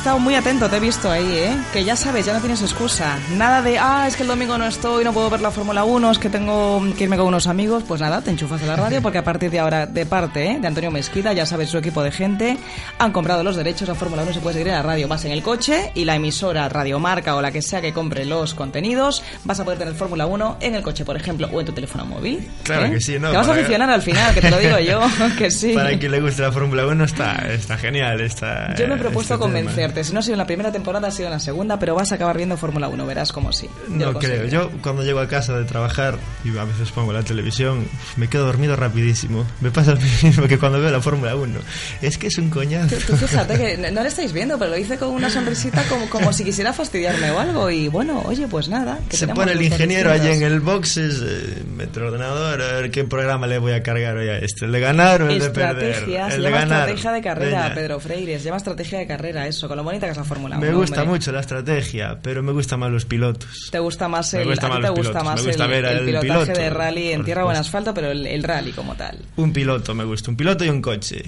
Estado 0.00 0.18
muy 0.18 0.34
atento, 0.34 0.66
te 0.70 0.78
he 0.78 0.80
visto 0.80 1.10
ahí, 1.10 1.30
¿eh? 1.30 1.54
Que 1.74 1.84
ya 1.84 1.94
sabes, 1.94 2.24
ya 2.24 2.32
no 2.32 2.40
tienes 2.40 2.62
excusa. 2.62 3.18
Nada 3.36 3.60
de, 3.60 3.78
ah, 3.78 4.06
es 4.08 4.16
que 4.16 4.22
el 4.22 4.28
domingo 4.28 4.56
no 4.56 4.64
estoy, 4.64 5.04
no 5.04 5.12
puedo 5.12 5.28
ver 5.28 5.42
la 5.42 5.50
Fórmula 5.50 5.84
1, 5.84 6.12
es 6.12 6.18
que 6.18 6.30
tengo 6.30 6.82
que 6.96 7.04
irme 7.04 7.18
con 7.18 7.26
unos 7.26 7.46
amigos. 7.46 7.84
Pues 7.86 8.00
nada, 8.00 8.22
te 8.22 8.30
enchufas 8.30 8.62
a 8.62 8.66
la 8.66 8.76
radio 8.76 9.02
porque 9.02 9.18
a 9.18 9.24
partir 9.24 9.50
de 9.50 9.58
ahora, 9.58 9.84
de 9.84 10.06
parte 10.06 10.52
¿eh? 10.52 10.58
de 10.58 10.66
Antonio 10.66 10.90
Mezquita, 10.90 11.34
ya 11.34 11.44
sabes, 11.44 11.68
su 11.68 11.76
equipo 11.76 12.02
de 12.02 12.12
gente 12.12 12.56
han 13.00 13.12
comprado 13.12 13.42
los 13.42 13.56
derechos. 13.56 13.88
La 13.88 13.94
Fórmula 13.94 14.22
1 14.22 14.34
se 14.34 14.40
puede 14.40 14.54
seguir 14.54 14.68
en 14.68 14.74
la 14.74 14.82
radio. 14.82 15.08
Vas 15.08 15.24
en 15.24 15.32
el 15.32 15.42
coche 15.42 15.90
y 15.94 16.04
la 16.04 16.16
emisora 16.16 16.68
Radiomarca 16.68 17.34
o 17.34 17.40
la 17.40 17.50
que 17.50 17.62
sea 17.62 17.80
que 17.80 17.92
compre 17.92 18.26
los 18.26 18.54
contenidos, 18.54 19.22
vas 19.44 19.58
a 19.58 19.64
poder 19.64 19.78
tener 19.78 19.94
Fórmula 19.94 20.26
1 20.26 20.58
en 20.60 20.74
el 20.74 20.82
coche, 20.82 21.04
por 21.04 21.16
ejemplo, 21.16 21.48
o 21.50 21.60
en 21.60 21.66
tu 21.66 21.72
teléfono 21.72 22.04
móvil. 22.04 22.46
Claro 22.62 22.86
¿eh? 22.86 22.90
que 22.90 23.00
sí, 23.00 23.18
¿no? 23.18 23.30
Te 23.30 23.36
vas 23.38 23.48
a 23.48 23.52
aficionar 23.52 23.90
al 23.90 24.02
final, 24.02 24.34
que 24.34 24.40
te 24.42 24.50
lo 24.50 24.58
digo 24.58 24.78
yo, 24.78 25.00
que 25.38 25.50
sí. 25.50 25.72
Para 25.72 25.98
quien 25.98 26.12
le 26.12 26.20
guste 26.20 26.42
la 26.42 26.52
Fórmula 26.52 26.86
1 26.86 27.04
está, 27.04 27.50
está 27.50 27.78
genial. 27.78 28.20
Está, 28.20 28.74
Yo 28.74 28.86
me 28.86 28.94
he 28.94 28.98
propuesto 28.98 29.34
este 29.34 29.44
tema. 29.44 29.60
convencerte. 29.60 30.04
Si 30.04 30.12
no 30.12 30.20
ha 30.20 30.22
sido 30.22 30.34
en 30.34 30.38
la 30.38 30.46
primera 30.46 30.70
temporada, 30.70 31.08
ha 31.08 31.10
sido 31.10 31.28
en 31.28 31.32
la 31.32 31.40
segunda, 31.40 31.78
pero 31.78 31.94
vas 31.94 32.12
a 32.12 32.16
acabar 32.16 32.36
viendo 32.36 32.56
Fórmula 32.58 32.88
1, 32.88 33.06
verás 33.06 33.32
como 33.32 33.52
sí. 33.52 33.68
No 33.88 34.12
creo. 34.14 34.46
Yo 34.46 34.70
cuando 34.82 35.02
llego 35.04 35.20
a 35.20 35.26
casa 35.26 35.56
de 35.56 35.64
trabajar 35.64 36.18
y 36.44 36.56
a 36.56 36.64
veces 36.64 36.90
pongo 36.92 37.12
la 37.12 37.22
televisión, 37.22 37.86
me 38.16 38.28
quedo 38.28 38.44
dormido 38.44 38.76
rapidísimo. 38.76 39.46
Me 39.60 39.70
pasa 39.70 39.94
lo 39.94 40.00
mismo 40.22 40.46
que 40.46 40.58
cuando 40.58 40.80
veo 40.80 40.90
la 40.90 41.00
Fórmula 41.00 41.34
1. 41.34 41.58
Es 42.02 42.18
que 42.18 42.26
es 42.26 42.36
un 42.36 42.50
coñazo. 42.50 42.89
Tú 43.06 43.16
fíjate 43.16 43.56
que 43.56 43.76
no- 43.78 43.90
no 43.90 44.02
le 44.02 44.08
estáis 44.08 44.32
viendo, 44.32 44.58
pero 44.58 44.70
lo 44.72 44.76
hice 44.78 44.96
con 44.98 45.10
una 45.10 45.30
sonrisita 45.30 45.82
como, 45.84 46.08
como 46.10 46.32
si 46.32 46.44
quisiera 46.44 46.72
fastidiarme 46.72 47.30
o 47.30 47.38
algo. 47.38 47.70
Y 47.70 47.88
bueno, 47.88 48.22
oye, 48.26 48.46
pues 48.48 48.68
nada. 48.68 48.98
que 49.08 49.16
Se 49.16 49.28
pone 49.28 49.52
el 49.52 49.62
ingeniero 49.62 50.10
allí 50.10 50.28
en 50.28 50.42
el 50.42 50.60
boxes, 50.60 51.20
eh, 51.24 51.62
mete 51.76 51.98
el 52.00 52.06
ordenador, 52.06 52.60
a 52.62 52.72
ver 52.80 52.90
qué 52.90 53.04
programa 53.04 53.46
le 53.46 53.58
voy 53.58 53.72
a 53.72 53.82
cargar 53.82 54.16
hoy 54.16 54.28
a 54.28 54.38
este. 54.38 54.64
¿El 54.66 54.72
de 54.72 54.80
ganar 54.80 55.22
o 55.22 55.28
el 55.30 55.38
de 55.38 55.50
perder? 55.50 56.04
El 56.30 56.42
de 56.42 56.50
ganar. 56.50 56.88
estrategia 56.88 57.12
de 57.12 57.22
carrera. 57.22 57.72
Pedro 57.74 58.00
Freire. 58.00 58.38
Se 58.38 58.44
llama 58.46 58.56
estrategia 58.58 58.98
de 58.98 59.06
carrera, 59.06 59.46
eso, 59.46 59.68
con 59.68 59.76
lo 59.76 59.84
bonita 59.84 60.06
que 60.06 60.12
es 60.12 60.18
la 60.18 60.24
Fórmula 60.24 60.56
1. 60.58 60.66
Me 60.66 60.72
gusta 60.74 61.00
hombre. 61.02 61.14
mucho 61.18 61.32
la 61.32 61.40
estrategia, 61.40 62.18
pero 62.22 62.42
me 62.42 62.52
gustan 62.52 62.80
más 62.80 62.90
los 62.90 63.04
pilotos. 63.04 63.68
Te 63.70 63.78
gusta 63.78 64.08
más 64.08 64.32
el, 64.34 64.46
gusta 64.46 64.68
más 64.68 64.80
te 64.80 64.88
gusta 64.88 65.02
pilotos, 65.02 65.24
más 65.24 65.44
gusta 65.46 65.64
el, 65.64 65.72
el 65.84 66.04
pilotaje 66.04 66.22
piloto, 66.26 66.52
de 66.60 66.70
rally 66.70 67.12
en 67.12 67.24
tierra 67.24 67.44
o 67.44 67.50
en 67.50 67.56
asfalto, 67.56 67.94
pero 67.94 68.10
el, 68.10 68.26
el 68.26 68.42
rally 68.42 68.72
como 68.72 68.94
tal. 68.94 69.18
Un 69.36 69.52
piloto 69.52 69.94
me 69.94 70.04
gusta, 70.04 70.30
un 70.30 70.36
piloto 70.36 70.64
y 70.64 70.68
un 70.68 70.80
coche. 70.82 71.22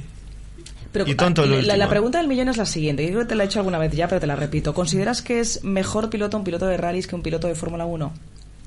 Pero 0.92 1.06
y 1.08 1.14
tonto 1.14 1.44
el 1.44 1.50
la, 1.50 1.56
último. 1.56 1.76
la 1.76 1.88
pregunta 1.88 2.18
del 2.18 2.28
millón 2.28 2.48
es 2.48 2.56
la 2.58 2.66
siguiente. 2.66 3.02
Yo 3.04 3.10
creo 3.10 3.20
que 3.22 3.28
te 3.28 3.34
la 3.34 3.44
he 3.44 3.46
hecho 3.46 3.60
alguna 3.60 3.78
vez 3.78 3.92
ya, 3.92 4.08
pero 4.08 4.20
te 4.20 4.26
la 4.26 4.36
repito. 4.36 4.74
¿Consideras 4.74 5.22
que 5.22 5.40
es 5.40 5.64
mejor 5.64 6.10
piloto 6.10 6.36
un 6.36 6.44
piloto 6.44 6.66
de 6.66 6.76
rallies 6.76 7.06
que 7.06 7.14
un 7.14 7.22
piloto 7.22 7.48
de 7.48 7.54
Fórmula 7.54 7.84
1? 7.86 8.12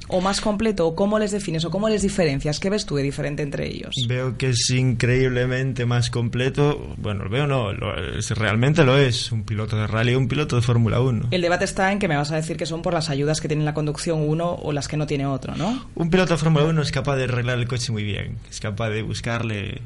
¿O 0.08 0.22
más 0.22 0.40
completo? 0.40 0.86
¿O 0.86 0.96
cómo 0.96 1.18
les 1.18 1.32
defines? 1.32 1.66
¿O 1.66 1.72
cómo 1.72 1.90
les 1.90 2.04
diferencias? 2.04 2.60
¿Qué 2.60 2.70
ves 2.70 2.86
tú 2.86 2.96
de 2.96 3.02
diferente 3.02 3.42
entre 3.42 3.68
ellos? 3.68 3.96
Veo 4.08 4.38
que 4.38 4.50
es 4.50 4.70
increíblemente 4.70 5.86
más 5.88 6.12
completo. 6.12 6.94
Bueno, 6.98 7.24
lo 7.24 7.30
veo 7.32 7.48
no, 7.48 7.74
lo, 7.74 7.96
es- 8.18 8.30
realmente 8.32 8.84
lo 8.84 8.98
es. 9.00 9.32
Un 9.32 9.44
piloto 9.44 9.76
de 9.78 9.88
rally, 9.88 10.14
un 10.14 10.28
piloto 10.28 10.56
de 10.58 10.62
Fórmula 10.62 11.00
1. 11.02 11.30
El 11.32 11.42
debate 11.42 11.66
está 11.66 11.92
en 11.92 11.98
que 11.98 12.08
me 12.08 12.16
vas 12.18 12.32
a 12.32 12.36
decir 12.36 12.56
que 12.56 12.68
son 12.68 12.84
por 12.84 12.94
las 12.94 13.10
ayudas 13.10 13.42
que 13.42 13.48
tiene 13.48 13.64
la 13.64 13.74
conducción 13.74 14.20
uno 14.28 14.52
o 14.54 14.72
las 14.74 14.88
que 14.88 14.96
no 14.98 15.08
tiene 15.08 15.26
otro, 15.26 15.56
¿no? 15.56 15.88
Un 15.96 16.10
piloto 16.12 16.34
de 16.34 16.38
Fórmula 16.38 16.66
1 16.66 16.82
es 16.84 16.92
capaz 16.92 17.16
de 17.16 17.24
arreglar 17.24 17.58
el 17.58 17.68
coche 17.68 17.92
muy 17.92 18.04
bien. 18.04 18.38
Es 18.50 18.60
capaz 18.60 18.90
de 18.90 19.02
buscarle 19.02 19.82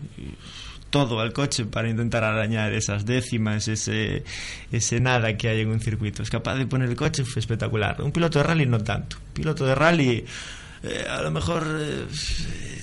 todo 0.89 1.19
al 1.19 1.34
coche 1.34 1.65
para 1.65 1.89
intentar 1.89 2.23
arañar 2.23 2.73
esas 2.73 3.06
décimas, 3.06 3.67
ese, 3.67 4.23
ese 4.71 4.99
nada 4.99 5.38
que 5.38 5.49
hay 5.49 5.62
en 5.62 5.69
un 5.69 5.80
circuito. 5.80 6.23
Es 6.23 6.30
capaz 6.30 6.56
de 6.56 6.65
poner 6.65 6.89
el 6.89 6.95
coche 6.95 7.21
uf, 7.21 7.38
espectacular. 7.38 8.02
Un 8.02 8.12
piloto 8.12 8.39
de 8.39 8.43
rally 8.43 8.65
no 8.65 8.80
tanto. 8.80 9.17
Un 9.17 9.34
piloto 9.34 9.65
de 9.65 9.75
rally 9.75 10.25
eh, 10.82 11.06
a 11.10 11.21
lo 11.21 11.32
mejor 11.32 11.65
eh, 11.67 12.06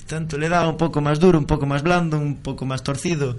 tanto 0.05 0.37
le 0.37 0.49
da 0.49 0.67
un 0.67 0.77
poco 0.77 1.01
más 1.01 1.19
duro, 1.19 1.39
un 1.39 1.45
poco 1.45 1.65
más 1.65 1.81
blando, 1.81 2.17
un 2.17 2.37
poco 2.37 2.65
más 2.65 2.83
torcido. 2.83 3.37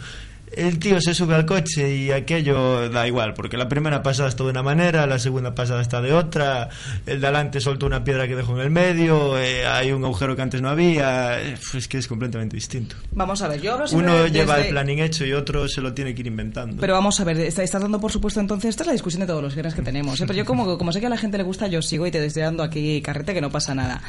El 0.57 0.79
tío 0.79 1.01
se 1.01 1.15
sube 1.15 1.35
al 1.35 1.47
coche 1.47 1.95
y 1.95 2.11
aquello 2.11 2.89
da 2.91 3.07
igual, 3.07 3.35
porque 3.35 3.57
la 3.57 3.69
primera 3.69 4.03
pasada 4.03 4.29
está 4.29 4.45
de 4.45 4.51
una 4.51 4.63
manera, 4.63 5.07
la 5.07 5.19
segunda 5.19 5.55
pasada 5.55 5.81
está 5.83 6.01
de 6.01 6.13
otra, 6.13 6.69
el 7.07 7.21
de 7.21 7.27
adelante 7.27 7.61
soltó 7.61 7.87
una 7.87 8.03
piedra 8.05 8.27
que 8.27 8.35
dejó 8.37 8.55
en 8.57 8.63
el 8.63 8.71
medio, 8.71 9.39
eh, 9.39 9.67
hay 9.67 9.93
un 9.93 10.05
agujero 10.05 10.35
que 10.37 10.43
antes 10.43 10.63
no 10.63 10.69
había, 10.69 11.41
eh, 11.41 11.57
es 11.75 11.89
que 11.89 11.99
es 11.99 12.07
completamente 12.09 12.57
distinto. 12.57 12.97
Vamos 13.13 13.43
a 13.43 13.49
ver, 13.49 13.61
yo 13.61 13.75
hablo 13.75 13.87
Uno 13.93 14.15
desde- 14.23 14.31
lleva 14.39 14.61
el 14.61 14.69
planning 14.71 14.99
hecho 15.01 15.25
y 15.27 15.33
otro 15.33 15.69
se 15.69 15.81
lo 15.81 15.93
tiene 15.95 16.15
que 16.15 16.21
ir 16.23 16.27
inventando. 16.29 16.81
Pero 16.81 16.95
vamos 16.95 17.21
a 17.21 17.25
ver, 17.25 17.39
está- 17.41 17.63
estás 17.63 17.83
dando 17.83 18.01
por 18.01 18.11
supuesto 18.13 18.41
entonces, 18.41 18.71
esta 18.71 18.83
es 18.83 18.87
la 18.89 18.93
discusión 18.93 19.21
de 19.21 19.27
todos 19.27 19.43
los 19.43 19.55
viernes 19.55 19.75
que 19.75 19.83
tenemos. 19.83 20.21
¿eh? 20.21 20.25
Pero 20.27 20.37
yo 20.39 20.45
como, 20.45 20.79
como 20.79 20.93
sé 20.93 21.01
que 21.01 21.07
a 21.07 21.11
la 21.11 21.19
gente 21.19 21.37
le 21.39 21.45
gusta, 21.45 21.67
yo 21.67 21.83
sigo 21.83 22.07
y 22.07 22.11
te 22.11 22.25
estoy 22.25 22.43
dando 22.43 22.63
aquí 22.63 23.01
carrete 23.03 23.35
que 23.35 23.41
no 23.41 23.51
pasa 23.51 23.75
nada. 23.75 24.03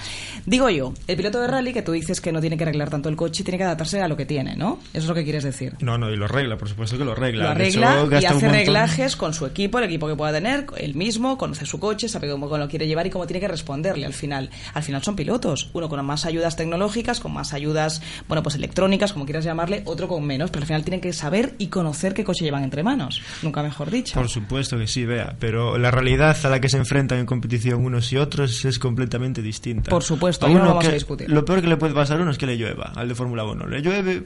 Digo 0.46 0.70
yo, 0.70 0.94
el 1.08 1.18
piloto 1.18 1.42
de 1.42 1.48
rally 1.48 1.74
que 1.74 1.82
tú 1.82 1.92
dices 1.92 2.22
que 2.22 2.32
no 2.32 2.40
tiene 2.42 2.58
que 2.58 2.64
arreglar 2.64 2.90
tanto 2.90 3.10
el 3.10 3.16
coche, 3.16 3.44
tiene 3.44 3.58
que 3.58 3.64
adaptarse 3.66 4.02
a 4.02 4.08
lo 4.08 4.16
que 4.18 4.26
tiene, 4.26 4.56
¿no? 4.56 4.80
Eso 4.94 5.00
es 5.04 5.06
lo 5.08 5.16
que 5.16 5.24
quieres 5.24 5.44
decir. 5.44 5.74
No, 5.82 5.98
no, 5.98 6.10
y 6.12 6.16
lo 6.16 6.28
arregla, 6.30 6.58
por 6.58 6.70
supuesto 6.70 6.98
que 6.98 7.04
lo 7.06 7.12
arregla. 7.12 7.54
Lo 7.54 7.62
hecho, 7.64 7.84
arregla 7.86 8.22
y 8.22 8.26
hace 8.26 8.50
reglajes 8.50 9.16
con 9.16 9.34
su 9.34 9.46
equipo, 9.46 9.80
el 9.80 9.86
equipo 9.86 10.08
que 10.08 10.16
pueda 10.16 10.32
tener, 10.32 10.66
él 10.78 10.96
mismo, 10.96 11.38
conoce 11.38 11.66
su 11.66 11.80
coche, 11.80 12.08
sabe 12.08 12.30
cómo 12.30 12.58
lo 12.58 12.68
quiere 12.68 12.88
llevar 12.88 13.08
y 13.08 13.10
cómo 13.10 13.28
tiene 13.28 13.40
que 13.40 13.48
responderle 13.48 14.06
al 14.06 14.14
final. 14.14 14.50
Al 14.74 14.84
final 14.84 15.04
son 15.04 15.16
pilotos, 15.16 15.70
uno 15.74 15.90
con 15.90 16.04
más 16.06 16.26
ayudas 16.26 16.56
tecnológicas, 16.56 17.20
con 17.20 17.34
más 17.34 17.54
ayudas, 17.54 18.02
bueno, 18.28 18.42
pues 18.44 18.56
electrónicas, 18.56 19.14
como 19.14 19.26
quieras 19.26 19.44
llamarle, 19.44 19.82
otro 19.86 20.08
con 20.08 20.24
menos, 20.26 20.52
pero 20.52 20.64
al 20.64 20.68
final 20.68 20.84
tienen 20.84 21.02
que 21.02 21.12
saber 21.14 21.56
y 21.58 21.68
conocer 21.68 22.14
qué 22.14 22.24
coche 22.24 22.46
llevan 22.46 22.64
entre 22.64 22.84
manos, 22.84 23.22
nunca 23.42 23.62
mejor 23.64 23.92
dicho. 23.92 24.14
Por 24.14 24.30
supuesto 24.30 24.78
que 24.78 24.88
sí, 24.88 25.06
vea, 25.06 25.36
pero 25.40 25.78
la 25.78 25.92
realidad 25.92 26.38
a 26.44 26.50
la 26.50 26.60
que 26.62 26.70
se 26.70 26.78
enfrentan 26.78 27.20
en 27.20 27.26
competición 27.26 27.84
unos 27.84 28.12
y 28.14 28.18
otros 28.18 28.64
es 28.66 28.80
completamente 28.80 29.42
distinta. 29.42 29.90
Por 29.90 30.04
supuesto, 30.04 30.46
A 30.46 30.50
ahí 30.50 30.54
no 30.56 30.60
uno 30.62 30.66
lo 30.70 30.76
vamos 30.76 30.86
que- 30.86 30.92
a 30.92 30.94
discutir. 30.94 31.30
Lo 31.30 31.44
peor 31.46 31.62
que 31.62 31.68
le 31.68 31.78
puede 31.78 31.94
pasar 31.94 32.20
a 32.20 32.22
uno 32.22 32.32
es 32.32 32.38
que 32.38 32.46
le 32.46 32.56
llueva, 32.58 32.92
al 32.96 33.08
de 33.08 33.16
Fórmula 33.16 33.44
1. 33.46 33.68
Le 33.68 33.82
llueve... 33.82 34.24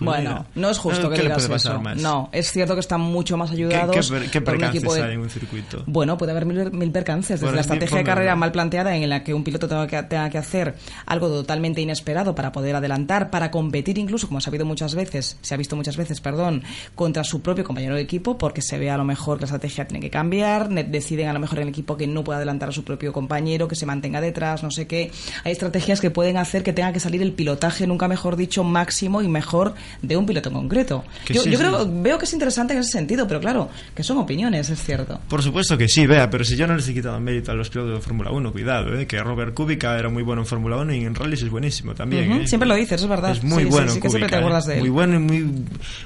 bueno, 0.00 0.46
no 0.54 0.70
es 0.70 0.78
justo 0.78 1.08
¿qué 1.10 1.16
que 1.16 1.22
le 1.22 1.28
digas 1.28 1.48
eso. 1.50 1.80
más? 1.80 1.96
No, 1.98 2.28
es 2.32 2.50
cierto 2.50 2.74
que 2.74 2.80
están 2.80 3.00
mucho 3.00 3.36
más 3.36 3.50
¿Qué, 3.50 3.56
ayudados 3.56 4.10
qué, 4.10 4.30
qué 4.30 4.38
un 4.38 4.44
percances 4.44 4.82
de- 4.94 5.02
hay 5.02 5.14
en 5.14 5.20
un 5.20 5.30
circuito? 5.30 5.82
Bueno, 5.86 6.16
puede 6.18 6.32
haber 6.32 6.46
mil, 6.46 6.70
mil 6.72 6.90
percances. 6.90 7.28
Desde 7.40 7.44
Bueno, 7.46 7.56
la 7.56 7.60
estrategia 7.62 7.98
de 7.98 8.04
carrera 8.04 8.36
mal 8.36 8.52
planteada 8.52 8.96
en 8.96 9.08
la 9.08 9.22
que 9.22 9.34
un 9.34 9.44
piloto 9.44 9.68
tenga 9.68 9.86
que, 9.86 10.02
tenga 10.04 10.30
que 10.30 10.38
hacer 10.38 10.74
algo 11.06 11.28
totalmente 11.28 11.80
inesperado 11.80 12.34
para 12.34 12.52
poder 12.52 12.76
adelantar, 12.76 13.30
para 13.30 13.50
competir 13.50 13.98
incluso, 13.98 14.26
como 14.28 14.40
se 14.40 14.48
ha 14.48 14.50
habido 14.50 14.64
muchas 14.64 14.94
veces, 14.94 15.36
se 15.40 15.54
ha 15.54 15.56
visto 15.56 15.76
muchas 15.76 15.96
veces, 15.96 16.20
perdón, 16.20 16.62
contra 16.94 17.24
su 17.24 17.40
propio 17.42 17.64
compañero 17.64 17.94
de 17.94 18.00
equipo, 18.02 18.38
porque 18.38 18.62
se 18.62 18.78
ve 18.78 18.90
a 18.90 18.96
lo 18.96 19.04
mejor 19.04 19.36
que 19.38 19.42
la 19.42 19.46
estrategia 19.46 19.86
tiene 19.86 20.00
que 20.00 20.10
cambiar, 20.10 20.68
deciden 20.68 21.28
a 21.28 21.32
lo 21.32 21.40
mejor 21.40 21.58
en 21.58 21.62
el 21.64 21.68
equipo 21.68 21.96
que 21.96 22.06
no 22.06 22.24
puede 22.24 22.38
adelantar 22.38 22.68
a 22.68 22.72
su 22.72 22.84
propio 22.84 23.12
compañero, 23.12 23.68
que 23.68 23.74
se 23.76 23.86
mantenga 23.86 24.20
detrás, 24.20 24.62
no 24.62 24.70
sé 24.70 24.86
qué. 24.86 25.10
Hay 25.44 25.52
estrategias 25.52 26.00
que 26.00 26.10
pueden 26.10 26.36
hacer 26.36 26.62
que 26.62 26.72
tenga 26.72 26.92
que 26.92 27.00
salir 27.00 27.22
el 27.22 27.32
pilotaje, 27.32 27.86
nunca 27.86 28.08
mejor 28.08 28.36
dicho, 28.36 28.64
máximo 28.64 29.22
y 29.22 29.28
mejor 29.28 29.74
de 30.02 30.16
un 30.16 30.26
piloto 30.26 30.48
en 30.48 30.54
concreto. 30.54 31.04
Que 31.24 31.34
yo 31.34 31.42
sí, 31.42 31.50
yo 31.50 31.58
sí. 31.58 31.64
creo, 31.64 31.88
veo 32.02 32.18
que 32.18 32.24
es 32.24 32.32
interesante 32.32 32.72
en 32.74 32.80
ese 32.80 32.92
sentido, 32.92 33.26
pero 33.26 33.40
claro, 33.40 33.68
que 33.94 34.02
son 34.02 34.18
opiniones, 34.18 34.68
es 34.70 34.82
cierto. 34.82 35.20
Por 35.28 35.42
supuesto 35.42 35.76
que 35.78 35.88
sí, 35.88 36.06
vea, 36.06 36.28
pero 36.30 36.44
si 36.44 36.56
yo 36.56 36.66
no 36.66 36.74
les 36.76 36.88
he 36.88 36.94
quitado 36.94 37.18
mérito 37.20 37.52
a 37.52 37.54
los 37.54 37.70
pilotos 37.70 37.94
de 37.94 38.00
Fórmula 38.00 38.30
1, 38.30 38.52
cuidado, 38.52 38.98
¿eh? 38.98 39.06
que 39.06 39.22
Robert 39.22 39.54
Kubica 39.54 39.98
era 39.98 40.08
muy 40.08 40.22
bueno 40.22 40.42
en 40.42 40.46
Fórmula 40.46 40.76
1 40.76 40.94
y 40.94 41.04
en 41.04 41.14
rallies 41.14 41.42
es 41.42 41.50
buenísimo 41.50 41.94
también. 41.94 42.30
Ujú, 42.32 42.40
¿eh? 42.42 42.46
Siempre 42.46 42.68
lo 42.68 42.74
dices, 42.74 43.00
es 43.02 43.08
verdad. 43.08 43.32
Es 43.32 43.42
muy 43.42 43.64
Sí, 43.64 43.68
bueno. 43.70 43.90
sí 43.92 44.00
que 44.00 44.08
siempre 44.08 44.20
te 44.20 44.26
Kubica, 44.26 44.36
¿eh? 44.36 44.38
acuerdas 44.40 44.66
de 44.66 44.74
él. 44.74 44.80
Muy 44.80 44.90
bueno 44.90 45.16
y 45.16 45.18
muy. 45.18 45.54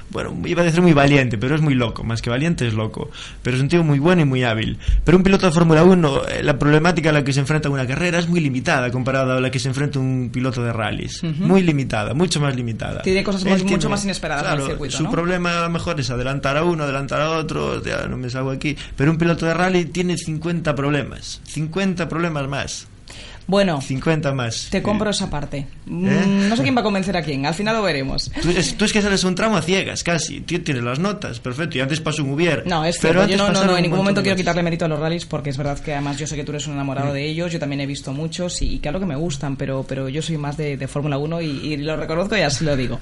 Bueno, 0.09 0.35
iba 0.45 0.61
a 0.61 0.65
decir 0.65 0.81
muy 0.81 0.93
valiente, 0.93 1.37
pero 1.37 1.55
es 1.55 1.61
muy 1.61 1.73
loco. 1.75 2.03
Más 2.03 2.21
que 2.21 2.29
valiente 2.29 2.67
es 2.67 2.73
loco. 2.73 3.09
Pero 3.41 3.57
es 3.57 3.61
un 3.63 3.69
tío 3.69 3.83
muy 3.83 3.99
bueno 3.99 4.21
y 4.21 4.25
muy 4.25 4.43
hábil. 4.43 4.77
Pero 5.03 5.17
un 5.17 5.23
piloto 5.23 5.45
de 5.45 5.51
Fórmula 5.51 5.83
1, 5.83 6.27
eh, 6.29 6.43
la 6.43 6.57
problemática 6.57 7.09
a 7.09 7.13
la 7.13 7.23
que 7.23 7.33
se 7.33 7.39
enfrenta 7.39 7.67
en 7.67 7.73
una 7.73 7.85
carrera 7.87 8.19
es 8.19 8.27
muy 8.27 8.39
limitada 8.39 8.89
comparada 8.91 9.37
a 9.37 9.39
la 9.41 9.51
que 9.51 9.59
se 9.59 9.67
enfrenta 9.67 9.99
un 9.99 10.29
piloto 10.31 10.63
de 10.63 10.71
rallies. 10.73 11.23
Ujú. 11.23 11.43
Muy 11.45 11.61
limitada, 11.63 12.13
mucho 12.13 12.39
más 12.39 12.55
limitada. 12.55 13.01
Tiene 13.01 13.23
cosas 13.23 13.43
Él 13.45 13.49
muy- 13.49 13.61
mucho 13.75 13.89
más 13.89 14.03
inesperadas 14.03 14.53
en 14.53 14.59
el 14.61 14.65
circuito, 14.65 14.97
Su 14.97 15.03
¿no? 15.03 15.11
problema 15.11 15.59
a 15.59 15.61
lo 15.63 15.69
mejor 15.69 15.99
es 15.99 16.09
adelantar 16.09 16.57
a 16.57 16.63
uno, 16.63 16.83
adelantar 16.83 17.21
a 17.21 17.31
otro, 17.31 17.83
ya 17.83 18.07
no 18.07 18.17
me 18.17 18.29
salgo 18.29 18.51
aquí. 18.51 18.75
Pero 18.95 19.11
un 19.11 19.17
piloto 19.17 19.45
de 19.45 19.53
rally 19.53 19.85
tiene 19.85 20.17
50 20.17 20.75
problemas. 20.75 21.41
50 21.45 22.07
problemas 22.09 22.47
más. 22.47 22.87
Bueno, 23.47 23.81
50 23.81 24.33
más. 24.33 24.67
te 24.71 24.81
compro 24.81 25.09
esa 25.09 25.29
parte. 25.29 25.67
Mm, 25.85 26.07
¿Eh? 26.07 26.25
No 26.49 26.55
sé 26.55 26.63
quién 26.63 26.75
va 26.75 26.81
a 26.81 26.83
convencer 26.83 27.15
a 27.15 27.21
quién, 27.21 27.45
al 27.45 27.53
final 27.53 27.75
lo 27.75 27.83
veremos. 27.83 28.31
Tú 28.41 28.49
es, 28.49 28.75
tú 28.75 28.85
es 28.85 28.93
que 28.93 29.01
sales 29.01 29.23
un 29.23 29.35
tramo 29.35 29.57
a 29.57 29.61
ciegas, 29.61 30.03
casi. 30.03 30.41
Tú 30.41 30.59
tienes 30.59 30.83
las 30.83 30.99
notas, 30.99 31.39
perfecto. 31.39 31.77
Y 31.77 31.81
antes 31.81 31.99
pasó 31.99 32.23
un 32.23 32.31
Ubier. 32.31 32.63
No, 32.65 32.83
es 32.85 32.97
pero 32.99 33.25
cierto. 33.25 33.31
Yo 33.31 33.37
no, 33.53 33.59
no, 33.59 33.65
no, 33.65 33.77
en 33.77 33.83
ningún 33.83 33.99
momento 33.99 34.21
quiero 34.21 34.35
quitarle 34.35 34.63
mérito 34.63 34.85
a 34.85 34.87
los 34.87 34.99
rallies 34.99 35.25
porque 35.25 35.49
es 35.51 35.57
verdad 35.57 35.77
que 35.79 35.93
además 35.93 36.17
yo 36.17 36.25
sé 36.27 36.35
que 36.35 36.43
tú 36.43 36.51
eres 36.51 36.65
un 36.67 36.73
enamorado 36.73 37.09
Mm. 37.11 37.13
de 37.13 37.25
ellos. 37.25 37.51
Yo 37.51 37.59
también 37.59 37.81
he 37.81 37.85
visto 37.85 38.11
muchos 38.13 38.61
y, 38.61 38.73
y 38.75 38.79
claro 38.79 38.99
que 38.99 39.05
me 39.05 39.15
gustan, 39.15 39.55
pero, 39.57 39.85
pero 39.87 40.09
yo 40.09 40.21
soy 40.21 40.37
más 40.37 40.57
de, 40.57 40.77
de 40.77 40.87
Fórmula 40.87 41.17
1 41.17 41.41
y, 41.41 41.45
y 41.45 41.77
lo 41.77 41.95
reconozco 41.97 42.35
y 42.37 42.41
así 42.41 42.65
lo 42.65 42.75
digo. 42.75 42.99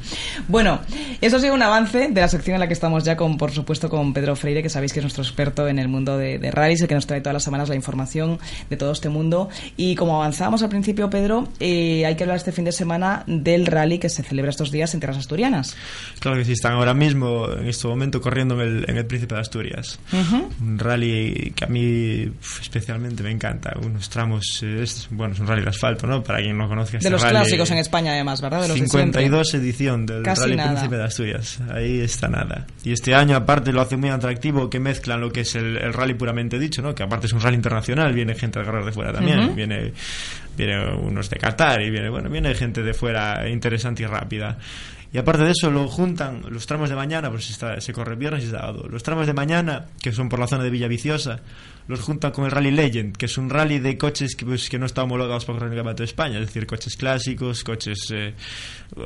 Bueno, 0.47 0.79
eso 1.21 1.38
ha 1.38 1.39
sido 1.39 1.53
un 1.53 1.62
avance 1.62 2.10
de 2.10 2.21
la 2.21 2.27
sección 2.27 2.56
en 2.56 2.60
la 2.60 2.67
que 2.67 2.73
estamos 2.73 3.03
ya 3.03 3.15
con, 3.15 3.38
por 3.38 3.51
supuesto, 3.51 3.89
con 3.89 4.13
Pedro 4.13 4.36
Freire, 4.36 4.62
que 4.62 4.69
sabéis 4.69 4.91
que 4.93 4.99
es 4.99 5.03
nuestro 5.03 5.23
experto 5.23 5.67
en 5.67 5.79
el 5.79 5.88
mundo 5.88 6.17
de, 6.17 6.38
de 6.39 6.51
rallies, 6.51 6.82
el 6.82 6.88
que 6.88 6.95
nos 6.95 7.08
trae 7.08 7.21
todas 7.21 7.34
las 7.34 7.43
semanas 7.43 7.69
la 7.69 7.75
información 7.75 8.39
de 8.69 8.77
todo 8.77 8.91
este 8.91 9.10
mundo. 9.10 9.49
Y 9.77 9.95
como 9.95 10.23
avanzábamos 10.34 10.63
al 10.63 10.69
principio, 10.69 11.10
Pedro, 11.10 11.48
eh, 11.60 12.06
hay 12.06 12.15
que 12.15 12.24
hablar 12.24 12.38
este 12.38 12.52
fin 12.52 12.65
de 12.65 12.72
semana 12.72 13.24
del 13.28 13.67
rally 13.67 14.00
que 14.00 14.10
se 14.10 14.24
celebra 14.24 14.50
estos 14.50 14.72
días 14.72 14.91
en 14.96 15.00
tierras 15.00 15.17
asturianas. 15.17 15.76
Claro 16.19 16.38
que 16.38 16.46
sí, 16.46 16.54
están 16.54 16.74
ahora 16.74 16.96
mismo, 16.96 17.48
en 17.52 17.67
este 17.67 17.88
momento, 17.88 18.19
corriendo 18.19 18.56
en 18.56 18.62
el, 18.62 18.86
en 18.89 18.98
el 18.98 19.06
Príncipe 19.06 19.36
de 19.36 19.41
Asturias. 19.41 20.00
Ujú. 20.12 20.50
Un 20.62 20.80
rally 20.80 21.54
que 21.56 21.65
a 21.65 21.67
mí 21.67 22.32
especialmente 22.62 23.22
me 23.22 23.30
encanta. 23.30 23.74
Unos 23.84 24.10
tramos, 24.10 24.62
eh, 24.63 24.82
es, 24.82 25.08
bueno, 25.12 25.34
es 25.34 25.39
un 25.39 25.48
rally 25.48 25.62
de 25.62 25.69
asfalto, 25.69 26.08
¿no? 26.08 26.24
Para 26.24 26.39
quien 26.39 26.58
no 26.58 26.67
conozca 26.67 26.98
este 26.98 27.10
De 27.10 27.12
los 27.12 27.22
rally, 27.22 27.36
clásicos 27.36 27.69
en 27.72 27.78
España, 27.78 28.13
además, 28.13 28.41
¿verdad? 28.41 28.63
De 28.63 28.69
los 28.69 28.80
de 28.80 28.88
siempre. 28.88 29.22
52 29.24 29.54
edición 29.54 30.06
del 30.08 30.24
Casi 30.24 30.41
Rally 30.41 30.56
nada. 30.56 30.72
Príncipe 30.72 30.98
de 30.98 31.04
Asturias. 31.04 31.60
Ahí 31.72 32.00
está 32.00 32.28
nada. 32.28 32.65
Y 32.84 32.91
este 32.91 33.13
año, 33.13 33.36
aparte, 33.36 33.72
lo 33.72 33.82
hace 33.82 33.98
muy 33.98 34.10
atractivo 34.10 34.69
que 34.69 34.80
mezclan 34.80 35.22
lo 35.22 35.32
que 35.32 35.41
es 35.41 35.54
el, 35.56 35.78
el 35.78 35.93
rally 35.93 36.15
puramente 36.15 36.58
dicho, 36.58 36.82
¿no? 36.82 36.96
Que 36.96 37.04
aparte 37.04 37.28
es 37.28 37.34
un 37.34 37.41
rally 37.41 37.56
internacional, 37.56 38.13
viene 38.13 38.34
gente 38.34 38.60
de 38.60 38.65
carreras 38.65 38.86
de 38.88 38.91
fuera 38.91 39.13
también. 39.13 39.39
Ujú. 39.39 39.54
Viene, 39.54 39.93
viene 40.57 40.93
unos 40.95 41.29
de 41.29 41.37
Qatar 41.37 41.81
y 41.81 41.89
viene, 41.89 42.09
bueno, 42.09 42.29
viene 42.29 42.53
gente 42.55 42.83
de 42.83 42.93
fuera 42.93 43.49
interesante 43.49 44.03
y 44.03 44.05
rápida. 44.05 44.57
Y 45.11 45.19
aparte 45.19 45.43
de 45.43 45.51
eso, 45.51 45.69
lo 45.69 45.87
juntan 45.87 46.41
los 46.49 46.65
tramos 46.65 46.89
de 46.89 46.95
mañana, 46.95 47.29
pues 47.29 47.47
está, 47.51 47.79
se 47.79 47.93
corre 47.93 48.15
viernes 48.15 48.45
y 48.45 48.47
sábado. 48.49 48.87
Los 48.89 49.03
tramos 49.03 49.27
de 49.27 49.33
mañana, 49.33 49.85
que 50.01 50.11
son 50.11 50.27
por 50.27 50.39
la 50.39 50.47
zona 50.47 50.63
de 50.63 50.71
Villaviciosa, 50.71 51.39
los 51.87 51.99
juntan 51.99 52.31
con 52.31 52.45
el 52.45 52.51
Rally 52.51 52.71
Legend, 52.71 53.15
que 53.15 53.27
es 53.27 53.37
un 53.37 53.51
rally 53.51 53.77
de 53.77 53.95
coches 53.95 54.35
que, 54.35 54.43
pues, 54.43 54.69
que 54.71 54.79
no 54.79 54.87
están 54.87 55.03
homologados 55.03 55.45
para 55.45 55.59
correr 55.59 55.67
en 55.67 55.73
el 55.73 55.77
Campeonato 55.79 56.01
de 56.01 56.05
España, 56.05 56.39
es 56.39 56.47
decir, 56.47 56.65
coches 56.65 56.95
clásicos, 56.97 57.63
coches. 57.63 58.09
eh, 58.11 58.33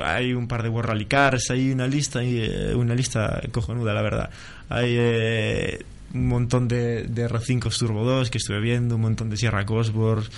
hay 0.01 0.31
un 0.33 0.47
par 0.47 0.63
de 0.63 0.69
World 0.69 0.91
Rally 0.91 1.05
Cars, 1.07 1.51
hay 1.51 1.71
una 1.71 1.87
lista, 1.87 2.19
hay, 2.19 2.39
eh, 2.41 2.73
una 2.73 2.95
lista 2.95 3.41
cojonuda, 3.51 3.93
la 3.93 4.01
verdad. 4.01 4.29
Hay. 4.69 4.95
eh, 4.97 5.85
un 6.13 6.27
montón 6.27 6.67
de, 6.67 7.03
de 7.03 7.29
R5 7.29 7.77
Turbo 7.77 8.03
2 8.05 8.29
que 8.29 8.37
estuve 8.37 8.59
viendo, 8.59 8.95
un 8.95 9.01
montón 9.01 9.29
de 9.29 9.37
Sierra 9.37 9.65
Cosworth, 9.65 10.31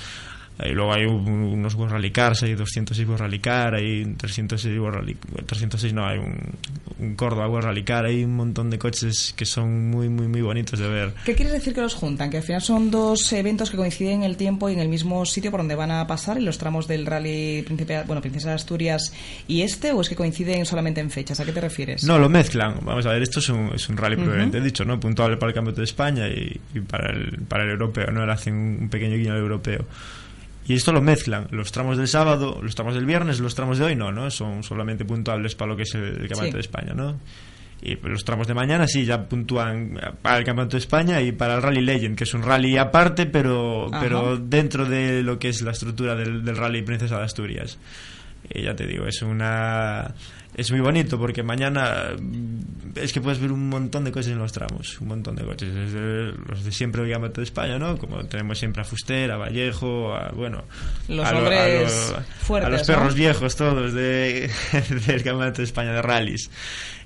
y 0.66 0.70
luego 0.74 0.94
hay 0.94 1.06
un- 1.06 1.28
unos 1.30 1.76
World 1.76 1.94
Rally 1.94 2.12
Cars, 2.12 2.44
hay 2.44 2.54
206 2.56 3.08
World 3.08 3.22
Rally 3.22 3.40
Car, 3.40 3.76
hay 3.76 4.04
un 4.04 4.16
306 4.18 4.78
World 4.80 4.96
Rally 4.98 5.18
306 5.46 5.94
no, 5.94 6.06
hay 6.06 6.18
un, 6.18 6.36
un 7.00 7.16
Córdoba 7.16 7.48
World 7.48 7.66
Rally 7.68 7.84
Car, 7.84 8.06
hay 8.06 8.24
un 8.24 8.36
montón 8.36 8.70
de 8.70 8.78
coches 8.78 9.34
que 9.38 9.46
son 9.46 9.90
muy, 9.90 10.10
muy, 10.10 10.28
muy 10.28 10.42
bonitos 10.42 10.78
de 10.80 10.88
ver. 10.90 11.14
¿Qué 11.26 11.34
quieres 11.36 11.54
decir 11.54 11.74
que 11.74 11.82
los 11.82 11.94
juntan? 11.94 12.30
Que 12.30 12.38
al 12.38 12.44
final 12.44 12.62
son 12.62 12.92
dos 12.92 13.32
eventos 13.34 13.72
que 13.72 13.78
coinciden 13.78 14.20
en 14.20 14.24
el 14.24 14.36
tiempo 14.38 14.70
y 14.70 14.74
en 14.74 14.80
el 14.80 14.90
mismo 14.90 15.26
sitio 15.26 15.50
por 15.52 15.62
donde 15.62 15.76
van 15.76 15.92
a 15.92 16.06
pasar 16.08 16.38
en 16.38 16.46
los 16.46 16.58
tramos 16.58 16.88
del 16.88 17.06
rally 17.06 17.62
Príncipe, 17.64 18.04
bueno, 18.06 18.22
Princesa 18.22 18.50
de 18.50 18.56
Asturias 18.56 19.14
y 19.48 19.62
este, 19.62 19.92
o 19.94 20.02
es 20.02 20.10
que 20.10 20.16
coinciden 20.16 20.66
solamente 20.66 21.00
en 21.02 21.10
fechas? 21.10 21.40
¿A 21.40 21.46
qué 21.46 21.52
te 21.52 21.62
refieres? 21.62 22.04
No, 22.04 22.20
lo 22.20 22.28
mezclan. 22.30 22.76
Vamos 22.84 23.06
a 23.06 23.12
ver, 23.14 23.22
esto 23.22 23.40
es 23.40 23.48
un, 23.50 23.72
es 23.74 23.88
un 23.90 23.96
rally 23.98 24.16
Ujú. 24.16 24.26
propiamente 24.26 24.60
dicho, 24.60 24.84
¿no? 24.84 25.00
Puntuable 25.00 25.38
para 25.38 25.52
el 25.52 25.54
Campeonato 25.56 25.82
de 25.82 25.86
España 25.86 26.28
y, 26.28 26.60
y 26.76 26.80
para, 26.82 27.12
el, 27.14 27.40
para 27.48 27.64
el 27.64 27.70
europeo, 27.72 28.12
¿no? 28.12 28.26
Le 28.26 28.32
hacen 28.34 28.54
un 28.82 28.90
pequeño 28.90 29.16
guiño 29.16 29.32
al 29.34 29.40
europeo. 29.40 29.86
Y 30.70 30.76
esto 30.76 30.94
lo 30.94 31.02
mezclan. 31.02 31.48
Los 31.52 31.72
tramos 31.72 31.98
del 31.98 32.08
sábado, 32.08 32.60
los 32.62 32.76
tramos 32.76 32.94
del 32.94 33.06
viernes, 33.06 33.40
los 33.40 33.56
tramos 33.56 33.80
de 33.80 33.86
hoy 33.86 33.96
no, 33.96 34.12
¿no? 34.12 34.30
Son 34.30 34.62
solamente 34.64 35.04
puntuables 35.04 35.56
para 35.56 35.72
lo 35.72 35.76
que 35.76 35.84
es 35.84 35.96
el, 35.96 36.04
el 36.04 36.28
Campeonato 36.28 36.46
Sí. 36.46 36.52
de 36.54 36.60
España, 36.60 36.94
¿no? 36.94 37.20
Y 37.82 37.96
pues, 37.96 38.12
los 38.14 38.24
tramos 38.24 38.46
de 38.46 38.54
mañana 38.54 38.88
sí 38.88 39.04
ya 39.04 39.28
puntúan 39.28 40.00
para 40.22 40.38
el 40.38 40.44
Campeonato 40.44 40.78
de 40.78 40.82
España 40.82 41.22
y 41.22 41.32
para 41.32 41.56
el 41.56 41.62
Rally 41.64 41.82
Legend, 41.82 42.16
que 42.18 42.26
es 42.26 42.34
un 42.34 42.44
rally 42.44 42.78
aparte, 42.78 43.26
pero, 43.26 43.88
Ajá. 43.88 44.00
pero 44.00 44.38
dentro 44.38 44.86
de 44.86 45.24
lo 45.24 45.40
que 45.40 45.50
es 45.50 45.62
la 45.62 45.72
estructura 45.72 46.14
del, 46.16 46.44
del 46.46 46.56
Rally 46.56 46.84
Princesa 46.84 47.18
de 47.18 47.24
Asturias. 47.24 47.80
Y 48.54 48.62
ya 48.64 48.76
te 48.76 48.86
digo, 48.86 49.06
es 49.08 49.22
una 49.24 50.14
es 50.56 50.72
muy 50.72 50.80
bonito 50.82 51.18
porque 51.20 51.42
mañana 51.44 52.08
mm, 52.20 52.60
es 52.96 53.14
que 53.14 53.22
puedes 53.22 53.40
ver 53.40 53.52
un 53.52 53.70
montón 53.70 54.04
de 54.04 54.12
coches 54.12 54.32
en 54.32 54.40
los 54.40 54.52
tramos, 54.52 55.00
un 55.00 55.08
montón 55.10 55.36
de 55.36 55.44
coches, 55.46 55.74
desde 55.74 56.34
los 56.48 56.64
de 56.66 56.72
siempre 56.72 57.02
del 57.02 57.12
Campeonato 57.12 57.42
de 57.42 57.46
España, 57.46 57.80
¿no? 57.80 57.98
Como 57.98 58.24
tenemos 58.26 58.58
siempre 58.60 58.82
a 58.82 58.86
Fuster, 58.86 59.32
a 59.32 59.38
Vallejo, 59.38 60.14
a 60.16 60.30
bueno, 60.30 60.64
Los 61.08 61.26
a, 61.26 61.32
lo- 61.32 61.38
a 61.38 61.42
hombres 61.42 62.12
lo- 62.12 62.22
fuertes, 62.46 62.68
a 62.68 62.70
los 62.72 62.88
¿no? 62.90 62.96
perros 62.96 63.16
viejos 63.16 63.56
todos 63.56 63.94
de, 63.94 64.50
del 65.08 65.24
Campeonato 65.24 65.58
de 65.60 65.64
España 65.66 65.94
de 65.94 66.02
rallies. 66.02 66.50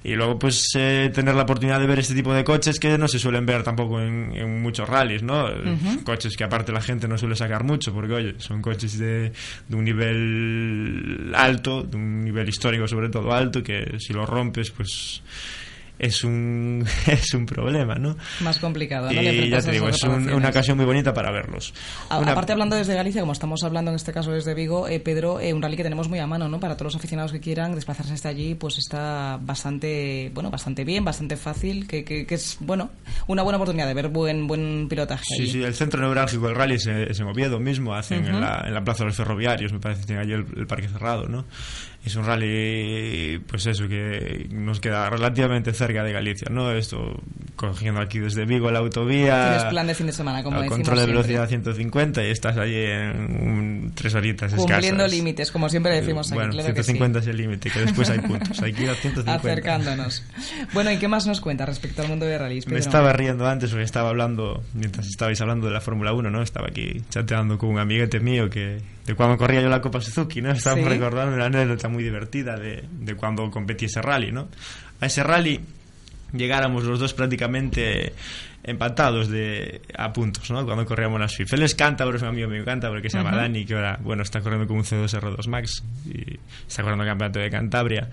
Y 0.04 0.16
luego, 0.16 0.38
pues, 0.38 0.68
eh, 0.76 1.12
tener 1.14 1.34
la 1.34 1.44
oportunidad 1.44 1.80
de 1.80 1.88
ver 1.88 2.00
este 2.00 2.14
tipo 2.14 2.34
de 2.34 2.44
coches 2.44 2.80
que 2.80 2.98
no 2.98 3.08
se 3.08 3.20
suelen 3.20 3.46
ver 3.46 3.64
tampoco 3.64 4.02
en, 4.02 4.34
en 4.36 4.62
muchos 4.62 4.88
rallies, 4.88 5.24
¿no? 5.24 5.48
Coches 6.04 6.36
que 6.36 6.44
aparte 6.44 6.72
la 6.72 6.82
gente 6.82 7.08
no 7.08 7.18
suele 7.18 7.36
sacar 7.36 7.64
mucho, 7.64 7.94
porque, 7.94 8.14
oye, 8.14 8.36
son 8.38 8.62
coches 8.62 8.98
de, 9.00 9.32
de 9.68 9.76
un 9.76 9.86
nivel 9.86 11.32
alto, 11.36 11.84
de 11.84 11.96
un 11.96 12.24
nivel 12.24 12.50
histórico 12.50 12.88
sobre 12.88 13.10
todo 13.10 13.32
alto, 13.34 13.64
que 13.64 13.96
si 14.00 14.14
lo 14.14 14.26
rompes, 14.26 14.72
pues 14.72 15.22
es 16.00 16.24
un, 16.24 16.86
es 17.08 17.34
un 17.34 17.46
problema, 17.46 17.96
¿no? 17.96 18.16
Más 18.42 18.60
complicado, 18.60 19.12
¿no? 19.12 19.22
Y 19.22 19.50
ya 19.50 19.62
te 19.62 19.72
digo, 19.72 19.88
es 19.90 20.04
un- 20.04 20.32
una 20.34 20.50
ocasión 20.50 20.78
muy 20.78 20.86
bonita 20.86 21.14
para 21.14 21.32
verlos. 21.32 21.74
A- 22.10 22.20
Una- 22.20 22.32
Aparte, 22.34 22.52
hablando 22.52 22.76
desde 22.76 22.96
Galicia, 22.96 23.22
como 23.22 23.34
estamos 23.34 23.64
hablando 23.64 23.92
en 23.92 23.96
este 23.96 24.12
caso 24.12 24.32
desde 24.32 24.54
Vigo, 24.54 24.88
eh, 24.88 25.00
Pedro, 25.00 25.40
eh, 25.40 25.54
un 25.54 25.62
rally 25.62 25.78
que 25.78 25.84
tenemos 25.84 26.10
muy 26.10 26.20
a 26.20 26.28
mano, 26.28 26.50
¿no? 26.50 26.60
Para 26.60 26.76
todos 26.76 26.94
los 26.94 26.96
aficionados 26.96 27.32
que 27.32 27.40
quieran 27.40 27.76
desplazarse 27.76 28.14
hasta 28.14 28.30
allí, 28.30 28.56
pues 28.56 28.78
está 28.78 29.40
bastante, 29.42 30.32
bueno, 30.34 30.50
bastante 30.50 30.84
bien, 30.84 31.06
bastante 31.06 31.38
fácil, 31.38 31.88
que, 31.88 32.04
que- 32.04 32.26
que 32.26 32.36
es, 32.36 32.58
bueno, 32.60 32.90
una 33.28 33.44
buena 33.44 33.58
oportunidad 33.58 33.88
de 33.88 33.94
ver 33.94 34.10
buen, 34.10 34.48
buen 34.48 34.88
pilotaje. 34.90 35.24
Sí, 35.26 35.42
allí. 35.44 35.52
sí, 35.52 35.64
el 35.64 35.74
centro 35.76 36.02
neurálgico 36.02 36.48
del 36.48 36.56
rally 36.56 36.76
es 36.76 36.88
en 36.88 37.28
Oviedo 37.28 37.60
mismo, 37.60 37.94
hacen 37.94 38.24
Ujú. 38.24 38.30
en, 38.32 38.42
la, 38.42 38.64
en 38.68 38.74
la 38.74 38.84
plaza 38.84 39.00
de 39.04 39.10
los 39.10 39.16
ferroviarios, 39.16 39.72
me 39.72 39.80
parece 39.80 40.02
que 40.02 40.08
tiene 40.08 40.22
allí 40.22 40.34
el, 40.34 40.46
el 40.58 40.68
parque 40.68 40.88
cerrado, 40.90 41.28
¿no? 41.28 41.46
Es 42.06 42.16
un 42.18 42.26
rally, 42.26 43.40
pues 43.48 43.66
eso, 43.66 43.88
que 43.88 44.48
nos 44.52 44.82
queda 44.82 45.10
relativamente 45.10 45.72
cerca 45.72 45.83
de 45.88 46.12
Galicia, 46.14 46.48
¿no? 46.50 46.72
Esto, 46.72 47.20
cogiendo 47.56 48.00
aquí 48.02 48.20
desde 48.20 48.46
Vigo 48.46 48.72
la 48.72 48.80
autovía... 48.80 49.46
Tienes 49.50 49.64
plan 49.66 49.88
de 49.88 49.96
fin 49.96 50.06
de 50.08 50.14
semana, 50.14 50.42
como 50.44 50.58
decimos 50.58 50.78
control 50.78 50.96
de 50.98 51.04
siempre. 51.04 51.22
velocidad 51.22 51.48
150 51.50 52.24
y 52.24 52.30
estás 52.32 52.58
allí 52.58 52.76
en 52.78 53.12
un- 53.48 53.92
tres 53.96 54.16
horitas 54.16 54.54
Cumpliendo 54.54 55.04
escasas. 55.04 55.12
límites, 55.12 55.52
como 55.52 55.70
siempre 55.70 55.94
decimos 55.94 56.28
aquí, 56.28 56.36
Bueno, 56.36 56.52
claro 56.52 56.74
que 56.74 56.84
sí. 56.84 56.92
150 56.94 57.20
es 57.20 57.28
el 57.28 57.38
límite, 57.38 57.70
que 57.70 57.80
después 57.82 58.10
hay 58.10 58.20
puntos. 58.20 58.62
Hay 58.62 58.74
que 58.74 58.84
ir 58.84 58.90
a 58.90 58.96
150. 58.96 59.34
Acercándonos. 59.34 60.24
Bueno, 60.74 60.92
¿y 60.92 60.98
qué 60.98 61.08
más 61.08 61.28
nos 61.28 61.42
cuenta 61.42 61.66
respecto 61.66 62.02
al 62.02 62.08
mundo 62.08 62.26
de 62.26 62.38
rallies, 62.38 62.68
Me 62.68 62.80
estaba 62.80 63.14
riendo 63.14 63.46
antes 63.48 63.70
porque 63.70 63.84
estaba 63.84 64.10
hablando, 64.10 64.64
mientras 64.74 65.08
estabais 65.08 65.40
hablando 65.42 65.68
de 65.68 65.74
la 65.74 65.82
Fórmula 65.82 66.14
1, 66.14 66.30
¿no? 66.32 66.42
Estaba 66.42 66.68
aquí 66.70 67.02
chateando 67.10 67.58
con 67.58 67.70
un 67.70 67.80
amiguete 67.80 68.20
mío 68.20 68.50
que 68.50 68.80
de 69.06 69.16
cuando 69.16 69.38
corría 69.38 69.62
yo 69.62 69.68
la 69.70 69.82
Copa 69.82 70.00
Suzuki, 70.00 70.42
¿no? 70.42 70.52
Estábamos 70.52 70.86
Sí. 70.86 70.90
recordando 70.94 71.36
una 71.36 71.46
anécdota 71.46 71.90
muy 71.90 72.04
divertida 72.04 72.56
de, 72.58 72.84
de 72.92 73.16
cuando 73.16 73.50
competí 73.52 73.86
ese 73.86 74.02
rally, 74.02 74.32
¿no? 74.32 74.48
A 75.04 75.06
ese 75.08 75.22
rally 75.24 75.60
llegáramos 76.32 76.84
los 76.86 77.00
dos 77.00 77.14
prácticamente 77.14 78.14
empatados 78.64 79.28
de 79.28 79.82
a 79.98 80.14
puntos, 80.14 80.50
¿no? 80.50 80.66
Cuando 80.66 80.86
corríamos 80.86 81.20
las 81.20 81.36
FIF. 81.36 81.52
Él 81.54 81.64
es 81.64 81.76
cántabro, 81.76 82.16
es 82.16 82.22
un 82.22 82.30
amigo 82.30 82.48
mío 82.50 82.64
cántabro 82.64 83.02
que 83.02 83.10
se 83.10 83.18
llama 83.18 83.32
Ujú. 83.32 83.40
Dani, 83.40 83.66
que 83.66 83.74
ahora, 83.76 84.00
bueno, 84.02 84.24
está 84.24 84.40
corriendo 84.40 84.66
con 84.68 84.78
un 84.78 84.84
C2 84.84 85.10
R2 85.20 85.48
Max 85.48 85.84
y 86.06 86.40
está 86.68 86.82
corriendo 86.82 87.04
el 87.04 87.10
campeonato 87.10 87.40
de 87.40 87.50
Cantabria. 87.50 88.10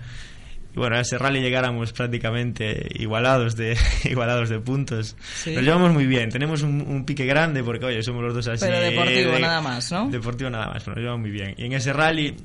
Y 0.73 0.77
bueno, 0.77 0.95
a 0.97 0.99
ese 1.01 1.17
rally 1.17 1.41
llegáramos 1.41 1.91
prácticamente 1.93 2.87
igualados 2.95 3.55
de 3.55 3.77
igualados 4.03 4.49
de 4.49 4.59
puntos. 4.59 5.15
Sí. 5.35 5.53
Nos 5.55 5.63
llevamos 5.63 5.91
muy 5.93 6.05
bien, 6.05 6.29
tenemos 6.29 6.61
un, 6.63 6.81
un 6.81 7.05
pique 7.05 7.25
grande 7.25 7.63
porque, 7.63 7.85
oye, 7.85 8.03
somos 8.03 8.21
los 8.23 8.33
dos 8.33 8.47
así. 8.49 8.65
Pero 8.65 8.79
deportivo 8.79 9.31
de- 9.31 9.39
nada 9.39 9.61
más, 9.61 9.89
¿no? 9.91 10.09
Deportivo 10.09 10.49
nada 10.49 10.67
más, 10.67 10.83
pero 10.83 10.95
nos 10.95 11.01
llevamos 11.03 11.21
muy 11.21 11.31
bien. 11.31 11.55
Y 11.57 11.65
en 11.65 11.73
ese 11.73 11.93
rally, 11.93 12.35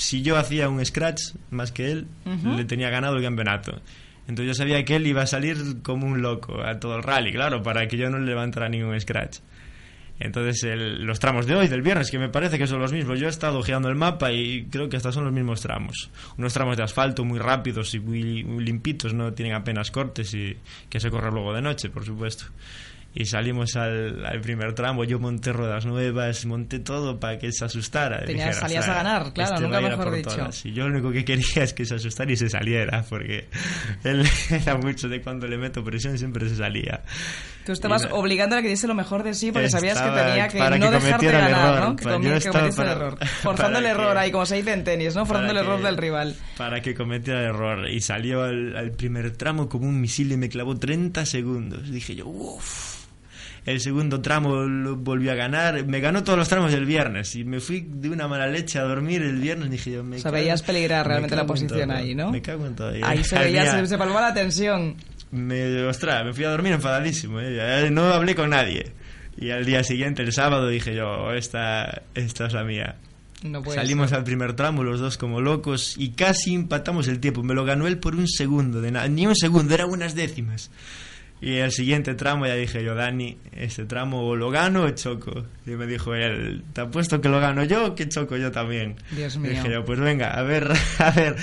si 0.00 0.22
yo 0.22 0.36
hacía 0.36 0.68
un 0.68 0.84
scratch 0.84 1.34
más 1.50 1.72
que 1.72 1.90
él, 1.92 2.06
le 2.56 2.64
tenía 2.64 2.90
ganado 2.90 3.16
el 3.16 3.22
campeonato. 3.22 3.80
Entonces 4.28 4.46
yo 4.48 4.54
sabía 4.54 4.84
que 4.84 4.96
él 4.96 5.06
iba 5.06 5.22
a 5.22 5.26
salir 5.26 5.82
como 5.82 6.06
un 6.06 6.22
loco 6.22 6.62
a 6.62 6.78
todo 6.78 6.96
el 6.96 7.02
rally, 7.02 7.32
claro, 7.32 7.62
para 7.62 7.86
que 7.88 7.96
yo 7.96 8.10
no 8.10 8.18
le 8.18 8.26
levantara 8.26 8.68
ningún 8.68 8.98
scratch. 9.00 9.38
Entonces 10.18 10.62
el- 10.64 11.04
los 11.06 11.18
tramos 11.18 11.46
de 11.46 11.56
hoy, 11.56 11.66
del 11.68 11.80
viernes, 11.80 12.10
que 12.10 12.18
me 12.18 12.28
parece 12.28 12.58
que 12.58 12.66
son 12.66 12.78
los 12.78 12.92
mismos. 12.92 13.18
Yo 13.18 13.26
he 13.26 13.30
estado 13.30 13.58
ojeando 13.58 13.88
el 13.88 13.94
mapa 13.94 14.30
y 14.32 14.66
creo 14.70 14.88
que 14.90 14.96
hasta 14.98 15.12
son 15.12 15.24
los 15.24 15.32
mismos 15.32 15.62
tramos. 15.62 16.10
Unos 16.36 16.52
tramos 16.52 16.76
de 16.76 16.82
asfalto 16.82 17.24
muy 17.24 17.38
rápidos 17.38 17.94
y 17.94 18.00
muy, 18.00 18.44
muy 18.44 18.62
limpitos, 18.64 19.14
no 19.14 19.32
tienen 19.32 19.54
apenas 19.54 19.90
cortes 19.90 20.34
y 20.34 20.56
que 20.90 21.00
se 21.00 21.10
corre 21.10 21.30
luego 21.32 21.54
de 21.54 21.62
noche, 21.62 21.88
por 21.88 22.04
supuesto. 22.04 22.44
Y 23.12 23.24
salimos 23.24 23.74
al, 23.74 24.24
al 24.24 24.40
primer 24.40 24.72
tramo, 24.72 25.02
yo 25.02 25.18
monté 25.18 25.52
ruedas 25.52 25.84
nuevas, 25.84 26.46
monté 26.46 26.78
todo 26.78 27.18
para 27.18 27.38
que 27.38 27.50
se 27.50 27.64
asustara. 27.64 28.20
Tenías- 28.24 28.50
Dijera, 28.50 28.52
salías 28.52 28.86
a 28.86 28.90
"Ostras, 28.92 29.04
ganar, 29.04 29.32
claro, 29.32 29.54
este 29.54 29.64
nunca 29.66 29.80
mejor 29.80 30.14
dicho". 30.14 30.30
todas". 30.36 30.64
Y 30.66 30.72
yo 30.72 30.84
lo 30.88 30.94
único 30.94 31.10
que 31.10 31.24
quería 31.24 31.44
es 31.64 31.74
que 31.74 31.84
se 31.84 31.96
asustara 31.96 32.30
y 32.30 32.36
se 32.36 32.48
saliera, 32.48 33.04
porque 33.08 33.48
él 34.04 34.24
era 34.50 34.76
mucho 34.76 35.08
de 35.08 35.20
cuando 35.22 35.48
le 35.48 35.58
meto 35.58 35.82
presión 35.82 36.16
siempre 36.18 36.48
se 36.48 36.54
salía. 36.54 37.02
Tú 37.66 37.72
estabas 37.72 38.04
na- 38.04 38.14
obligando 38.14 38.54
a 38.56 38.62
que 38.62 38.68
diese 38.68 38.86
lo 38.86 38.94
mejor 38.94 39.24
de 39.24 39.34
sí 39.34 39.50
porque 39.50 39.68
sabías 39.68 40.00
que 40.00 40.08
tenía 40.08 40.46
que 40.48 40.58
para 40.58 40.78
no 40.78 40.86
que 40.90 40.96
dejarte 40.96 41.26
el 41.26 41.32
ganar, 41.32 41.50
error, 41.74 41.88
¿no? 41.90 41.96
Que, 41.96 42.04
para- 42.04 42.16
que 42.16 42.22
cometiese 42.22 42.48
el 42.68 42.74
para- 42.74 42.92
error. 42.92 43.18
Forzando 43.42 43.78
el 43.80 43.86
error 43.86 44.16
ahí, 44.18 44.30
como 44.30 44.46
se 44.46 44.54
dice 44.54 44.72
en 44.72 44.84
tenis, 44.84 45.16
¿no? 45.16 45.26
Forzando 45.26 45.50
el 45.50 45.58
error 45.58 45.78
que- 45.80 45.86
del 45.86 45.96
rival. 45.96 46.36
Para 46.56 46.80
que 46.80 46.94
cometiera 46.94 47.40
el 47.40 47.46
error. 47.46 47.90
Y 47.90 48.00
salió 48.02 48.44
al, 48.44 48.76
al 48.76 48.92
primer 48.92 49.32
tramo 49.36 49.68
como 49.68 49.88
un 49.88 50.00
misil 50.00 50.30
y 50.30 50.36
me 50.36 50.48
clavó 50.48 50.76
30 50.78 51.26
segundos. 51.26 51.90
Dije 51.90 52.14
yo, 52.14 52.28
uff. 52.28 52.99
El 53.70 53.80
segundo 53.80 54.20
tramo 54.20 54.62
lo 54.62 54.96
volvió 54.96 55.32
a 55.32 55.34
ganar. 55.34 55.84
Me 55.86 56.00
ganó 56.00 56.24
todos 56.24 56.38
los 56.38 56.48
tramos 56.48 56.72
del 56.72 56.84
viernes. 56.86 57.34
Y 57.36 57.44
me 57.44 57.60
fui 57.60 57.86
de 57.88 58.10
una 58.10 58.26
mala 58.28 58.46
leche 58.46 58.78
a 58.78 58.82
dormir 58.82 59.22
el 59.22 59.36
viernes. 59.36 59.70
Dije 59.70 59.92
yo, 59.92 60.02
me 60.04 60.16
O 60.16 60.18
sea, 60.18 60.30
cago- 60.30 60.40
veías 60.40 60.62
peligrar 60.62 61.04
me 61.06 61.08
realmente 61.10 61.36
la 61.36 61.46
posición 61.46 61.88
todo. 61.88 61.96
ahí, 61.98 62.14
¿no? 62.14 62.30
Me 62.32 62.42
cago 62.42 62.66
en 62.66 62.74
todo. 62.74 62.92
Ahí 63.02 63.22
se 63.24 63.38
veía, 63.38 63.70
se, 63.70 63.86
se 63.86 63.98
palpaba 63.98 64.20
la 64.22 64.34
tensión. 64.34 64.96
me, 65.30 65.84
ostras, 65.84 66.24
me 66.24 66.32
fui 66.32 66.44
a 66.44 66.50
dormir 66.50 66.72
enfadadísimo. 66.72 67.38
¿eh? 67.40 67.88
No 67.92 68.04
hablé 68.12 68.34
con 68.34 68.50
nadie. 68.50 68.92
Y 69.38 69.50
al 69.50 69.64
día 69.64 69.84
siguiente, 69.84 70.22
el 70.22 70.32
sábado, 70.32 70.68
dije 70.68 70.94
yo, 70.94 71.32
esta, 71.32 72.02
esta 72.14 72.46
es 72.46 72.52
la 72.52 72.64
mía. 72.64 72.96
No 73.42 73.64
Salimos 73.64 74.10
ser. 74.10 74.18
al 74.18 74.24
primer 74.24 74.52
tramo, 74.54 74.82
los 74.84 75.00
dos 75.00 75.16
como 75.16 75.40
locos, 75.40 75.94
y 75.96 76.10
casi 76.10 76.54
empatamos 76.54 77.08
el 77.08 77.20
tiempo. 77.20 77.42
Me 77.42 77.54
lo 77.54 77.64
ganó 77.64 77.86
él 77.86 77.96
por 77.98 78.14
un 78.16 78.28
segundo, 78.28 78.82
de 78.82 78.90
ni 79.08 79.26
un 79.26 79.34
segundo, 79.36 79.72
eran 79.72 79.88
unas 79.88 80.14
décimas. 80.14 80.70
Y 81.42 81.56
el 81.56 81.72
siguiente 81.72 82.14
tramo 82.14 82.46
ya 82.46 82.54
dije 82.54 82.84
yo, 82.84 82.94
Dani, 82.94 83.38
este 83.52 83.86
tramo 83.86 84.26
o 84.26 84.36
lo 84.36 84.50
gano 84.50 84.82
o 84.82 84.90
choco. 84.90 85.46
Y 85.66 85.70
me 85.70 85.86
dijo 85.86 86.14
él, 86.14 86.64
te 86.74 86.82
apuesto 86.82 87.20
que 87.20 87.30
lo 87.30 87.40
gano 87.40 87.64
yo 87.64 87.86
o 87.86 87.94
que 87.94 88.08
choco 88.08 88.36
yo 88.36 88.52
también. 88.52 88.96
Dios 89.10 89.38
mío. 89.38 89.50
Dije 89.52 89.70
yo, 89.70 89.84
pues 89.84 89.98
venga, 90.00 90.32
a 90.34 90.42
ver, 90.42 90.70
a 90.98 91.10
ver, 91.12 91.36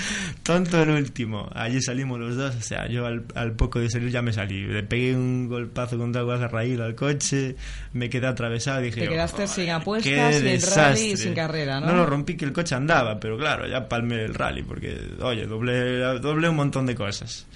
tonto 0.44 0.80
el 0.82 0.90
último. 0.90 1.50
Allí 1.52 1.82
salimos 1.82 2.20
los 2.20 2.36
dos, 2.36 2.54
o 2.54 2.60
sea, 2.60 2.86
yo 2.88 3.06
al, 3.06 3.24
al 3.34 3.52
poco 3.56 3.80
de 3.80 3.90
salir 3.90 4.10
ya 4.10 4.22
me 4.22 4.32
salí. 4.32 4.66
Le 4.66 4.84
pegué 4.84 5.16
un 5.16 5.48
golpazo 5.48 5.98
contra 5.98 6.22
el 6.22 6.48
raíl 6.48 6.80
al 6.80 6.94
coche, 6.94 7.56
me 7.92 8.08
quedé 8.08 8.28
atravesado 8.28 8.80
y 8.80 8.84
dije 8.84 9.00
Te 9.00 9.06
yo, 9.06 9.12
quedaste 9.12 9.46
sin 9.48 9.64
qué 9.64 9.70
apuestas, 9.72 10.12
sin 10.12 10.44
rally 10.44 10.48
y 10.48 10.52
desastre. 10.52 11.16
sin 11.16 11.34
carrera, 11.34 11.80
¿no? 11.80 11.88
No 11.88 11.96
lo 11.96 12.06
rompí 12.06 12.36
que 12.36 12.44
el 12.44 12.52
coche 12.52 12.76
andaba, 12.76 13.18
pero 13.18 13.36
claro, 13.36 13.66
ya 13.66 13.88
palmé 13.88 14.24
el 14.24 14.34
rally 14.34 14.62
porque, 14.62 14.96
oye, 15.20 15.44
doblé, 15.46 15.98
doblé 16.20 16.48
un 16.48 16.56
montón 16.56 16.86
de 16.86 16.94
cosas. 16.94 17.46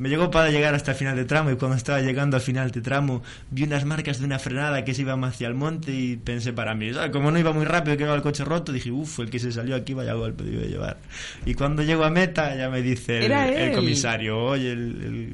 Me 0.00 0.08
llegó 0.08 0.30
para 0.30 0.48
llegar 0.50 0.74
hasta 0.74 0.92
el 0.92 0.96
final 0.96 1.14
de 1.14 1.26
tramo 1.26 1.50
y 1.50 1.56
cuando 1.56 1.76
estaba 1.76 2.00
llegando 2.00 2.36
al 2.36 2.42
final 2.42 2.70
de 2.70 2.80
tramo 2.80 3.22
vi 3.50 3.64
unas 3.64 3.84
marcas 3.84 4.18
de 4.18 4.24
una 4.24 4.38
frenada 4.38 4.82
que 4.84 4.94
se 4.94 5.02
iba 5.02 5.12
hacia 5.26 5.46
el 5.46 5.54
monte 5.54 5.92
y 5.92 6.16
pensé 6.16 6.52
para 6.54 6.74
mí, 6.74 6.92
¿sabes? 6.92 7.10
como 7.10 7.30
no 7.30 7.38
iba 7.38 7.52
muy 7.52 7.66
rápido 7.66 7.96
que 7.98 8.04
iba 8.04 8.14
el 8.14 8.22
coche 8.22 8.42
roto, 8.44 8.72
dije, 8.72 8.90
uff, 8.90 9.18
el 9.20 9.28
que 9.28 9.38
se 9.38 9.52
salió 9.52 9.76
aquí 9.76 9.92
vaya 9.92 10.14
golpe 10.14 10.42
debe 10.42 10.68
llevar. 10.68 10.96
Y 11.44 11.52
cuando 11.54 11.82
llego 11.82 12.04
a 12.04 12.10
meta 12.10 12.54
ya 12.56 12.70
me 12.70 12.80
dice 12.80 13.26
el, 13.26 13.30
el 13.32 13.72
comisario, 13.72 14.38
oye, 14.38 14.72
el, 14.72 14.80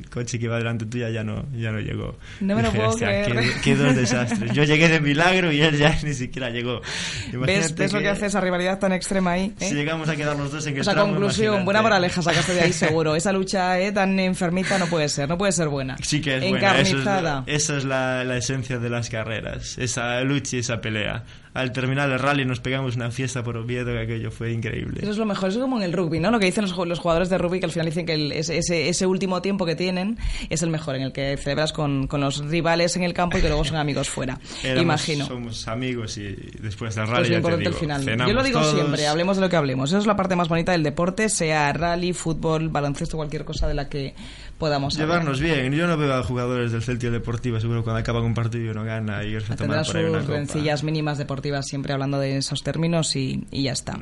el 0.02 0.10
coche 0.10 0.38
que 0.38 0.46
iba 0.46 0.58
delante 0.58 0.84
tuya 0.86 1.10
ya 1.10 1.22
no, 1.22 1.46
ya 1.56 1.70
no 1.70 1.78
llegó. 1.78 2.18
No 2.40 2.56
me 2.56 2.62
lo 2.62 2.68
Dije, 2.70 2.76
puedo 2.78 2.90
"Hostia, 2.90 3.06
creer". 3.24 3.32
Qué, 3.54 3.60
qué 3.62 3.76
dos 3.76 3.94
desastres. 3.96 4.52
Yo 4.52 4.64
llegué 4.64 4.88
de 4.88 5.00
milagro 5.00 5.52
y 5.52 5.60
él 5.62 5.76
ya 5.78 5.96
ni 6.02 6.12
siquiera 6.12 6.50
llegó. 6.50 6.80
¿Ves, 6.80 7.34
Imagínate 7.34 7.74
ves 7.74 7.92
lo 7.92 8.00
que 8.00 8.08
hace 8.08 8.26
esa 8.26 8.40
rivalidad 8.40 8.80
tan 8.80 8.92
extrema 8.92 9.30
ahí? 9.32 9.54
¿eh? 9.60 9.68
Si 9.68 9.74
llegamos 9.76 10.08
a 10.08 10.16
quedar 10.16 10.36
los 10.36 10.50
dos 10.50 10.66
en 10.66 10.74
el 10.74 10.80
O 10.80 10.84
sea, 10.84 10.94
tramo, 10.94 11.10
conclusión, 11.12 11.44
imagínate. 11.44 11.64
buena 11.66 11.82
moraleja 11.82 12.20
sacaste 12.20 12.54
de 12.54 12.60
ahí 12.62 12.72
seguro. 12.72 13.14
Esa 13.14 13.32
lucha 13.32 13.78
eh, 13.78 13.92
tan 13.92 14.18
enfermita 14.60 14.78
no 14.78 14.86
puede 14.90 15.08
ser, 15.08 15.28
no 15.28 15.38
puede 15.38 15.52
ser 15.52 15.68
buena. 15.68 15.96
Sí 16.02 16.20
que 16.20 16.36
es 16.36 16.48
buena. 16.48 16.72
Eso 16.72 16.80
es, 16.80 16.88
Encarnizada. 16.92 17.44
esa 17.46 17.76
es 17.76 17.84
la, 17.84 18.24
la 18.24 18.36
esencia 18.36 18.78
de 18.78 18.90
las 18.90 19.10
carreras. 19.10 19.76
Esa 19.78 20.20
lucha 20.22 20.56
y 20.56 20.58
esa 20.60 20.80
pelea. 20.80 21.24
Al 21.56 21.72
terminar 21.72 22.10
el 22.10 22.18
rally 22.18 22.44
nos 22.44 22.60
pegamos 22.60 22.96
una 22.96 23.10
fiesta 23.10 23.42
por 23.42 23.56
Oviedo 23.56 23.92
que 23.92 24.00
aquello 24.00 24.30
fue 24.30 24.52
increíble. 24.52 25.00
Eso 25.02 25.10
es 25.12 25.18
lo 25.18 25.24
mejor, 25.26 25.48
eso 25.48 25.58
es 25.58 25.62
como 25.62 25.76
en 25.78 25.82
el 25.84 25.92
rugby, 25.92 26.20
¿no? 26.20 26.30
Lo 26.30 26.38
que 26.38 26.46
dicen 26.46 26.62
los, 26.62 26.76
los 26.86 26.98
jugadores 26.98 27.28
de 27.30 27.38
rugby, 27.38 27.58
que 27.60 27.66
al 27.66 27.72
final 27.72 27.86
dicen 27.86 28.06
que 28.06 28.14
el- 28.14 28.32
ese, 28.32 28.58
ese, 28.88 29.06
último 29.06 29.42
tiempo 29.42 29.64
que 29.66 29.74
tienen 29.74 30.18
es 30.50 30.62
el 30.62 30.70
mejor, 30.70 30.96
en 30.96 31.02
el 31.02 31.12
que 31.12 31.36
celebras 31.36 31.72
con, 31.72 32.06
con 32.06 32.20
los 32.20 32.38
rivales 32.46 32.96
en 32.96 33.02
el 33.02 33.12
campo 33.14 33.38
y 33.38 33.40
que 33.40 33.48
luego 33.48 33.64
son 33.64 33.76
amigos 33.76 34.08
fuera. 34.08 34.38
Éramos- 34.62 34.82
Imagino. 34.82 35.26
Somos 35.26 35.66
amigos 35.68 36.18
y 36.18 36.34
después 36.60 36.94
del 36.94 37.06
rally 37.06 37.16
Pues 37.16 37.28
ya 37.28 37.30
te 37.32 37.36
importante 37.36 37.64
digo, 37.70 37.92
al 37.94 38.00
final. 38.02 38.28
Yo 38.28 38.34
lo 38.34 38.42
digo 38.42 38.60
todos. 38.60 38.74
siempre, 38.74 39.06
hablemos 39.06 39.36
de 39.36 39.42
lo 39.42 39.48
que 39.48 39.56
hablemos. 39.56 39.90
Eso 39.90 39.98
es 39.98 40.06
la 40.06 40.16
parte 40.16 40.36
más 40.36 40.48
bonita 40.48 40.72
del 40.72 40.82
deporte, 40.82 41.28
sea 41.28 41.72
rally, 41.72 42.12
fútbol, 42.12 42.68
baloncesto, 42.68 43.16
cualquier 43.16 43.44
cosa 43.44 43.66
de 43.68 43.74
la 43.74 43.88
que 43.88 44.14
podamos 44.58 44.94
hablar. 44.94 45.08
Llevarnos 45.08 45.40
bien. 45.40 45.72
Yo 45.72 45.86
no 45.86 45.96
veo 45.96 46.14
a 46.14 46.22
jugadores 46.22 46.72
del 46.72 46.82
Celtic 46.82 47.10
Deportiva, 47.10 47.60
seguro 47.60 47.82
cuando 47.84 48.00
acaban 48.00 48.24
un 48.24 48.34
partido 48.34 48.70
y 48.70 48.74
no 48.74 48.84
gana 48.84 49.22
y 49.24 49.28
irse 49.34 49.52
a 49.52 49.56
tomar 49.56 49.78
ahí 49.78 50.04
una 50.04 50.18
sus 50.20 50.26
copa. 50.26 50.38
rencillas 50.38 50.82
mínimas 50.82 51.18
deportivas 51.18 51.66
siempre 51.66 51.92
hablando 51.92 52.18
de 52.18 52.36
esos 52.38 52.62
términos 52.62 53.14
y, 53.16 53.46
y 53.50 53.64
ya 53.64 53.72
está. 53.72 53.98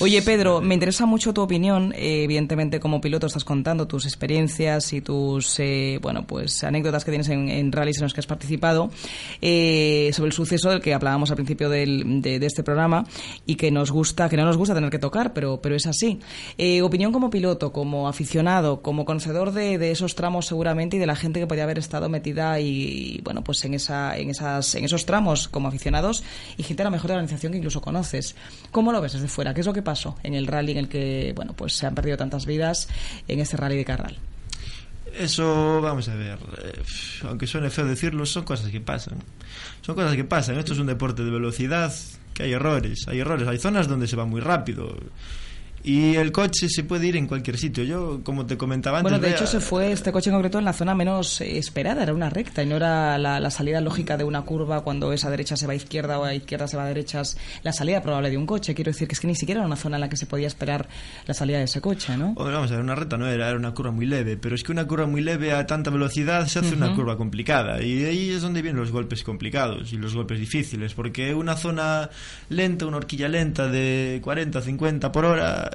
Oye, 0.00 0.22
Pedro, 0.22 0.60
me 0.60 0.74
interesa 0.74 1.06
mucho 1.06 1.32
tu 1.32 1.40
opinión. 1.42 1.92
Eh, 1.96 2.24
evidentemente, 2.24 2.80
como 2.80 3.00
piloto 3.00 3.26
estás 3.26 3.44
contando 3.44 3.86
tus 3.86 4.04
experiencias 4.06 4.92
y 4.92 5.00
tus, 5.00 5.58
eh, 5.60 5.98
bueno, 6.02 6.26
pues 6.26 6.62
anécdotas 6.64 7.04
que 7.04 7.10
tienes 7.10 7.28
en, 7.28 7.48
en 7.48 7.70
rallies 7.72 7.98
en 7.98 8.04
los 8.04 8.14
que 8.14 8.20
has 8.20 8.26
participado 8.26 8.90
eh, 9.40 10.10
sobre 10.12 10.28
el 10.28 10.32
suceso 10.32 10.70
del 10.70 10.80
que 10.80 10.94
hablábamos 10.94 11.30
al 11.30 11.36
principio 11.36 11.68
del- 11.68 12.22
de, 12.22 12.38
de 12.38 12.46
este 12.46 12.62
programa 12.62 13.04
y 13.46 13.56
que 13.56 13.70
nos 13.70 13.90
gusta, 13.90 14.28
que 14.28 14.36
no 14.36 14.44
nos 14.44 14.56
gusta 14.56 14.74
tener 14.74 14.90
que 14.90 14.98
tocar, 14.98 15.32
pero, 15.32 15.60
pero 15.60 15.74
es 15.74 15.86
así. 15.86 16.20
Eh, 16.58 16.82
opinión 16.82 17.12
como 17.12 17.30
piloto, 17.30 17.72
como 17.72 18.08
aficionado, 18.08 18.82
como 18.82 19.04
conocedor 19.04 19.52
de, 19.52 19.78
esos 19.92 20.14
tramos 20.14 20.46
seguramente 20.46 20.96
y 20.96 20.98
de 20.98 21.06
la 21.06 21.16
gente 21.16 21.40
que 21.40 21.46
podía 21.46 21.64
haber 21.64 21.78
estado 21.78 22.08
metida 22.08 22.58
y, 22.60 23.20
bueno, 23.22 23.42
pues 23.44 23.64
en 23.64 23.74
esa, 23.74 24.16
en 24.16 24.30
esas, 24.30 24.74
en 24.74 24.84
esos 24.84 25.06
tramos 25.06 25.48
como 25.48 25.68
aficionados 25.68 26.24
y 26.56 26.62
gente 26.62 26.82
a 26.82 26.86
lo 26.86 26.90
mejor 26.90 27.08
de 27.08 27.14
organización 27.14 27.52
que 27.52 27.58
incluso 27.58 27.80
conoces. 27.80 28.34
¿Cómo 28.70 28.92
lo 28.92 29.00
ves 29.00 29.12
desde 29.12 29.28
fuera? 29.28 29.54
¿Qué 29.54 29.60
es 29.60 29.66
lo 29.66 29.72
que 29.72 29.82
pasó 29.82 30.16
en 30.22 30.34
el 30.34 30.46
rally 30.46 30.72
en 30.72 30.78
el 30.78 30.88
que, 30.88 31.32
bueno, 31.36 31.54
pues 31.54 31.74
se 31.74 31.86
han 31.86 31.94
perdido 31.94 32.16
tantas 32.16 32.46
vidas 32.46 32.88
en 33.28 33.40
este 33.40 33.56
rally 33.56 33.76
de 33.76 33.84
Carral? 33.84 34.18
Eso, 35.16 35.80
vamos 35.82 36.08
a 36.08 36.14
ver, 36.14 36.38
eh, 36.62 36.82
aunque 37.28 37.46
suene 37.46 37.68
feo 37.68 37.84
decirlo, 37.84 38.24
son 38.24 38.44
cosas 38.44 38.70
que 38.70 38.80
pasan. 38.80 39.18
Son 39.82 39.94
cosas 39.94 40.16
que 40.16 40.24
pasan. 40.24 40.58
Esto 40.58 40.72
es 40.72 40.78
un 40.78 40.86
deporte 40.86 41.22
de 41.22 41.30
velocidad, 41.30 41.92
que 42.32 42.44
hay 42.44 42.52
errores, 42.52 43.06
hay 43.08 43.20
errores. 43.20 43.46
Hay 43.46 43.58
zonas 43.58 43.88
donde 43.88 44.08
se 44.08 44.16
va 44.16 44.24
muy 44.24 44.40
rápido. 44.40 44.96
Y 45.84 46.14
el 46.14 46.32
coche 46.32 46.68
se 46.68 46.84
puede 46.84 47.08
ir 47.08 47.16
en 47.16 47.26
cualquier 47.26 47.56
sitio. 47.58 47.84
Yo, 47.84 48.20
como 48.22 48.46
te 48.46 48.56
comentaba 48.56 48.98
antes... 48.98 49.10
Bueno, 49.10 49.24
de 49.24 49.32
hecho 49.32 49.46
se 49.46 49.60
fue 49.60 49.92
este 49.92 50.12
coche 50.12 50.30
en 50.30 50.34
concreto 50.34 50.58
en 50.58 50.64
la 50.64 50.72
zona 50.72 50.94
menos 50.94 51.40
esperada, 51.40 52.02
era 52.02 52.14
una 52.14 52.30
recta 52.30 52.62
y 52.62 52.66
no 52.66 52.76
era 52.76 53.18
la, 53.18 53.40
la 53.40 53.50
salida 53.50 53.80
lógica 53.80 54.16
de 54.16 54.24
una 54.24 54.42
curva 54.42 54.82
cuando 54.82 55.12
esa 55.12 55.30
derecha 55.30 55.56
se 55.56 55.66
va 55.66 55.72
a 55.72 55.76
izquierda 55.76 56.18
o 56.18 56.24
a 56.24 56.34
izquierda 56.34 56.68
se 56.68 56.76
va 56.76 56.84
a 56.84 56.86
derechas, 56.86 57.36
la 57.62 57.72
salida 57.72 58.02
probable 58.02 58.30
de 58.30 58.36
un 58.36 58.46
coche. 58.46 58.74
Quiero 58.74 58.92
decir 58.92 59.08
que 59.08 59.14
es 59.14 59.20
que 59.20 59.26
ni 59.26 59.34
siquiera 59.34 59.60
era 59.60 59.66
una 59.66 59.76
zona 59.76 59.96
en 59.96 60.02
la 60.02 60.08
que 60.08 60.16
se 60.16 60.26
podía 60.26 60.46
esperar 60.46 60.88
la 61.26 61.34
salida 61.34 61.58
de 61.58 61.64
ese 61.64 61.80
coche, 61.80 62.16
¿no? 62.16 62.34
Hombre, 62.36 62.54
vamos 62.54 62.70
a 62.70 62.74
ver, 62.74 62.82
una 62.82 62.94
recta 62.94 63.16
no 63.16 63.26
era, 63.26 63.48
era 63.48 63.58
una 63.58 63.74
curva 63.74 63.90
muy 63.90 64.06
leve, 64.06 64.36
pero 64.36 64.54
es 64.54 64.62
que 64.62 64.72
una 64.72 64.86
curva 64.86 65.06
muy 65.06 65.20
leve 65.20 65.52
a 65.52 65.66
tanta 65.66 65.90
velocidad 65.90 66.46
se 66.46 66.60
hace 66.60 66.74
una 66.74 66.94
curva 66.94 67.16
complicada 67.16 67.82
y 67.82 68.04
ahí 68.04 68.30
es 68.30 68.42
donde 68.42 68.62
vienen 68.62 68.80
los 68.80 68.92
golpes 68.92 69.22
complicados 69.22 69.92
y 69.92 69.96
los 69.96 70.14
golpes 70.14 70.38
difíciles, 70.38 70.94
porque 70.94 71.34
una 71.34 71.56
zona 71.56 72.10
lenta, 72.48 72.86
una 72.86 72.98
horquilla 72.98 73.28
lenta 73.28 73.68
de 73.68 74.20
40, 74.22 74.60
50 74.60 75.12
por 75.12 75.24
hora, 75.24 75.70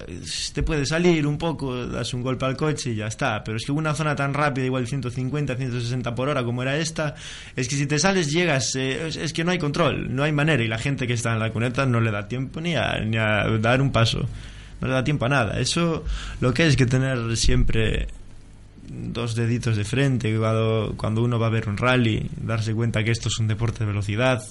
te 0.54 0.64
puede 0.64 0.86
salir 0.86 1.26
un 1.28 1.38
poco, 1.38 1.88
das 1.88 2.14
un 2.14 2.22
golpe 2.22 2.46
al 2.46 2.56
coche 2.56 2.92
y 2.92 2.96
ya 2.96 3.08
está, 3.08 3.44
pero 3.44 3.58
es 3.58 3.66
que 3.66 3.72
una 3.72 3.94
zona 3.94 4.16
tan 4.16 4.34
rápida, 4.34 4.66
igual 4.66 4.88
150, 4.88 5.56
160 5.56 6.16
por 6.16 6.30
hora 6.30 6.44
como 6.44 6.62
era 6.62 6.78
esta, 6.78 7.16
es 7.56 7.68
que 7.68 7.76
si 7.76 7.88
te 7.88 8.00
sales 8.00 8.32
llegas, 8.32 8.76
eh, 8.76 9.08
es, 9.08 9.34
que 9.34 9.44
no 9.44 9.52
hay 9.52 9.60
control, 9.60 10.16
no 10.16 10.24
hay 10.24 10.32
manera. 10.32 10.64
Y 10.64 10.68
la 10.68 10.78
gente 10.78 11.08
que 11.08 11.14
está 11.14 11.34
en 11.34 11.40
la 11.40 11.52
cuneta 11.52 11.86
no 11.86 12.00
le 12.00 12.12
da 12.12 12.28
tiempo 12.28 12.62
ni 12.62 12.76
a, 12.76 13.00
ni 13.00 13.18
a 13.18 13.46
dar 13.60 13.82
un 13.82 13.92
paso. 13.92 14.28
No 14.82 14.88
le 14.88 14.94
da 14.94 15.04
tiempo 15.04 15.26
a 15.26 15.30
nada. 15.30 15.60
Eso 15.60 16.04
lo 16.40 16.54
que 16.54 16.68
es 16.68 16.76
que 16.76 16.86
tener 16.86 17.36
siempre 17.36 18.08
dos 18.90 19.36
deditos 19.36 19.76
de 19.76 19.84
frente 19.84 20.36
cuando 20.96 21.24
uno 21.24 21.40
va 21.40 21.48
a 21.48 21.50
ver 21.52 21.68
un 21.68 21.78
rally, 21.78 22.30
darse 22.38 22.74
cuenta 22.74 23.04
que 23.04 23.12
esto 23.12 23.28
es 23.28 23.38
un 23.40 23.48
deporte 23.48 23.80
de 23.80 23.88
velocidad, 23.88 24.42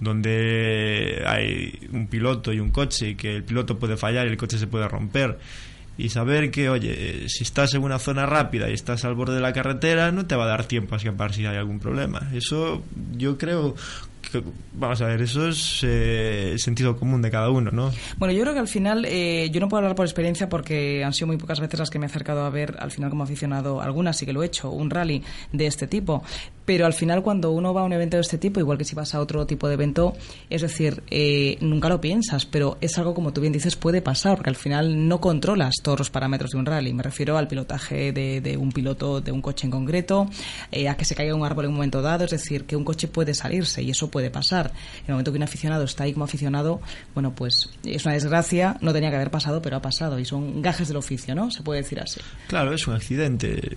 donde 0.00 1.22
hay 1.26 1.88
un 1.92 2.06
piloto 2.06 2.52
y 2.52 2.60
un 2.60 2.70
coche, 2.70 3.10
y 3.10 3.14
que 3.14 3.36
el 3.36 3.44
piloto 3.44 3.78
puede 3.78 3.96
fallar 3.96 4.26
y 4.26 4.30
el 4.30 4.36
coche 4.36 4.58
se 4.58 4.66
puede 4.66 4.88
romper. 4.88 5.38
Y 5.98 6.10
saber 6.10 6.50
que, 6.50 6.68
oye, 6.68 7.26
si 7.28 7.42
estás 7.42 7.72
en 7.72 7.82
una 7.82 7.98
zona 7.98 8.26
rápida 8.26 8.68
y 8.68 8.74
estás 8.74 9.06
al 9.06 9.14
borde 9.14 9.36
de 9.36 9.40
la 9.40 9.54
carretera, 9.54 10.12
no 10.12 10.26
te 10.26 10.36
va 10.36 10.44
a 10.44 10.48
dar 10.48 10.66
tiempo 10.66 10.94
a 10.94 10.98
escapar 10.98 11.32
si 11.32 11.46
hay 11.46 11.56
algún 11.56 11.78
problema. 11.78 12.28
Eso 12.34 12.82
yo 13.16 13.38
creo 13.38 13.74
que, 14.30 14.42
vamos 14.74 15.00
a 15.00 15.06
ver, 15.06 15.22
eso 15.22 15.48
es 15.48 15.80
eh, 15.82 16.56
sentido 16.58 16.96
común 16.96 17.22
de 17.22 17.30
cada 17.30 17.50
uno, 17.50 17.70
¿no? 17.70 17.92
Bueno, 18.18 18.34
yo 18.34 18.42
creo 18.42 18.52
que 18.52 18.60
al 18.60 18.68
final, 18.68 19.06
eh, 19.06 19.48
yo 19.50 19.60
no 19.60 19.68
puedo 19.68 19.78
hablar 19.78 19.94
por 19.94 20.04
experiencia 20.04 20.48
porque 20.48 21.02
han 21.02 21.14
sido 21.14 21.28
muy 21.28 21.38
pocas 21.38 21.60
veces 21.60 21.80
las 21.80 21.90
que 21.90 21.98
me 21.98 22.06
he 22.06 22.10
acercado 22.10 22.44
a 22.44 22.50
ver, 22.50 22.76
al 22.78 22.90
final 22.90 23.08
como 23.08 23.24
aficionado, 23.24 23.80
algunas 23.80 24.16
sí 24.16 24.26
que 24.26 24.32
lo 24.32 24.42
he 24.42 24.46
hecho, 24.46 24.70
un 24.70 24.90
rally 24.90 25.22
de 25.52 25.66
este 25.66 25.86
tipo. 25.86 26.22
Pero 26.66 26.84
al 26.84 26.92
final 26.92 27.22
cuando 27.22 27.52
uno 27.52 27.72
va 27.72 27.82
a 27.82 27.84
un 27.84 27.92
evento 27.92 28.16
de 28.16 28.22
este 28.22 28.38
tipo, 28.38 28.60
igual 28.60 28.76
que 28.76 28.84
si 28.84 28.94
vas 28.94 29.14
a 29.14 29.20
otro 29.20 29.46
tipo 29.46 29.68
de 29.68 29.74
evento, 29.74 30.14
es 30.50 30.62
decir, 30.62 31.02
eh, 31.10 31.56
nunca 31.60 31.88
lo 31.88 32.00
piensas, 32.00 32.44
pero 32.44 32.76
es 32.80 32.98
algo 32.98 33.14
como 33.14 33.32
tú 33.32 33.40
bien 33.40 33.52
dices, 33.52 33.76
puede 33.76 34.02
pasar, 34.02 34.36
porque 34.36 34.50
al 34.50 34.56
final 34.56 35.08
no 35.08 35.20
controlas 35.20 35.76
todos 35.82 36.00
los 36.00 36.10
parámetros 36.10 36.50
de 36.50 36.58
un 36.58 36.66
rally. 36.66 36.92
Me 36.92 37.04
refiero 37.04 37.38
al 37.38 37.46
pilotaje 37.46 38.12
de, 38.12 38.56
un 38.58 38.72
piloto 38.72 39.20
de 39.20 39.30
un 39.32 39.40
coche 39.40 39.66
en 39.66 39.70
concreto, 39.70 40.28
eh, 40.72 40.88
a 40.88 40.96
que 40.96 41.04
se 41.04 41.14
caiga 41.14 41.34
un 41.34 41.44
árbol 41.44 41.66
en 41.66 41.70
un 41.70 41.76
momento 41.76 42.02
dado, 42.02 42.24
es 42.24 42.32
decir, 42.32 42.64
que 42.64 42.74
un 42.74 42.84
coche 42.84 43.06
puede 43.06 43.32
salirse 43.32 43.82
y 43.82 43.90
eso 43.90 44.10
puede 44.10 44.30
pasar. 44.30 44.72
En 44.98 45.06
el 45.06 45.12
momento 45.12 45.30
que 45.32 45.38
un 45.38 45.44
aficionado 45.44 45.84
está 45.84 46.04
ahí 46.04 46.12
como 46.12 46.24
aficionado, 46.24 46.80
bueno, 47.14 47.32
pues 47.34 47.70
es 47.84 48.04
una 48.04 48.14
desgracia, 48.14 48.76
no 48.80 48.92
tenía 48.92 49.10
que 49.10 49.16
haber 49.16 49.30
pasado, 49.30 49.62
pero 49.62 49.76
ha 49.76 49.82
pasado 49.82 50.18
y 50.18 50.24
son 50.24 50.62
gajes 50.62 50.88
del 50.88 50.96
oficio, 50.96 51.34
¿no? 51.36 51.50
Se 51.52 51.62
puede 51.62 51.82
decir 51.82 52.00
así. 52.00 52.20
Claro, 52.48 52.72
es 52.72 52.86
un 52.88 52.94
accidente 52.94 53.76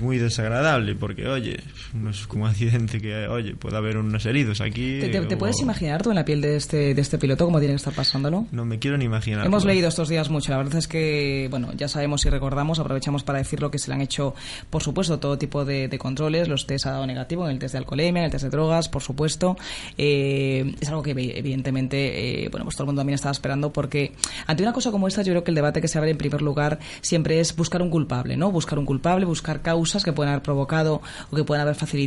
muy 0.00 0.18
desagradable 0.18 0.94
porque, 0.94 1.28
oye, 1.28 1.60
no 1.92 2.13
es 2.20 2.26
como 2.26 2.44
un 2.44 2.50
accidente 2.50 3.00
que, 3.00 3.26
oye, 3.28 3.54
puede 3.54 3.76
haber 3.76 3.96
unos 3.96 4.24
heridos 4.26 4.60
aquí. 4.60 5.00
¿Te, 5.00 5.08
te- 5.08 5.20
te 5.22 5.34
o- 5.34 5.38
puedes 5.38 5.60
imaginar 5.60 6.02
tú 6.02 6.10
en 6.10 6.16
la 6.16 6.24
piel 6.24 6.40
de 6.40 6.56
este, 6.56 6.94
de 6.94 7.00
este 7.00 7.18
piloto 7.18 7.44
cómo 7.44 7.58
tiene 7.58 7.72
que 7.74 7.76
estar 7.78 7.92
pasándolo? 7.94 8.46
No 8.52 8.64
me 8.64 8.78
quiero 8.78 8.96
ni 8.98 9.04
imaginar. 9.04 9.46
Hemos 9.46 9.64
leído 9.64 9.88
estos 9.88 10.08
días 10.08 10.30
mucho. 10.30 10.50
La 10.52 10.58
verdad 10.58 10.76
es 10.76 10.88
que, 10.88 11.48
bueno, 11.50 11.70
ya 11.76 11.88
sabemos 11.88 12.24
y 12.26 12.30
recordamos, 12.30 12.78
aprovechamos 12.78 13.22
para 13.24 13.38
decirlo 13.38 13.70
que 13.70 13.78
se 13.78 13.88
le 13.88 13.94
han 13.94 14.00
hecho, 14.02 14.34
por 14.70 14.82
supuesto, 14.82 15.18
todo 15.18 15.38
tipo 15.38 15.64
de, 15.64 15.88
de 15.88 15.98
controles. 15.98 16.48
Los 16.48 16.66
test 16.66 16.86
ha 16.86 16.90
dado 16.92 17.06
negativo 17.06 17.44
en 17.46 17.52
el 17.52 17.58
test 17.58 17.72
de 17.72 17.78
alcoholemia, 17.78 18.20
en 18.20 18.26
el 18.26 18.30
test 18.30 18.44
de 18.44 18.50
drogas, 18.50 18.88
por 18.88 19.02
supuesto. 19.02 19.56
Eh, 19.98 20.74
es 20.80 20.88
algo 20.88 21.02
que, 21.02 21.14
evi- 21.14 21.32
evidentemente, 21.34 22.44
eh, 22.44 22.48
bueno, 22.50 22.64
pues 22.64 22.76
todo 22.76 22.84
el 22.84 22.86
mundo 22.88 23.00
también 23.00 23.14
estaba 23.14 23.32
esperando 23.32 23.72
porque 23.72 24.12
ante 24.46 24.62
una 24.62 24.72
cosa 24.72 24.90
como 24.90 25.08
esta, 25.08 25.22
yo 25.22 25.32
creo 25.32 25.44
que 25.44 25.50
el 25.50 25.54
debate 25.54 25.80
que 25.80 25.88
se 25.88 25.98
abre 25.98 26.10
en 26.10 26.18
primer 26.18 26.42
lugar 26.42 26.78
siempre 27.00 27.40
es 27.40 27.54
buscar 27.56 27.82
un 27.82 27.90
culpable, 27.90 28.36
¿no? 28.36 28.50
Buscar 28.50 28.78
un 28.78 28.86
culpable, 28.86 29.24
buscar 29.24 29.62
causas 29.62 30.04
que 30.04 30.12
pueden 30.12 30.32
haber 30.32 30.42
provocado 30.42 31.00
o 31.30 31.36
que 31.36 31.44
pueden 31.44 31.62
haber 31.62 31.74
facilitado 31.74 32.03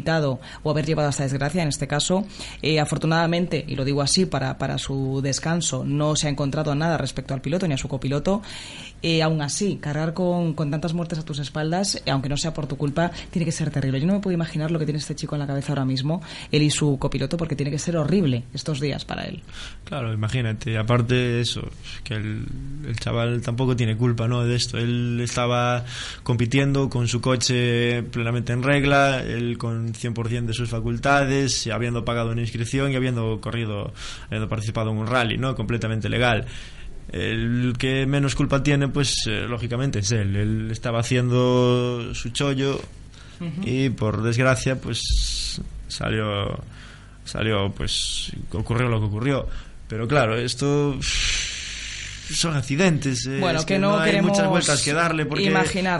o 0.63 0.69
haber 0.69 0.85
llevado 0.85 1.07
a 1.07 1.11
esta 1.11 1.23
desgracia, 1.23 1.61
en 1.61 1.69
este 1.69 1.87
caso. 1.87 2.25
Eh, 2.61 2.79
afortunadamente, 2.79 3.63
y 3.67 3.75
lo 3.75 3.85
digo 3.85 4.01
así, 4.01 4.25
para, 4.25 4.57
para 4.57 4.77
su 4.77 5.21
descanso, 5.21 5.83
no 5.85 6.15
se 6.15 6.27
ha 6.27 6.29
encontrado 6.29 6.75
nada 6.75 6.97
respecto 6.97 7.33
al 7.33 7.41
piloto 7.41 7.67
ni 7.67 7.73
a 7.73 7.77
su 7.77 7.87
copiloto. 7.87 8.41
Eh, 9.01 9.21
aún 9.21 9.41
así, 9.41 9.77
cargar 9.77 10.13
con, 10.13 10.53
con 10.53 10.71
tantas 10.71 10.93
muertes 10.93 11.19
a 11.19 11.25
tus 11.25 11.39
espaldas, 11.39 12.01
eh, 12.05 12.11
aunque 12.11 12.29
no 12.29 12.37
sea 12.37 12.53
por 12.53 12.65
tu 12.65 12.77
culpa, 12.77 13.11
tiene 13.29 13.45
que 13.45 13.51
ser 13.51 13.69
terrible. 13.69 13.99
Yo 13.99 14.07
no 14.07 14.13
me 14.13 14.19
puedo 14.19 14.33
imaginar 14.33 14.71
lo 14.71 14.79
que 14.79 14.85
tiene 14.85 14.97
este 14.97 15.15
chico 15.15 15.35
en 15.35 15.39
la 15.39 15.47
cabeza 15.47 15.71
ahora 15.71 15.85
mismo, 15.85 16.21
él 16.51 16.63
y 16.63 16.71
su 16.71 16.97
copiloto, 16.97 17.37
porque 17.37 17.55
tiene 17.55 17.71
que 17.71 17.77
ser 17.77 17.97
horrible 17.97 18.43
estos 18.53 18.79
días 18.79 19.05
para 19.05 19.25
él. 19.25 19.41
Claro, 19.83 20.13
imagínate. 20.13 20.77
Aparte 20.77 21.39
eso, 21.39 21.61
que 22.03 22.15
el, 22.15 22.45
el 22.87 22.99
chaval 22.99 23.41
tampoco 23.41 23.75
tiene 23.75 23.95
culpa, 23.95 24.27
¿no? 24.27 24.43
De 24.43 24.55
esto. 24.55 24.77
Él 24.77 25.19
estaba 25.21 25.85
compitiendo 26.23 26.89
con 26.89 27.07
su 27.07 27.21
coche 27.21 28.01
plenamente 28.03 28.53
en 28.53 28.63
regla, 28.63 29.21
él 29.21 29.57
con 29.57 29.93
100% 29.93 30.45
de 30.45 30.53
sus 30.53 30.69
facultades, 30.69 31.67
habiendo 31.67 32.03
pagado 32.03 32.31
una 32.31 32.41
inscripción 32.41 32.91
y 32.91 32.95
habiendo 32.95 33.39
corrido, 33.41 33.93
habiendo 34.25 34.49
participado 34.49 34.91
en 34.91 34.97
un 34.97 35.07
rally, 35.07 35.37
¿no? 35.37 35.55
Completamente 35.55 36.09
legal. 36.09 36.47
El 37.12 37.74
que 37.78 38.05
menos 38.05 38.36
culpa 38.36 38.62
tiene, 38.62 38.89
pues 38.89 39.16
eh, 39.28 39.45
lógicamente 39.47 39.99
es 39.99 40.12
él. 40.12 40.36
Él 40.36 40.70
estaba 40.72 40.99
haciendo 40.99 42.14
su 42.14 42.30
chollo 42.30 42.80
y 43.64 43.89
por 43.89 44.24
desgracia, 44.24 44.82
pues 44.82 45.62
salió, 45.88 46.60
salió, 47.24 47.72
pues 47.72 48.32
ocurrió 48.51 48.89
lo 48.89 48.99
que 48.99 49.05
ocurrió. 49.05 49.47
Pero 49.88 50.08
claro, 50.08 50.36
esto 50.36 50.97
son 51.01 52.55
accidentes. 52.58 53.26
eh, 53.26 53.38
Bueno, 53.39 53.60
es 53.60 53.66
que 53.66 53.80
no 53.80 53.97
hay 53.97 54.12
queremos 54.12 54.32
muchas 54.32 54.49
vueltas 54.49 54.82
que 54.84 54.93
darle 54.93 55.26
porque 55.26 55.45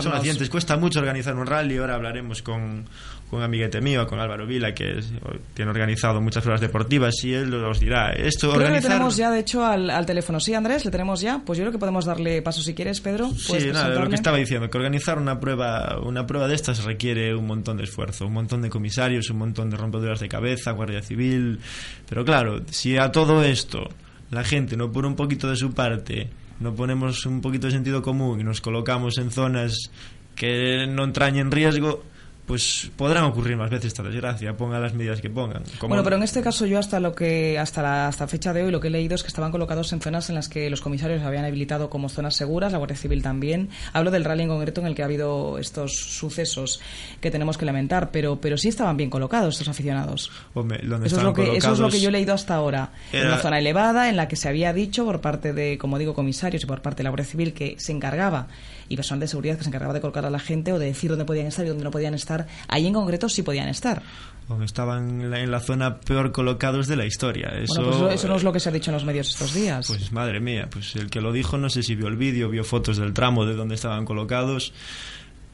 son 0.02 0.14
accidentes. 0.14 0.50
Cuesta 0.50 0.76
mucho 0.78 1.00
organizar 1.00 1.36
un 1.36 1.46
rally. 1.46 1.78
Ahora 1.78 1.96
hablaremos 1.96 2.42
con, 2.42 2.86
con 3.30 3.40
un 3.40 3.46
amiguete 3.46 3.82
mío, 3.82 4.08
con 4.08 4.20
Álvaro 4.20 4.46
Vila, 4.48 4.74
que 4.74 5.00
es- 5.00 5.12
tiene 5.54 5.70
organizado 5.72 6.22
muchas 6.22 6.44
pruebas 6.44 6.62
deportivas 6.62 7.14
y 7.24 7.34
él 7.34 7.54
os 7.54 7.80
dirá. 7.80 8.12
Esto 8.14 8.52
Creo 8.54 8.68
que 8.68 8.74
le 8.74 8.82
tenemos 8.82 9.18
ya, 9.18 9.30
de 9.30 9.40
hecho, 9.40 9.66
al, 9.66 9.90
al 9.90 10.06
teléfono. 10.06 10.40
Sí, 10.40 10.54
Andrés, 10.54 10.86
le 10.86 10.92
tenemos 10.92 11.20
ya. 11.20 11.42
Pues 11.46 11.58
yo 11.60 11.64
creo 11.64 11.72
que 11.74 11.78
podemos 11.80 12.06
darle 12.06 12.42
paso 12.42 12.62
si 12.62 12.74
quieres, 12.74 13.02
Pedro. 13.02 13.30
Sí, 13.32 13.48
¿Puedes 13.50 13.74
nada, 13.74 13.90
lo 14.00 14.08
que 14.10 14.16
estaba 14.16 14.38
diciendo, 14.38 14.70
que 14.70 14.78
organizar 14.78 15.18
una 15.20 15.40
prueba, 15.40 16.00
una 16.02 16.26
prueba 16.26 16.48
de 16.48 16.56
estas 16.56 16.84
requiere 16.86 17.36
un 17.36 17.48
montón 17.48 17.76
de 17.78 17.84
esfuerzo, 17.84 18.28
un 18.28 18.34
montón 18.34 18.62
de 18.62 18.70
comisarios, 18.70 19.30
un 19.30 19.40
montón 19.40 19.70
de 19.70 19.78
rompeduras 19.78 20.20
de 20.22 20.30
cabeza, 20.30 20.72
Guardia 20.72 21.02
Civil. 21.02 21.60
Pero 22.08 22.24
claro, 22.24 22.62
si 22.72 22.98
a 22.98 23.12
todo 23.12 23.44
esto 23.44 23.90
la 24.32 24.44
gente 24.46 24.78
no 24.78 24.92
pone 24.92 25.08
un 25.10 25.16
poquito 25.16 25.50
de 25.50 25.56
su 25.58 25.74
parte, 25.74 26.30
no 26.62 26.74
ponemos 26.76 27.26
un 27.26 27.42
poquito 27.42 27.68
de 27.68 27.74
sentido 27.74 28.02
común 28.02 28.40
y 28.40 28.44
nos 28.44 28.62
colocamos 28.62 29.18
en 29.18 29.32
zonas 29.32 29.92
que 30.36 30.86
no 30.88 31.04
entrañen 31.04 31.52
riesgo, 31.52 32.04
pues 32.48 32.90
podrán 32.96 33.26
ocurrir 33.26 33.58
más 33.58 33.70
veces 33.70 33.88
esta 33.88 34.02
desgracia, 34.04 34.56
pongan 34.56 34.82
las 34.82 34.94
medidas 34.94 35.20
que 35.22 35.30
pongan. 35.30 35.64
Como- 35.80 35.90
Bueno, 35.90 36.04
pero 36.04 36.16
en 36.16 36.24
este 36.24 36.42
caso 36.42 36.66
yo 36.66 36.80
hasta 36.80 37.00
lo 37.02 37.14
que 37.14 37.60
hasta 37.60 37.82
la 37.84 38.08
hasta 38.08 38.26
fecha 38.26 38.54
de 38.54 38.64
hoy 38.64 38.72
lo 38.72 38.80
que 38.80 38.88
he 38.88 38.92
leído 38.92 39.16
es 39.16 39.22
que 39.22 39.28
estaban 39.28 39.52
colocados 39.52 39.92
en 39.92 40.00
zonas 40.00 40.30
en 40.30 40.36
las 40.36 40.48
que 40.48 40.70
los 40.70 40.80
comisarios 40.80 41.22
habían 41.24 41.44
habilitado 41.44 41.90
como 41.90 42.08
zonas 42.08 42.36
seguras, 42.38 42.72
la 42.72 42.78
Guardia 42.78 42.96
Civil 42.96 43.22
también. 43.22 43.70
Hablo 43.92 44.12
del 44.12 44.24
rally 44.24 44.44
en 44.44 44.50
concreto 44.50 44.80
en 44.80 44.88
el 44.88 44.96
que 44.96 45.02
ha 45.02 45.06
habido 45.06 45.60
estos 45.60 45.94
sucesos 45.98 46.80
que 47.20 47.32
tenemos 47.32 47.58
que 47.58 47.66
lamentar, 47.66 48.12
pero 48.12 48.40
pero 48.40 48.58
sí 48.58 48.70
estaban 48.70 48.96
bien 48.96 49.10
colocados 49.10 49.56
estos 49.56 49.68
aficionados. 49.68 50.32
Hombre, 50.54 50.80
donde 50.84 51.08
Eso 51.08 51.18
es, 51.18 51.24
lo 51.24 51.34
que, 51.34 51.58
eso 51.58 51.74
es 51.74 51.80
lo 51.80 51.90
que 51.90 52.00
yo 52.00 52.08
he 52.08 52.14
leído 52.14 52.34
hasta 52.34 52.56
ahora. 52.56 52.92
En 53.12 53.28
una 53.28 53.38
zona 53.40 53.60
elevada 53.60 54.08
en 54.10 54.16
la 54.16 54.30
que 54.30 54.38
se 54.38 54.48
había 54.48 54.72
dicho 54.72 55.04
por 55.04 55.20
parte 55.20 55.52
de, 55.52 55.78
como 55.78 55.98
digo, 56.00 56.14
comisarios 56.14 56.64
y 56.64 56.66
por 56.66 56.82
parte 56.82 57.00
de 57.00 57.04
la 57.04 57.10
Guardia 57.10 57.26
Civil 57.30 57.54
que 57.54 57.76
se 57.78 57.92
encargaba 57.92 58.48
y 58.90 58.96
personal 58.96 59.20
de 59.20 59.28
seguridad 59.28 59.58
que 59.58 59.64
se 59.64 59.70
encargaba 59.70 59.94
de 59.94 60.02
colocar 60.02 60.26
a 60.26 60.30
la 60.30 60.40
gente 60.40 60.72
o 60.74 60.80
de 60.80 60.86
decir 60.88 61.10
dónde 61.10 61.26
podían 61.26 61.48
estar 61.48 61.66
y 61.66 61.70
dónde 61.70 61.84
no 61.84 61.92
podían 61.92 62.14
estar. 62.14 62.48
Ahí 62.68 62.88
en 62.88 62.94
concreto 62.94 63.28
sí 63.30 63.42
podían 63.44 63.68
estar. 63.70 64.02
donde 64.48 64.66
estaban 64.66 65.22
en 65.22 65.30
la, 65.32 65.40
en 65.42 65.52
la 65.52 65.60
zona 65.60 66.00
peor 66.00 66.32
colocados 66.32 66.88
de 66.88 66.96
la 66.96 67.06
historia. 67.06 67.50
Eso, 67.50 67.74
Bueno, 67.76 67.90
pues 67.90 67.96
eso, 67.98 68.10
eso 68.12 68.28
no 68.30 68.36
es 68.38 68.44
lo 68.44 68.54
que 68.54 68.60
se 68.62 68.70
ha 68.70 68.72
dicho 68.72 68.92
en 68.92 68.96
los 68.96 69.04
medios 69.06 69.28
estos 69.30 69.54
días. 69.54 69.88
Pues 69.88 70.12
madre 70.14 70.40
mía, 70.40 70.68
pues 70.72 70.96
el 70.96 71.10
que 71.10 71.20
lo 71.22 71.32
dijo 71.34 71.58
no 71.58 71.70
sé 71.70 71.84
si 71.84 71.96
vio 71.96 72.08
el 72.08 72.16
vídeo, 72.16 72.50
vio 72.50 72.64
fotos 72.64 72.98
del 72.98 73.14
tramo 73.14 73.46
de 73.46 73.56
donde 73.56 73.76
estaban 73.76 74.06
colocados, 74.06 74.72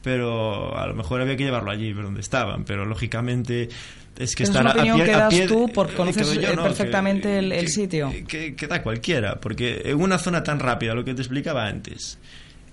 pero 0.02 0.78
a 0.78 0.86
lo 0.88 0.94
mejor 0.96 1.22
había 1.22 1.38
que 1.38 1.44
llevarlo 1.44 1.72
allí, 1.72 1.94
donde 1.94 2.22
estaban, 2.22 2.66
pero 2.66 2.86
lógicamente 2.86 3.70
es 4.18 4.36
que 4.36 4.44
es 4.44 4.50
estar 4.50 4.62
una 4.64 4.72
a- 4.72 4.74
opinión 4.76 4.96
a 5.02 5.04
pie, 5.04 5.06
que 5.06 5.14
a 5.14 5.18
das 5.24 5.34
pie- 5.34 5.48
tú 5.48 5.72
porque 5.74 5.94
eh, 5.94 5.98
conoces 5.98 6.28
que 6.30 6.36
yo 6.42 6.50
eh, 6.50 6.56
no, 6.56 6.64
perfectamente 6.64 7.30
que- 7.30 7.40
el, 7.40 7.52
el 7.52 7.68
sitio. 7.70 8.12
que, 8.28 8.56
que 8.56 8.68
da 8.68 8.84
cualquiera, 8.84 9.40
porque 9.40 9.82
en 9.86 10.00
una 10.02 10.18
zona 10.20 10.44
tan 10.44 10.60
rápida, 10.60 10.94
lo 10.94 11.04
que 11.06 11.14
te 11.14 11.22
explicaba 11.22 11.66
antes, 11.66 12.20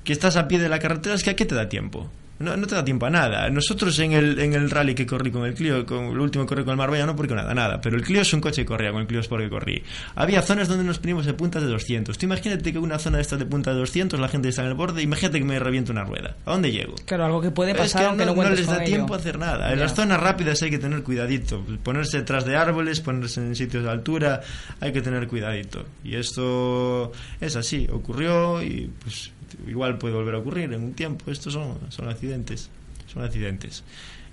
que 0.05 0.13
estás 0.13 0.37
a 0.37 0.49
pie 0.49 0.59
de 0.59 0.69
la 0.69 0.79
carretera, 0.79 1.15
es 1.15 1.23
que 1.23 1.31
¿a 1.31 1.37
qué 1.37 1.47
te 1.47 1.55
da 1.55 1.69
tiempo? 1.69 2.11
No, 2.41 2.57
no 2.57 2.67
te 2.67 2.75
da 2.75 2.83
tiempo 2.83 3.05
a 3.05 3.11
nada. 3.11 3.51
Nosotros 3.51 3.99
en 3.99 4.13
el, 4.13 4.39
en 4.39 4.55
el 4.55 4.71
rally 4.71 4.95
que 4.95 5.05
corrí 5.05 5.31
con 5.31 5.45
el 5.45 5.53
Clio, 5.53 5.85
con 5.85 6.07
el 6.07 6.19
último 6.19 6.47
que 6.47 6.49
corrí 6.49 6.65
con 6.65 6.71
el 6.73 6.79
Marbella, 6.79 7.05
no 7.05 7.15
porque 7.15 7.35
nada, 7.35 7.53
nada. 7.53 7.83
Pero 7.83 7.97
el 7.99 8.03
Clio 8.03 8.23
es 8.23 8.33
un 8.33 8.41
coche 8.41 8.63
que 8.63 8.67
corría, 8.67 8.93
con 8.93 9.03
el 9.03 9.07
Clio 9.07 9.21
Sport 9.21 9.45
que 9.45 9.51
corrí. 9.51 9.83
Había 10.15 10.41
zonas 10.41 10.67
donde 10.67 10.85
nos 10.85 10.99
poníamos 10.99 11.27
de 11.27 11.35
puntas 11.35 11.63
de 11.63 11.69
200. 11.69 12.17
Tú 12.17 12.25
imagínate 12.25 12.73
que 12.73 12.79
una 12.79 12.99
zona 12.99 13.19
de 13.19 13.23
estas 13.25 13.41
de 13.41 13.45
punta 13.45 13.75
de 13.75 13.81
200, 13.81 14.19
la 14.19 14.29
gente 14.29 14.49
está 14.49 14.63
en 14.63 14.69
el 14.69 14.75
borde, 14.75 15.03
imagínate 15.03 15.39
que 15.39 15.45
me 15.45 15.59
revienta 15.59 15.93
una 15.93 16.05
rueda. 16.05 16.35
¿A 16.47 16.53
dónde 16.53 16.73
llego? 16.73 16.95
Claro, 17.05 17.27
algo 17.27 17.43
que 17.43 17.51
puede 17.51 17.73
Es 17.73 17.77
pasar 17.77 18.01
que 18.01 18.09
aunque 18.09 18.25
no, 18.25 18.35
no, 18.35 18.49
les 18.49 18.67
da 18.67 18.77
ello. 18.77 18.85
tiempo 18.87 19.13
a 19.13 19.19
hacer 19.19 19.39
nada. 19.39 19.71
En 19.71 19.79
las 19.79 19.95
zonas 19.95 20.19
rápidas 20.19 20.63
hay 20.63 20.71
que 20.71 20.79
tener 20.79 21.03
cuidadito. 21.03 21.63
Ponerse 21.83 22.17
detrás 22.21 22.47
de 22.47 22.57
árboles, 22.57 23.01
ponerse 23.01 23.43
en 23.43 23.55
sitios 23.55 23.85
de 23.85 23.91
altura, 23.91 24.41
hay 24.81 24.95
que 24.95 25.03
tener 25.03 25.29
cuidadito. 25.29 25.85
Y 26.03 26.15
esto 26.15 27.13
es 27.39 27.55
así, 27.55 27.87
ocurrió 27.93 28.63
y 28.63 28.91
pues 29.03 29.31
igual 29.67 29.99
puede 29.99 30.15
volver 30.15 30.35
a 30.35 30.39
ocurrir 30.39 30.73
en 30.73 30.83
un 30.83 30.95
tiempo. 30.95 31.31
Estos 31.31 31.53
son, 31.53 31.79
son 31.91 32.09
accidentes, 32.09 32.71
son 33.07 33.23
accidentes. 33.23 33.85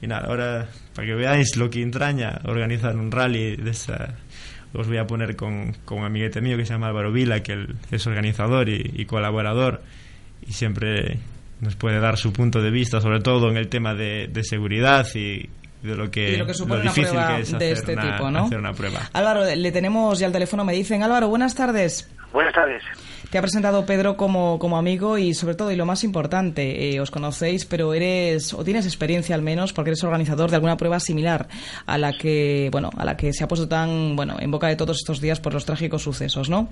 Y 0.02 0.08
nada, 0.08 0.28
ahora 0.28 0.70
para 0.94 1.08
que 1.08 1.16
veáis 1.16 1.58
lo 1.58 1.70
que 1.70 1.82
entraña 1.82 2.42
organizar 2.46 2.96
un 2.96 3.12
rally 3.12 3.56
de 3.56 3.72
esa... 3.72 4.16
Os 4.74 4.88
voy 4.88 4.98
a 4.98 5.08
poner 5.08 5.36
con, 5.36 5.74
con 5.86 6.00
un 6.00 6.06
amiguete 6.06 6.42
mío 6.42 6.58
que 6.58 6.66
se 6.66 6.74
llama 6.74 6.88
Álvaro 6.88 7.12
Vila, 7.12 7.42
que 7.42 7.54
él 7.54 7.76
es 7.90 8.06
organizador 8.06 8.70
y, 8.70 8.92
y 8.96 9.06
colaborador 9.06 9.82
y 10.48 10.54
siempre 10.54 11.20
nos 11.62 11.76
puede 11.76 12.00
dar 12.00 12.18
su 12.18 12.32
punto 12.32 12.62
de 12.62 12.72
vista, 12.72 13.02
sobre 13.02 13.20
todo 13.20 13.50
en 13.50 13.58
el 13.58 13.68
tema 13.68 13.94
de, 13.94 14.28
de 14.28 14.44
seguridad 14.44 15.08
y 15.16 15.50
de 15.82 15.96
lo 15.96 16.10
que, 16.10 16.30
Y 16.30 16.32
de 16.34 16.38
lo 16.38 16.46
que 16.46 16.54
supone 16.54 16.82
una 16.82 16.92
difícil 16.92 17.12
prueba 17.12 17.36
que 17.36 17.42
es 17.42 17.52
de 17.52 17.58
hacer, 17.58 17.74
este 17.74 17.94
una, 17.94 18.12
tipo, 18.12 18.32
¿no? 18.32 18.46
hacer 18.46 18.60
una 18.60 18.74
prueba. 18.74 19.10
Álvaro, 19.14 19.44
le 19.56 19.72
tenemos 19.72 20.20
ya 20.20 20.28
al 20.28 20.34
teléfono, 20.34 20.64
me 20.64 20.74
dicen, 20.74 21.04
Álvaro, 21.04 21.28
buenas 21.28 21.56
tardes. 21.56 22.10
Buenas 22.32 22.54
tardes. 22.54 22.84
Te 23.30 23.38
ha 23.38 23.42
presentado 23.42 23.86
Pedro 23.86 24.16
como, 24.16 24.58
como 24.58 24.78
amigo 24.78 25.18
y 25.18 25.34
sobre 25.34 25.56
todo, 25.56 25.70
y 25.72 25.76
lo 25.76 25.86
más 25.86 26.06
importante, 26.06 26.96
eh, 26.96 27.02
os 27.02 27.12
conocéis, 27.12 27.66
pero 27.66 27.94
eres, 27.94 28.54
o 28.54 28.64
tienes 28.64 28.86
experiencia 28.86 29.36
al 29.36 29.42
menos, 29.42 29.74
porque 29.74 29.90
eres 29.90 30.04
organizador 30.06 30.50
de 30.50 30.56
alguna 30.56 30.78
prueba 30.78 31.02
similar 31.02 31.50
a 31.86 31.98
la 31.98 32.14
que, 32.14 32.70
bueno, 32.72 32.90
a 32.96 33.04
la 33.04 33.18
que 33.18 33.34
se 33.34 33.44
ha 33.44 33.48
puesto 33.50 33.68
tan, 33.68 34.16
bueno, 34.16 34.38
en 34.40 34.50
boca 34.50 34.68
de 34.68 34.78
todos 34.78 34.98
estos 34.98 35.20
días 35.20 35.42
por 35.42 35.54
los 35.54 35.66
trágicos 35.66 36.04
sucesos, 36.04 36.50
¿no? 36.50 36.70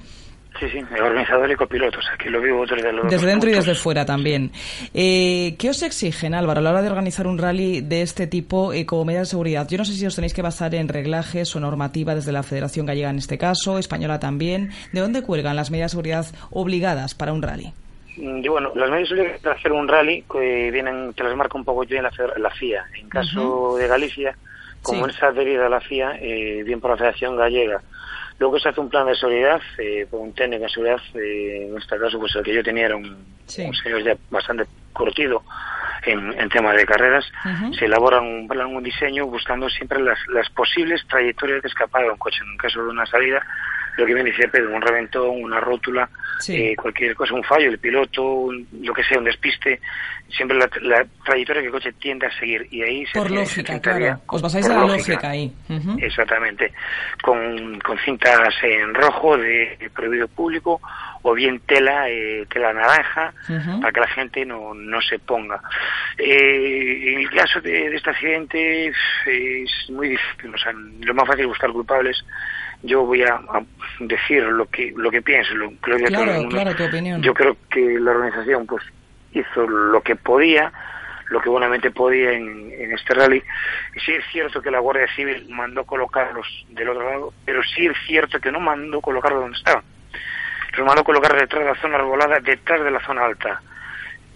Sí, 0.60 0.70
sí, 0.70 0.80
organizador 1.02 1.52
y 1.52 1.56
copiloto, 1.56 2.00
o 2.00 2.02
sea, 2.02 2.16
que 2.18 2.30
lo 2.30 2.40
vivo 2.42 2.66
desde 2.66 2.94
los 2.94 3.04
Desde 3.04 3.18
dos 3.18 3.26
dentro 3.26 3.50
y 3.50 3.54
desde 3.54 3.76
fuera 3.76 4.06
también. 4.06 4.52
Eh, 4.94 5.56
¿Qué 5.60 5.70
os 5.70 5.84
exigen, 5.84 6.34
Álvaro, 6.34 6.60
a 6.60 6.64
la 6.64 6.72
hora 6.72 6.82
de 6.82 6.88
organizar 6.90 7.28
un 7.28 7.38
rally 7.38 7.82
de 7.82 8.02
este 8.02 8.26
tipo 8.28 8.72
eh, 8.72 8.86
como 8.86 9.04
medida 9.04 9.22
de 9.22 9.26
seguridad? 9.26 9.68
Yo 9.68 9.78
no 9.78 9.84
sé 9.86 9.94
si 9.94 10.06
os 10.06 10.16
tenéis 10.16 10.34
que 10.34 10.42
basar 10.42 10.74
en 10.76 10.88
reglajes 10.88 11.54
o 11.56 11.60
normativa 11.60 12.16
desde 12.16 12.32
la 12.32 12.42
Federación 12.44 12.86
Gallega 12.86 13.10
en 13.10 13.18
este 13.18 13.38
caso, 13.38 13.78
española 13.78 14.20
también. 14.20 14.70
¿De 14.94 15.02
dónde 15.02 15.24
cuelgan 15.24 15.56
las 15.58 15.72
medidas 15.72 15.92
de 15.92 15.96
seguridad 15.96 16.26
obligadas 16.52 17.16
para 17.16 17.34
un 17.34 17.42
rally? 17.42 17.74
Mm, 18.16 18.38
Y 18.44 18.48
bueno, 18.48 18.72
las 18.76 18.90
medidas 18.90 19.12
obligadas 19.12 19.42
para 19.42 19.56
hacer 19.56 19.72
un 19.74 19.88
rally 19.90 20.24
que 20.32 20.72
vienen, 20.72 21.14
te 21.14 21.24
las 21.24 21.36
marca 21.36 21.58
un 21.58 21.66
poco 21.66 21.84
yo 21.84 21.98
en 21.98 22.04
la, 22.04 22.12
la 22.38 22.50
FIA. 22.52 22.86
En 22.98 23.10
caso 23.10 23.76
de 23.78 23.88
Galicia, 23.88 24.38
como 24.82 25.06
Sí. 25.10 25.16
es 25.18 25.22
adherida 25.24 25.66
a 25.66 25.70
la 25.70 25.82
FIA, 25.82 26.18
eh, 26.22 26.64
bien 26.64 26.80
por 26.80 26.92
la 26.92 26.98
Federación 26.98 27.36
Gallega. 27.36 27.82
Luego 28.38 28.60
se 28.60 28.70
hace 28.70 28.82
un 28.82 28.90
plan 28.90 29.08
de 29.08 29.16
seguridad 29.16 29.62
eh, 29.78 30.06
por 30.10 30.20
un 30.20 30.34
técnico 30.34 30.64
de 30.64 30.70
seguridad, 30.70 31.02
eh, 31.16 31.68
en 31.70 31.78
este 31.78 31.98
caso 31.98 32.20
pues 32.20 32.36
el 32.36 32.44
que 32.44 32.54
yo 32.54 32.64
tenía 32.64 32.88
era 32.88 32.96
un, 32.96 33.06
un 33.06 33.74
señor 33.76 34.04
ya 34.04 34.18
bastante 34.30 34.66
curtido 34.92 35.44
en, 36.04 36.34
en 36.40 36.50
tema 36.50 36.74
de 36.74 36.86
carreras. 36.86 37.26
Se 37.78 37.86
elabora 37.86 38.20
un 38.20 38.48
plan, 38.48 38.68
un 38.68 38.84
diseño 38.84 39.26
buscando 39.28 39.70
siempre 39.70 40.00
las, 40.02 40.20
las 40.28 40.50
posibles 40.50 41.06
trayectorias 41.08 41.62
de 41.62 41.68
escapada 41.70 42.06
de 42.06 42.12
un 42.12 42.18
coche. 42.18 42.40
En 42.44 42.58
caso 42.58 42.84
de 42.84 42.90
una 42.90 43.06
salida, 43.06 43.42
lo 43.98 44.06
que 44.06 44.14
viene 44.14 44.30
dice 44.32 44.48
Pedro, 44.50 44.76
un 44.76 44.82
reventón, 44.82 45.44
una 45.44 45.60
rótula, 45.60 46.10
Sí. 46.40 46.56
eh, 46.56 46.76
cualquier 46.76 47.16
cosa, 47.16 47.34
un 47.34 47.44
fallo, 47.44 47.70
el 47.70 47.80
piloto, 47.80 48.24
un- 48.24 48.68
lo 48.82 48.94
que 48.94 49.04
sea, 49.04 49.18
un 49.20 49.24
despiste, 49.26 49.80
siempre 50.30 50.58
la, 50.58 50.70
la 50.82 51.06
trayectoria 51.24 51.62
que 51.62 51.68
el 51.68 51.72
coche 51.72 51.94
tiende 51.94 52.26
a 52.28 52.40
seguir. 52.40 52.68
Y 52.72 52.82
ahí 52.82 53.06
se 53.06 53.14
Por 53.20 53.30
se 53.30 53.36
lógica, 53.36 53.74
intentaría- 53.74 54.08
claro. 54.16 54.22
Os 54.28 54.42
basáis 54.42 54.66
en 54.66 54.74
la 54.74 54.82
lógica. 54.82 54.98
lógica 55.14 55.30
ahí. 55.30 55.54
Exactamente. 56.00 56.74
Con, 57.22 57.80
con 57.80 57.98
cintas 58.00 58.54
en 58.64 58.94
rojo 58.94 59.38
de, 59.38 59.78
de 59.80 59.90
prohibido 59.92 60.28
público 60.28 60.82
o 61.22 61.34
bien 61.34 61.60
tela, 61.66 62.10
eh, 62.10 62.46
tela 62.50 62.74
naranja 62.74 63.34
para 63.82 63.92
que 63.94 64.00
la 64.02 64.08
gente 64.08 64.46
no, 64.46 64.74
no 64.74 65.02
se 65.02 65.20
ponga. 65.20 65.62
Eh, 66.18 67.14
en 67.14 67.20
el 67.22 67.30
caso 67.30 67.62
de, 67.62 67.90
de 67.90 67.96
este 67.96 68.10
accidente 68.10 68.88
es 68.88 69.90
muy 69.90 70.10
difícil, 70.10 70.54
o 70.54 70.58
sea, 70.58 70.72
lo 70.74 71.14
más 71.14 71.26
fácil 71.28 71.42
es 71.44 71.48
buscar 71.48 71.72
culpables. 71.72 72.24
Yo 72.84 73.04
voy 73.06 73.24
a, 73.24 73.36
a 73.36 73.64
decir 74.00 74.44
lo 74.44 74.66
que 74.68 74.94
lo 74.96 75.10
que 75.10 75.22
pienso, 75.22 75.54
lo 75.56 75.70
que 75.70 75.78
todo 75.82 76.08
Claro, 76.08 76.50
claro, 76.50 76.76
tu 76.76 76.84
opinión. 76.86 77.22
Yo 77.22 77.34
creo 77.34 77.58
que 77.70 78.00
la 78.00 78.12
organización 78.12 78.66
pues 78.66 78.84
hizo 79.32 79.68
lo 79.68 80.02
que 80.02 80.16
podía, 80.16 80.72
lo 81.30 81.42
que 81.42 81.50
buenamente 81.50 81.92
podía 81.92 82.32
en, 82.32 82.72
en 82.72 82.92
este 82.94 83.14
rally. 83.14 83.44
Y 83.96 84.00
sí 84.00 84.12
es 84.14 84.24
cierto 84.32 84.62
que 84.62 84.72
la 84.72 84.80
Guardia 84.80 85.08
Civil 85.16 85.48
mandó 85.50 85.84
colocarlos 85.86 86.48
del 86.70 86.90
otro 86.90 87.10
lado, 87.10 87.34
pero 87.46 87.62
sí 87.64 87.86
es 87.88 87.98
cierto 88.08 88.40
que 88.40 88.52
no 88.52 88.60
mandó 88.60 89.02
colocarlos 89.02 89.42
donde 89.42 89.58
estaban. 89.58 89.84
Los 90.78 90.86
mandó 90.86 91.04
colocar 91.04 91.34
detrás 91.34 91.64
de 91.64 91.72
la 91.72 91.82
zona 91.82 91.96
arbolada, 91.96 92.40
detrás 92.40 92.84
de 92.84 92.92
la 92.92 93.00
zona 93.06 93.26
alta. 93.26 93.62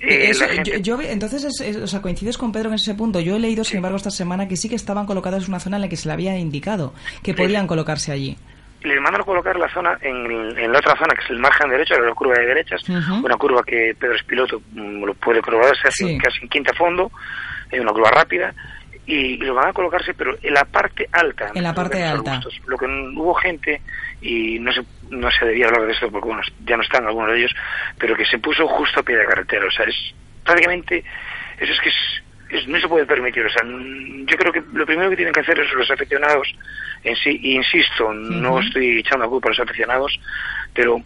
Eh, 0.01 0.29
Eso, 0.29 0.45
la 0.45 0.53
gente- 0.53 0.81
yo, 0.81 0.97
yo 0.97 1.01
entonces, 1.01 1.43
es- 1.43 1.61
es- 1.61 1.75
o 1.77 1.87
sea, 1.87 2.01
coincides 2.01 2.37
con 2.37 2.51
Pedro 2.51 2.69
en 2.69 2.75
ese 2.75 2.95
punto. 2.95 3.19
Yo 3.19 3.35
he 3.35 3.39
leído, 3.39 3.63
sin 3.63 3.77
embargo, 3.77 3.97
esta 3.97 4.11
semana 4.11 4.47
que 4.47 4.55
sí 4.55 4.69
que 4.69 4.75
estaban 4.75 5.05
colocados 5.05 5.43
en 5.43 5.49
una 5.51 5.59
zona 5.59 5.75
en 5.77 5.81
la 5.81 5.89
que 5.89 5.97
se 5.97 6.07
le 6.07 6.13
había 6.13 6.37
indicado 6.37 6.93
que 7.23 7.33
podían 7.33 7.67
colocarse 7.67 8.11
allí. 8.11 8.37
les 8.81 9.01
mandaron 9.01 9.25
colocar 9.25 9.57
la 9.59 9.67
zona 9.73 9.97
en, 10.01 10.57
en 10.57 10.71
la 10.71 10.79
otra 10.79 10.95
zona, 10.97 11.13
que 11.13 11.21
es 11.25 11.29
el 11.31 11.39
margen 11.39 11.69
derecho, 11.69 11.99
la 11.99 12.13
curva 12.13 12.33
de 12.35 12.45
derechas, 12.45 12.81
Ujú. 12.87 13.25
una 13.25 13.35
curva 13.35 13.61
que 13.67 13.93
Pedro 13.99 14.15
es 14.15 14.23
piloto, 14.23 14.61
mm, 14.71 15.03
lo 15.03 15.13
puede 15.15 15.41
probarse 15.41 15.85
así, 15.89 16.07
Sí. 16.07 16.17
casi 16.17 16.43
en 16.43 16.47
quinta 16.47 16.73
fondo, 16.75 17.11
es 17.69 17.77
una 17.81 17.91
curva 17.91 18.09
rápida, 18.11 18.53
y 19.05 19.35
los 19.35 19.53
van 19.53 19.67
a 19.67 19.73
colocarse, 19.73 20.13
pero 20.13 20.33
en 20.41 20.53
la 20.53 20.63
parte 20.63 21.09
alta. 21.11 21.51
En 21.53 21.63
la 21.63 21.73
parte 21.75 22.01
alta. 22.01 22.35
arbustos. 22.37 22.61
Lo 22.67 22.77
que 22.77 22.85
hubo 22.85 23.33
gente, 23.33 23.81
y 24.21 24.59
no 24.59 24.71
se, 24.71 24.81
no 25.09 25.29
se 25.31 25.45
debía 25.45 25.67
hablar 25.67 25.85
de 25.85 25.93
esto 25.93 26.09
porque 26.11 26.27
bueno, 26.27 26.41
ya 26.65 26.77
no 26.77 26.83
están 26.83 27.05
algunos 27.05 27.31
de 27.31 27.39
ellos, 27.39 27.55
pero 27.97 28.15
que 28.15 28.25
se 28.25 28.37
puso 28.39 28.67
justo 28.67 28.99
a 28.99 29.03
pie 29.03 29.17
de 29.17 29.25
carretera, 29.25 29.65
o 29.65 29.71
sea, 29.71 29.85
es 29.85 29.95
prácticamente, 30.43 31.03
eso 31.59 31.73
es 31.73 31.79
que 31.81 31.89
es, 31.89 31.95
es- 32.49 32.67
no 32.67 32.79
se 32.79 32.87
puede 32.87 33.05
permitir, 33.05 33.45
o 33.45 33.49
sea, 33.49 33.63
n- 33.63 34.25
yo 34.25 34.37
creo 34.37 34.51
que 34.51 34.63
lo 34.73 34.85
primero 34.85 35.09
que 35.09 35.15
tienen 35.15 35.33
que 35.33 35.41
hacer 35.41 35.59
es 35.59 35.71
los 35.73 35.89
aficionados 35.91 36.47
en 37.03 37.15
sí, 37.15 37.39
y 37.41 37.55
insisto, 37.55 38.13
no 38.13 38.59
estoy 38.59 38.99
echando 38.99 39.25
la 39.25 39.29
culpa 39.29 39.49
a 39.49 39.51
los 39.51 39.59
aficionados, 39.59 40.19
pero 40.73 41.01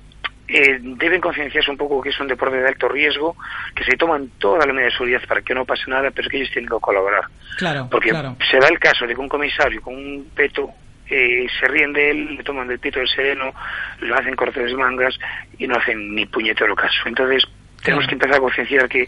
eh, 0.47 0.78
deben 0.82 1.22
concienciarse 1.22 1.72
un 1.72 1.78
poco 1.78 2.01
que 2.01 2.10
es 2.10 2.20
un 2.20 2.28
deporte 2.28 2.58
de 2.58 2.68
alto 2.68 2.88
riesgo, 2.89 3.36
que 3.76 3.84
se 3.86 3.95
toman 3.95 4.30
todas 4.39 4.66
las 4.66 4.74
medidas 4.76 4.93
de 4.93 4.97
seguridad 4.97 5.22
para 5.28 5.41
que 5.41 5.54
no 5.56 5.66
pase 5.66 5.84
nada, 5.89 6.12
pero 6.12 6.30
que 6.30 6.38
ellos 6.38 6.51
tienen 6.51 6.70
que 6.70 6.80
colaborar. 6.82 7.24
Claro, 7.58 7.88
Porque 7.89 8.10
claro. 8.10 8.36
se 8.51 8.58
da 8.60 8.68
el 8.68 8.78
caso 8.80 9.08
de 9.08 9.16
que 9.16 9.22
un 9.22 9.30
comisario 9.30 9.82
con 9.82 9.95
un 9.95 10.30
peto 10.36 10.70
eh, 11.10 11.47
se 11.60 11.68
ríen 11.68 11.93
de 11.93 12.12
él, 12.12 12.36
le 12.38 12.43
toman 12.43 12.68
del 12.68 12.80
pito 12.80 12.99
del 12.99 13.08
sereno, 13.08 13.54
lo 13.99 14.16
hacen 14.16 14.36
cortes 14.36 14.66
de 14.66 14.76
mangas 14.76 15.18
y 15.58 15.68
no 15.68 15.76
hacen 15.76 16.16
ni 16.16 16.26
puñetero 16.26 16.76
caso. 16.76 17.01
Entonces, 17.06 17.43
tenemos 17.84 18.08
que 18.08 18.14
empezar 18.14 18.38
a 18.38 18.39
concienciar 18.39 18.88
que 18.88 19.08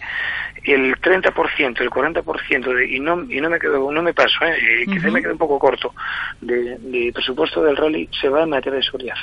el 0.66 0.96
30%, 1.00 1.82
el 1.82 1.90
40%, 1.90 2.74
de, 2.74 2.88
y 2.88 3.00
no 3.00 3.24
y 3.30 3.40
no 3.40 3.50
me 3.50 3.60
quedo, 3.60 3.92
no 3.92 4.02
me 4.02 4.14
paso, 4.14 4.44
eh, 4.46 4.82
eh, 4.82 4.86
quizá 4.86 5.10
me 5.10 5.22
quedo 5.22 5.32
un 5.32 5.38
poco 5.38 5.58
corto, 5.58 5.94
de, 6.42 6.78
de 6.80 7.12
presupuesto 7.14 7.64
del 7.64 7.78
rally 7.78 8.10
se 8.20 8.30
va 8.30 8.44
en 8.44 8.50
materia 8.50 8.80
de 8.80 8.84
seguridad. 8.84 9.16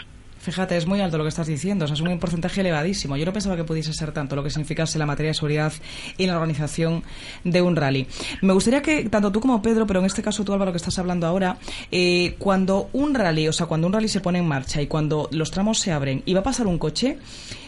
Fíjate, 0.42 0.76
es 0.76 0.88
muy 0.88 1.00
alto 1.00 1.18
lo 1.18 1.22
que 1.22 1.28
estás 1.28 1.46
diciendo, 1.46 1.84
o 1.84 1.88
sea, 1.88 1.94
es 1.94 2.00
un 2.00 2.18
porcentaje 2.18 2.62
elevadísimo. 2.62 3.16
Yo 3.16 3.24
no 3.24 3.32
pensaba 3.32 3.54
que 3.54 3.62
pudiese 3.62 3.92
ser 3.92 4.10
tanto 4.10 4.34
lo 4.34 4.42
que 4.42 4.50
significase 4.50 4.98
la 4.98 5.06
materia 5.06 5.30
de 5.30 5.34
seguridad 5.34 5.72
y 6.18 6.26
la 6.26 6.34
organización 6.34 7.04
de 7.44 7.62
un 7.62 7.76
rally. 7.76 8.08
Me 8.40 8.52
gustaría 8.52 8.82
que 8.82 9.08
tanto 9.08 9.30
tú 9.30 9.40
como 9.40 9.62
Pedro, 9.62 9.86
pero 9.86 10.00
en 10.00 10.06
este 10.06 10.20
caso 10.20 10.42
tú 10.42 10.52
Álvaro 10.52 10.72
que 10.72 10.78
estás 10.78 10.98
hablando 10.98 11.28
ahora, 11.28 11.58
eh, 11.92 12.34
cuando 12.40 12.90
un 12.92 13.14
rally, 13.14 13.46
o 13.46 13.52
sea, 13.52 13.66
cuando 13.66 13.86
un 13.86 13.92
rally 13.92 14.08
se 14.08 14.20
pone 14.20 14.40
en 14.40 14.48
marcha 14.48 14.82
y 14.82 14.88
cuando 14.88 15.28
los 15.30 15.52
tramos 15.52 15.78
se 15.78 15.92
abren 15.92 16.24
y 16.26 16.34
va 16.34 16.40
a 16.40 16.42
pasar 16.42 16.66
un 16.66 16.78
coche, 16.78 17.18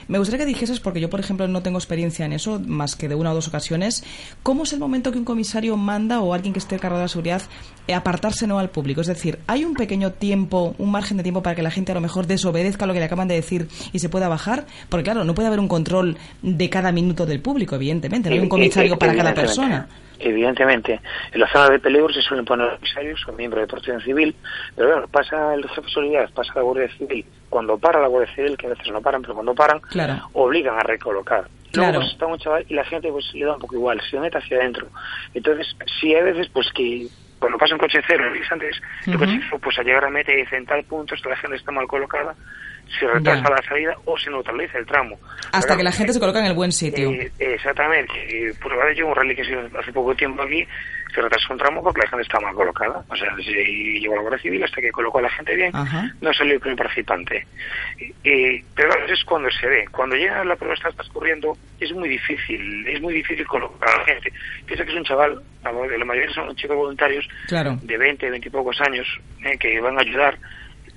me 0.09 0.19
gustaría 0.19 0.45
que 0.45 0.53
dijeses, 0.53 0.81
porque 0.81 1.01
yo 1.01 1.11
por 1.11 1.21
ejemplo 1.21 1.49
no 1.49 1.63
tengo 1.63 1.79
experiencia 1.79 2.25
en 2.25 2.33
eso, 2.33 2.61
más 2.67 2.97
que 2.97 3.09
de 3.09 3.15
una 3.15 3.33
o 3.33 3.35
dos 3.35 3.49
ocasiones, 3.49 4.05
¿cómo 4.43 4.65
es 4.65 4.73
el 4.73 4.79
momento 4.79 5.13
que 5.13 5.19
un 5.19 5.25
comisario 5.25 5.77
manda 5.77 6.21
o 6.21 6.35
alguien 6.35 6.53
que 6.53 6.59
esté 6.59 6.79
cargado 6.79 6.99
de 6.99 7.05
la 7.05 7.09
seguridad 7.09 7.43
eh, 7.89 7.95
apartarse 7.95 8.47
no 8.47 8.59
al 8.59 8.71
público? 8.71 9.01
Es 9.01 9.07
decir, 9.07 9.39
¿hay 9.47 9.65
un 9.65 9.75
pequeño 9.75 10.13
tiempo, 10.13 10.75
un 10.79 10.91
margen 10.91 11.17
de 11.17 11.23
tiempo 11.23 11.43
para 11.43 11.57
que 11.57 11.63
la 11.63 11.71
gente 11.71 11.93
a 11.93 11.95
lo 11.95 12.01
mejor 12.01 12.27
desobedezca 12.27 12.87
lo 12.87 12.93
que 12.93 12.99
le 13.01 13.07
acaban 13.07 13.29
de 13.29 13.35
decir 13.35 13.69
y 13.93 13.99
se 13.99 14.09
pueda 14.09 14.29
bajar? 14.29 14.67
Porque 14.89 15.05
claro, 15.05 15.25
no 15.25 15.35
puede 15.35 15.49
haber 15.49 15.61
un 15.61 15.69
control 15.69 16.17
de 16.43 16.71
cada 16.71 16.93
minuto 16.93 17.27
del 17.27 17.41
público, 17.41 17.75
evidentemente, 17.77 18.29
no 18.29 18.35
hay 18.35 18.41
un 18.41 18.49
comisario 18.49 18.99
para 18.99 19.15
cada 19.15 19.35
persona. 19.35 19.89
Evidentemente, 20.19 21.01
en 21.33 21.41
la 21.41 21.49
zona 21.51 21.71
de 21.71 21.79
peligro 21.81 22.09
se 22.13 22.23
suelen 22.23 22.45
poner 22.45 22.67
los 22.69 22.77
comisarios 22.79 23.29
o 23.29 23.33
miembros 23.33 23.63
de 23.63 23.67
protección 23.67 24.01
civil, 24.01 24.35
pero 24.77 24.89
bueno, 24.93 25.09
pasa 25.09 25.55
el 25.55 25.69
jefe 25.69 25.83
de 25.83 25.89
seguridad, 25.93 26.31
pasa 26.35 26.53
la 26.57 26.63
Guardia 26.63 26.89
Civil. 26.97 27.25
Cuando 27.49 27.79
para 27.79 28.01
la 28.01 28.09
Guardia 28.09 28.35
Civil, 28.35 28.57
que 28.57 28.67
a 28.67 28.71
veces 28.71 28.91
no 28.93 29.01
paran, 29.01 29.23
pero 29.23 29.35
cuando 29.35 29.55
paran, 29.55 29.81
Claro. 29.81 30.29
obligan 30.33 30.77
a 30.79 30.83
recolocar. 30.83 31.45
Claro. 31.73 31.89
Luego 31.93 32.01
pues, 32.03 32.13
está 32.13 32.27
un 32.27 32.39
chaval 32.39 32.65
y 32.69 32.75
la 32.75 32.85
gente 32.85 33.11
pues 33.11 33.35
le 33.35 33.45
da 33.45 33.55
un 33.55 33.61
poco 33.61 33.75
igual, 33.75 34.01
se 34.09 34.19
mete 34.21 34.39
hacia 34.39 34.59
adentro. 34.59 34.87
Entonces, 35.35 35.75
sí 36.01 36.15
hay 36.15 36.23
veces 36.23 36.49
pues 36.53 36.71
que 36.73 37.09
cuando 37.41 37.59
pasa 37.59 37.75
un 37.75 37.81
coche 37.81 38.01
cero, 38.07 38.25
antes, 38.51 38.81
el 39.07 39.19
coche 39.19 39.41
cero 39.43 39.59
pues 39.63 39.77
al 39.79 39.85
llegar 39.85 40.05
a 40.05 40.11
meta 40.11 40.33
y 40.33 40.37
dice 40.37 40.57
en 40.57 40.65
tal 40.67 40.85
punto 40.85 41.15
esto 41.15 41.29
la 41.29 41.37
gente 41.37 41.57
está 41.57 41.73
mal 41.73 41.87
colocada, 41.89 42.35
se 42.99 43.07
retrasa 43.07 43.43
Ya. 43.43 43.51
la 43.51 43.63
salida 43.69 43.97
o 44.05 44.17
se 44.19 44.31
neutraliza 44.31 44.79
el 44.79 44.87
tramo. 44.87 45.19
Hasta 45.53 45.77
que 45.77 45.83
la 45.83 45.93
gente 45.93 46.13
se 46.13 46.21
coloca 46.21 46.39
en 46.41 46.47
el 46.47 46.55
buen 46.55 46.73
sitio. 46.73 47.11
eh, 47.11 47.31
exactamente. 47.39 48.13
Eh, 48.29 48.53
Prueba 48.61 48.87
de 48.87 48.93
ello, 48.93 49.07
un 49.09 49.15
rally 49.15 49.35
que 49.37 49.43
hace 49.43 49.93
poco 49.93 50.15
tiempo 50.15 50.43
aquí, 50.43 50.67
se 51.15 51.21
retrasó 51.23 51.53
un 51.53 51.59
tramo 51.61 51.83
porque 51.83 52.01
la 52.03 52.09
gente 52.09 52.23
estaba 52.23 52.47
mal 52.47 52.55
colocada. 52.57 53.05
O 53.09 53.15
sea, 53.17 53.29
se 53.37 53.53
llegó 53.53 54.17
la 54.17 54.23
Guardia 54.23 54.41
Civil 54.43 54.65
hasta 54.65 54.81
que 54.81 54.91
colocó 54.91 55.19
a 55.19 55.23
la 55.23 55.31
gente 55.31 55.55
bien, 55.55 55.71
Ajá. 55.75 56.11
no 56.21 56.33
salió 56.35 56.55
el 56.55 56.61
primer 56.61 56.77
participante. 56.79 57.47
Eh, 58.25 58.65
pero 58.75 58.89
claro, 58.91 59.05
eso 59.05 59.15
es 59.15 59.25
cuando 59.25 59.51
se 59.51 59.67
ve. 59.69 59.85
Cuando 59.93 60.17
llega 60.17 60.45
la 60.45 60.57
prueba 60.57 60.75
está 60.75 60.91
transcurriendo, 60.91 61.57
es 61.81 61.93
muy 61.93 62.09
difícil, 62.09 62.87
es 62.89 63.01
muy 63.01 63.15
difícil 63.15 63.47
colocar 63.47 63.89
a 63.89 63.99
la 63.99 64.05
gente. 64.05 64.33
Piensa 64.67 64.85
que 64.85 64.91
es 64.91 64.97
un 64.97 65.05
chaval, 65.05 65.41
la 65.63 65.73
la 65.73 66.05
mayoría 66.05 66.33
son 66.35 66.55
chicos 66.57 66.77
voluntarios 66.77 67.27
Claro. 67.47 67.79
de 67.83 67.97
20, 67.97 68.31
20 68.31 68.49
y 68.49 68.51
pocos 68.51 68.81
años, 68.81 69.07
eh, 69.45 69.57
que 69.59 69.81
van 69.81 69.97
a 69.99 70.03
ayudar. 70.03 70.37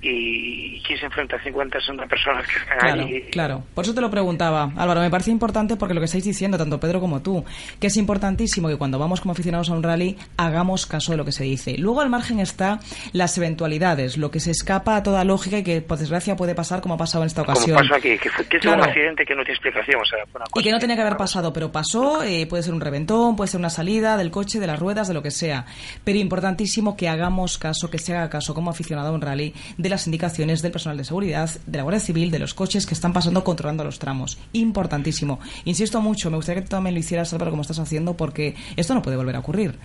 Y, 0.01 0.81
quién 0.85 0.99
se 0.99 1.05
enfrenta 1.05 1.35
a 1.37 1.43
50, 1.43 1.79
60 1.79 2.05
personas 2.05 2.45
que 2.47 2.53
están 2.59 2.77
Claro, 2.79 3.01
ahí 3.03 3.21
claro. 3.31 3.63
Por 3.73 3.83
eso 3.83 3.93
te 3.93 4.01
lo 4.01 4.09
preguntaba. 4.11 4.71
Álvaro, 4.77 5.01
me 5.01 5.09
parece 5.09 5.31
importante 5.31 5.75
porque 5.75 5.93
lo 5.93 5.99
que 6.01 6.05
estáis 6.05 6.23
diciendo, 6.23 6.57
tanto 6.57 6.79
Pedro 6.79 6.99
como 6.99 7.21
tú, 7.21 7.43
que 7.79 7.87
es 7.87 7.97
importantísimo 7.97 8.67
que 8.67 8.77
cuando 8.77 8.99
vamos 8.99 9.21
como 9.21 9.31
aficionados 9.33 9.69
a 9.69 9.73
un 9.73 9.83
rally 9.83 10.17
hagamos 10.37 10.85
caso 10.85 11.11
de 11.11 11.17
lo 11.17 11.25
que 11.25 11.31
se 11.31 11.43
dice. 11.43 11.77
Luego 11.77 12.01
al 12.01 12.09
margen 12.09 12.39
está 12.39 12.79
las 13.11 13.37
eventualidades, 13.37 14.17
lo 14.17 14.31
que 14.31 14.39
se 14.39 14.51
escapa 14.51 14.95
a 14.95 15.03
toda 15.03 15.23
lógica 15.23 15.57
y 15.57 15.63
que 15.63 15.81
por 15.81 15.97
desgracia 15.97 16.35
puede 16.35 16.53
pasar 16.55 16.81
como 16.81 16.93
ha 16.93 16.97
pasado 16.97 17.23
en 17.23 17.27
esta 17.27 17.43
como 17.43 17.57
ocasión. 17.57 17.77
pasó 17.77 17.95
aquí, 17.95 18.17
que 18.17 18.29
fue, 18.29 18.45
que 18.45 18.59
Claro. 18.59 18.83
un 18.83 18.89
accidente 18.89 19.25
que 19.25 19.35
no 19.35 19.43
tiene 19.43 19.53
explicación. 19.55 20.01
O 20.01 20.05
sea, 20.05 20.19
fue 20.31 20.39
una 20.41 20.45
Y 20.55 20.63
que 20.63 20.71
no 20.71 20.79
tenía 20.79 20.95
que 20.95 21.01
haber 21.01 21.17
pasado, 21.17 21.51
pero 21.53 21.71
pasó, 21.71 22.23
eh, 22.23 22.45
puede 22.47 22.63
ser 22.63 22.73
un 22.73 22.81
reventón, 22.81 23.35
puede 23.35 23.49
ser 23.49 23.59
una 23.59 23.69
salida 23.69 24.15
del 24.17 24.29
coche, 24.31 24.59
de 24.59 24.67
las 24.67 24.79
ruedas, 24.79 25.07
de 25.07 25.13
lo 25.13 25.23
que 25.23 25.31
sea. 25.31 25.65
Pero 26.03 26.19
importantísimo 26.19 26.95
que 26.95 27.09
hagamos 27.09 27.57
caso, 27.57 27.89
que 27.89 27.97
se 27.97 28.15
haga 28.15 28.29
caso 28.29 28.53
como 28.53 28.69
aficionado 28.69 29.09
a 29.09 29.11
un 29.11 29.21
rally 29.21 29.53
de 29.77 29.86
las 29.89 30.07
indicaciones 30.07 30.61
del 30.61 30.71
personal 30.71 30.97
de 30.97 31.03
seguridad, 31.03 31.49
de 31.65 31.77
la 31.77 31.83
Guardia 31.83 31.99
Civil, 31.99 32.31
de 32.31 32.39
los 32.39 32.53
coches 32.53 32.85
que 32.85 32.93
están 32.93 33.13
pasando 33.13 33.43
controlando 33.43 33.83
los 33.83 33.99
tramos. 33.99 34.37
Importantísimo. 34.53 35.39
Insisto 35.65 36.01
mucho, 36.01 36.29
me 36.29 36.37
gustaría 36.37 36.61
que 36.61 36.67
tú 36.67 36.75
también 36.75 36.95
lo 36.95 36.99
hicieras, 36.99 37.33
Álvaro, 37.33 37.51
como 37.51 37.61
estás 37.61 37.79
haciendo, 37.79 38.15
porque 38.15 38.55
esto 38.75 38.93
no 38.93 39.01
puede 39.01 39.17
volver 39.17 39.35
a 39.35 39.39
ocurrir. 39.39 39.79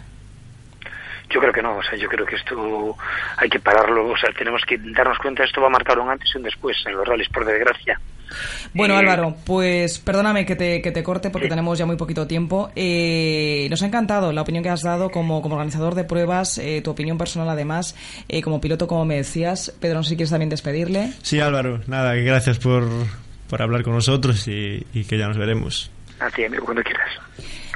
Yo 1.33 1.41
creo 1.41 1.53
que 1.53 1.62
no, 1.62 1.76
o 1.78 1.83
sea, 1.83 1.97
yo 1.99 2.09
creo 2.09 2.26
que 2.26 2.37
esto 2.37 2.97
hay 3.37 3.49
que 3.49 3.59
pararlo, 3.59 4.09
o 4.09 4.16
sea, 4.16 4.30
tenemos 4.37 4.62
que 4.66 4.76
darnos 4.78 5.18
cuenta, 5.18 5.45
esto 5.45 5.61
va 5.61 5.68
a 5.68 5.70
marcar 5.70 5.99
un 5.99 6.11
antes 6.11 6.28
y 6.35 6.39
un 6.39 6.45
después 6.45 6.76
en 6.87 6.93
los 6.95 7.07
rallies, 7.07 7.28
por 7.30 7.45
desgracia. 7.45 7.99
Bueno, 8.74 8.95
Eh, 8.95 8.99
Álvaro, 8.99 9.37
pues 9.45 9.99
perdóname 9.99 10.47
que 10.47 10.57
te, 10.57 10.80
que 10.80 10.91
te 10.91 11.03
corte 11.03 11.30
porque 11.30 11.49
tenemos 11.49 11.78
ya 11.78 11.85
muy 11.87 11.97
poquito 11.97 12.26
tiempo. 12.26 12.70
Eh, 12.76 13.66
nos 13.70 13.83
ha 13.83 13.87
encantado 13.87 14.33
la 14.33 14.43
opinión 14.43 14.62
que 14.62 14.70
has 14.70 14.83
dado 14.83 15.11
como, 15.11 15.43
como 15.43 15.57
organizador 15.57 15.95
de 15.95 16.05
pruebas, 16.05 16.57
eh, 16.59 16.80
tu 16.83 16.91
opinión 16.91 17.18
personal 17.18 17.49
además, 17.49 17.95
eh, 18.28 18.41
como 18.43 18.61
piloto, 18.61 18.87
como 18.87 19.05
me 19.05 19.16
decías. 19.16 19.74
Pedro, 19.80 19.97
no 19.97 20.03
sé 20.03 20.11
si 20.11 20.16
quieres 20.16 20.30
también 20.30 20.49
despedirle. 20.49 21.12
Sí, 21.22 21.41
Álvaro, 21.41 21.80
nada, 21.87 22.14
que 22.14 22.22
gracias 22.22 22.59
por, 22.59 22.89
por 23.49 23.61
hablar 23.61 23.83
con 23.83 23.95
nosotros 23.95 24.49
y, 24.49 24.87
y 24.95 25.05
que 25.05 25.18
ya 25.18 25.28
nos 25.28 25.37
veremos. 25.37 25.91
A 26.20 26.30
ti, 26.30 26.45
amigo, 26.45 26.64
cuando 26.64 26.83
quieras. 26.83 27.11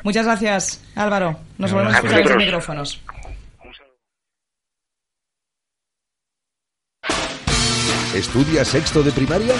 Muchas 0.04 0.24
gracias, 0.24 0.84
Álvaro. 0.94 1.38
Nos 1.58 1.72
volvemos 1.72 1.94
a 1.94 1.98
escuchar 1.98 2.24
los 2.24 2.36
micrófonos. 2.36 3.02
¿Estudias 8.16 8.68
sexto 8.68 9.02
de 9.02 9.10
primaria? 9.12 9.54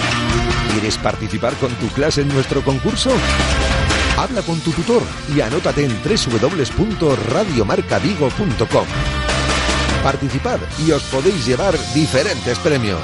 ¿Quieres 0.71 0.97
participar 0.97 1.53
con 1.57 1.69
tu 1.75 1.89
clase 1.89 2.21
en 2.21 2.29
nuestro 2.29 2.63
concurso? 2.63 3.11
Habla 4.17 4.41
con 4.41 4.59
tu 4.61 4.71
tutor 4.71 5.03
y 5.35 5.41
anótate 5.41 5.85
en 5.85 5.95
www.radiomarcavigo.com. 6.01 8.87
Participad 10.01 10.59
y 10.83 10.91
os 10.91 11.03
podéis 11.03 11.45
llevar 11.45 11.77
diferentes 11.93 12.57
premios. 12.57 13.03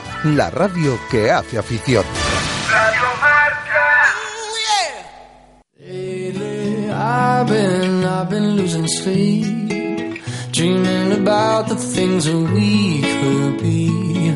la 0.23 0.49
radio 0.49 0.99
que 1.09 1.31
hace 1.31 1.57
afición. 1.57 2.05
Lately, 5.79 6.89
I've 6.91 7.51
dreaming 10.51 11.13
about 11.27 11.67
the 11.67 11.75
things 11.75 12.25
that 12.25 12.35
we 12.53 13.01
could 13.21 13.61
be. 13.61 13.89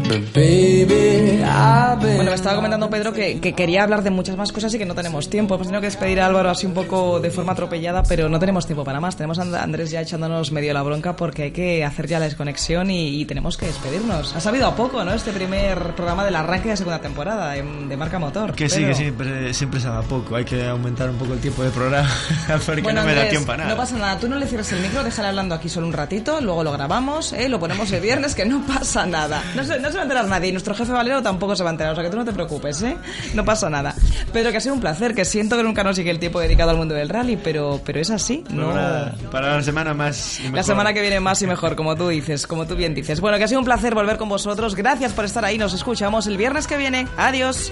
But 0.08 0.34
baby, 0.34 1.42
I've 1.44 2.00
been. 2.00 2.16
Bueno, 2.18 2.30
me 2.32 2.36
estaba 2.36 2.56
comentando 2.58 2.90
Pedro 2.90 3.12
que, 3.12 3.40
que 3.40 3.54
quería 3.54 3.84
hablar 3.84 4.04
de 4.04 4.12
muchas 4.12 4.38
más 4.38 4.52
cosas 4.52 4.72
y 4.74 4.78
que 4.78 4.86
no 4.86 4.94
tenemos 4.94 5.30
tiempo. 5.30 5.56
Hemos 5.56 5.66
tenido 5.68 5.82
que 5.82 5.88
despedir 5.88 6.20
a 6.22 6.28
Álvaro 6.28 6.50
así 6.52 6.68
un 6.68 6.74
poco 6.76 7.20
de 7.20 7.32
forma 7.32 7.54
atropellada, 7.54 8.04
pero 8.04 8.30
no 8.30 8.38
tenemos 8.38 8.68
tiempo 8.68 8.84
para 8.84 9.00
más. 9.00 9.16
Tenemos 9.16 9.40
a 9.40 9.44
And- 9.44 9.56
Andrés 9.56 9.90
ya 9.92 10.02
echándonos 10.02 10.52
medio 10.52 10.74
la 10.74 10.84
bronca 10.84 11.16
porque 11.16 11.44
hay 11.44 11.52
que 11.52 11.84
hacer 11.84 12.08
ya 12.08 12.20
la 12.20 12.26
desconexión 12.26 12.92
y, 12.92 13.20
y 13.22 13.26
tenemos 13.26 13.58
que 13.58 13.66
despedirnos. 13.66 14.36
Ha 14.36 14.40
sabido 14.42 14.68
a 14.68 14.76
poco, 14.76 15.04
¿no? 15.04 15.12
Este 15.14 15.32
primer 15.32 15.96
programa 15.96 16.24
del 16.24 16.36
arranque 16.36 16.66
de 16.66 16.74
la 16.74 16.78
segunda 16.78 17.02
temporada 17.02 17.52
de, 17.54 17.64
de 17.88 17.98
Marca 17.98 18.20
Motor. 18.20 18.54
Que 18.54 18.70
sí, 18.70 18.86
que 18.86 18.94
siempre, 18.94 19.54
siempre 19.56 19.80
se 19.80 19.88
da 19.88 20.02
poco. 20.04 20.36
Hay 20.36 20.46
que 20.46 20.68
aumentar 20.68 21.10
un 21.10 21.18
poco 21.18 21.34
el 21.34 21.40
tiempo 21.40 21.64
de 21.64 21.72
programa 21.72 22.10
porque 22.66 22.82
Bueno, 22.82 23.02
no 23.02 23.08
me 23.08 23.14
da 23.16 23.22
Andrés, 23.22 23.30
tiempo 23.32 23.52
a 23.54 23.58
nada. 23.58 23.70
no 23.72 23.78
pasa 23.78 23.98
nada. 23.98 24.20
Tú 24.20 24.28
no 24.28 24.38
le 24.38 24.46
cierres 24.46 24.72
el 24.72 24.82
micro, 24.82 25.04
déjale 25.04 25.30
hablando 25.30 25.56
aquí 25.56 25.68
solo 25.68 25.88
un 25.88 25.94
ratito, 26.06 26.40
luego 26.42 26.64
lo 26.64 26.72
grabamos, 26.72 27.34
¿eh? 27.34 27.50
lo 27.50 27.60
ponemos 27.60 27.92
el 27.92 28.00
viernes, 28.02 28.36
que 28.36 28.46
no 28.46 28.62
pasa 28.66 29.06
nada. 29.06 29.42
No 29.56 29.64
se, 29.64 29.80
no 29.80 29.90
se 29.90 29.96
va 29.96 30.02
a 30.02 30.04
enterar 30.04 30.26
nadie 30.28 30.50
y 30.50 30.52
nuestro 30.52 30.76
jefe 30.76 30.92
Valero 30.92 31.22
tampoco 31.24 31.56
se 31.56 31.64
va 31.64 31.70
a 31.70 31.74
enterar, 31.74 31.94
o 31.94 31.96
sea 31.96 32.04
que 32.04 32.10
tú 32.12 32.18
no 32.18 32.26
te 32.26 32.32
preocupes, 32.32 32.82
¿eh? 32.84 32.96
No 33.34 33.44
pasa 33.44 33.70
nada. 33.70 33.96
Pero 34.32 34.52
que 34.52 34.58
ha 34.58 34.62
sido 34.62 34.76
un 34.76 34.82
placer, 34.82 35.16
que 35.16 35.26
siento 35.26 35.58
que 35.58 35.64
nunca 35.64 35.84
nos 35.84 35.96
sigue 35.96 36.12
el 36.12 36.20
tiempo 36.20 36.40
dedicado 36.40 36.70
al 36.72 36.78
mundo 36.78 36.94
del 36.94 37.10
rally, 37.10 37.38
pero, 37.38 37.82
pero 37.84 38.00
es 38.00 38.10
así, 38.12 38.44
¿no? 38.50 38.70
Para, 38.72 39.16
para 39.32 39.56
la 39.56 39.64
semana 39.64 39.94
más 39.94 40.40
y 40.40 40.44
La 40.44 40.52
mejor. 40.52 40.64
semana 40.66 40.94
que 40.94 41.02
viene 41.02 41.20
más 41.20 41.42
y 41.42 41.48
mejor, 41.48 41.76
como 41.76 41.96
tú 41.96 42.08
dices, 42.10 42.46
como 42.46 42.68
tú 42.68 42.76
bien 42.76 42.94
dices. 42.94 43.20
Bueno, 43.20 43.38
que 43.38 43.46
ha 43.46 43.48
sido 43.48 43.60
un 43.60 43.66
placer 43.66 43.96
volver 43.96 44.18
con 44.18 44.30
vosotros. 44.30 44.76
Gracias 44.76 45.12
por 45.14 45.26
estar 45.26 45.44
ahí. 45.44 45.58
Nos 45.58 45.74
escuchamos 45.74 46.28
el 46.28 46.38
viernes 46.38 46.68
que 46.68 46.78
viene. 46.78 47.08
Adiós. 47.18 47.72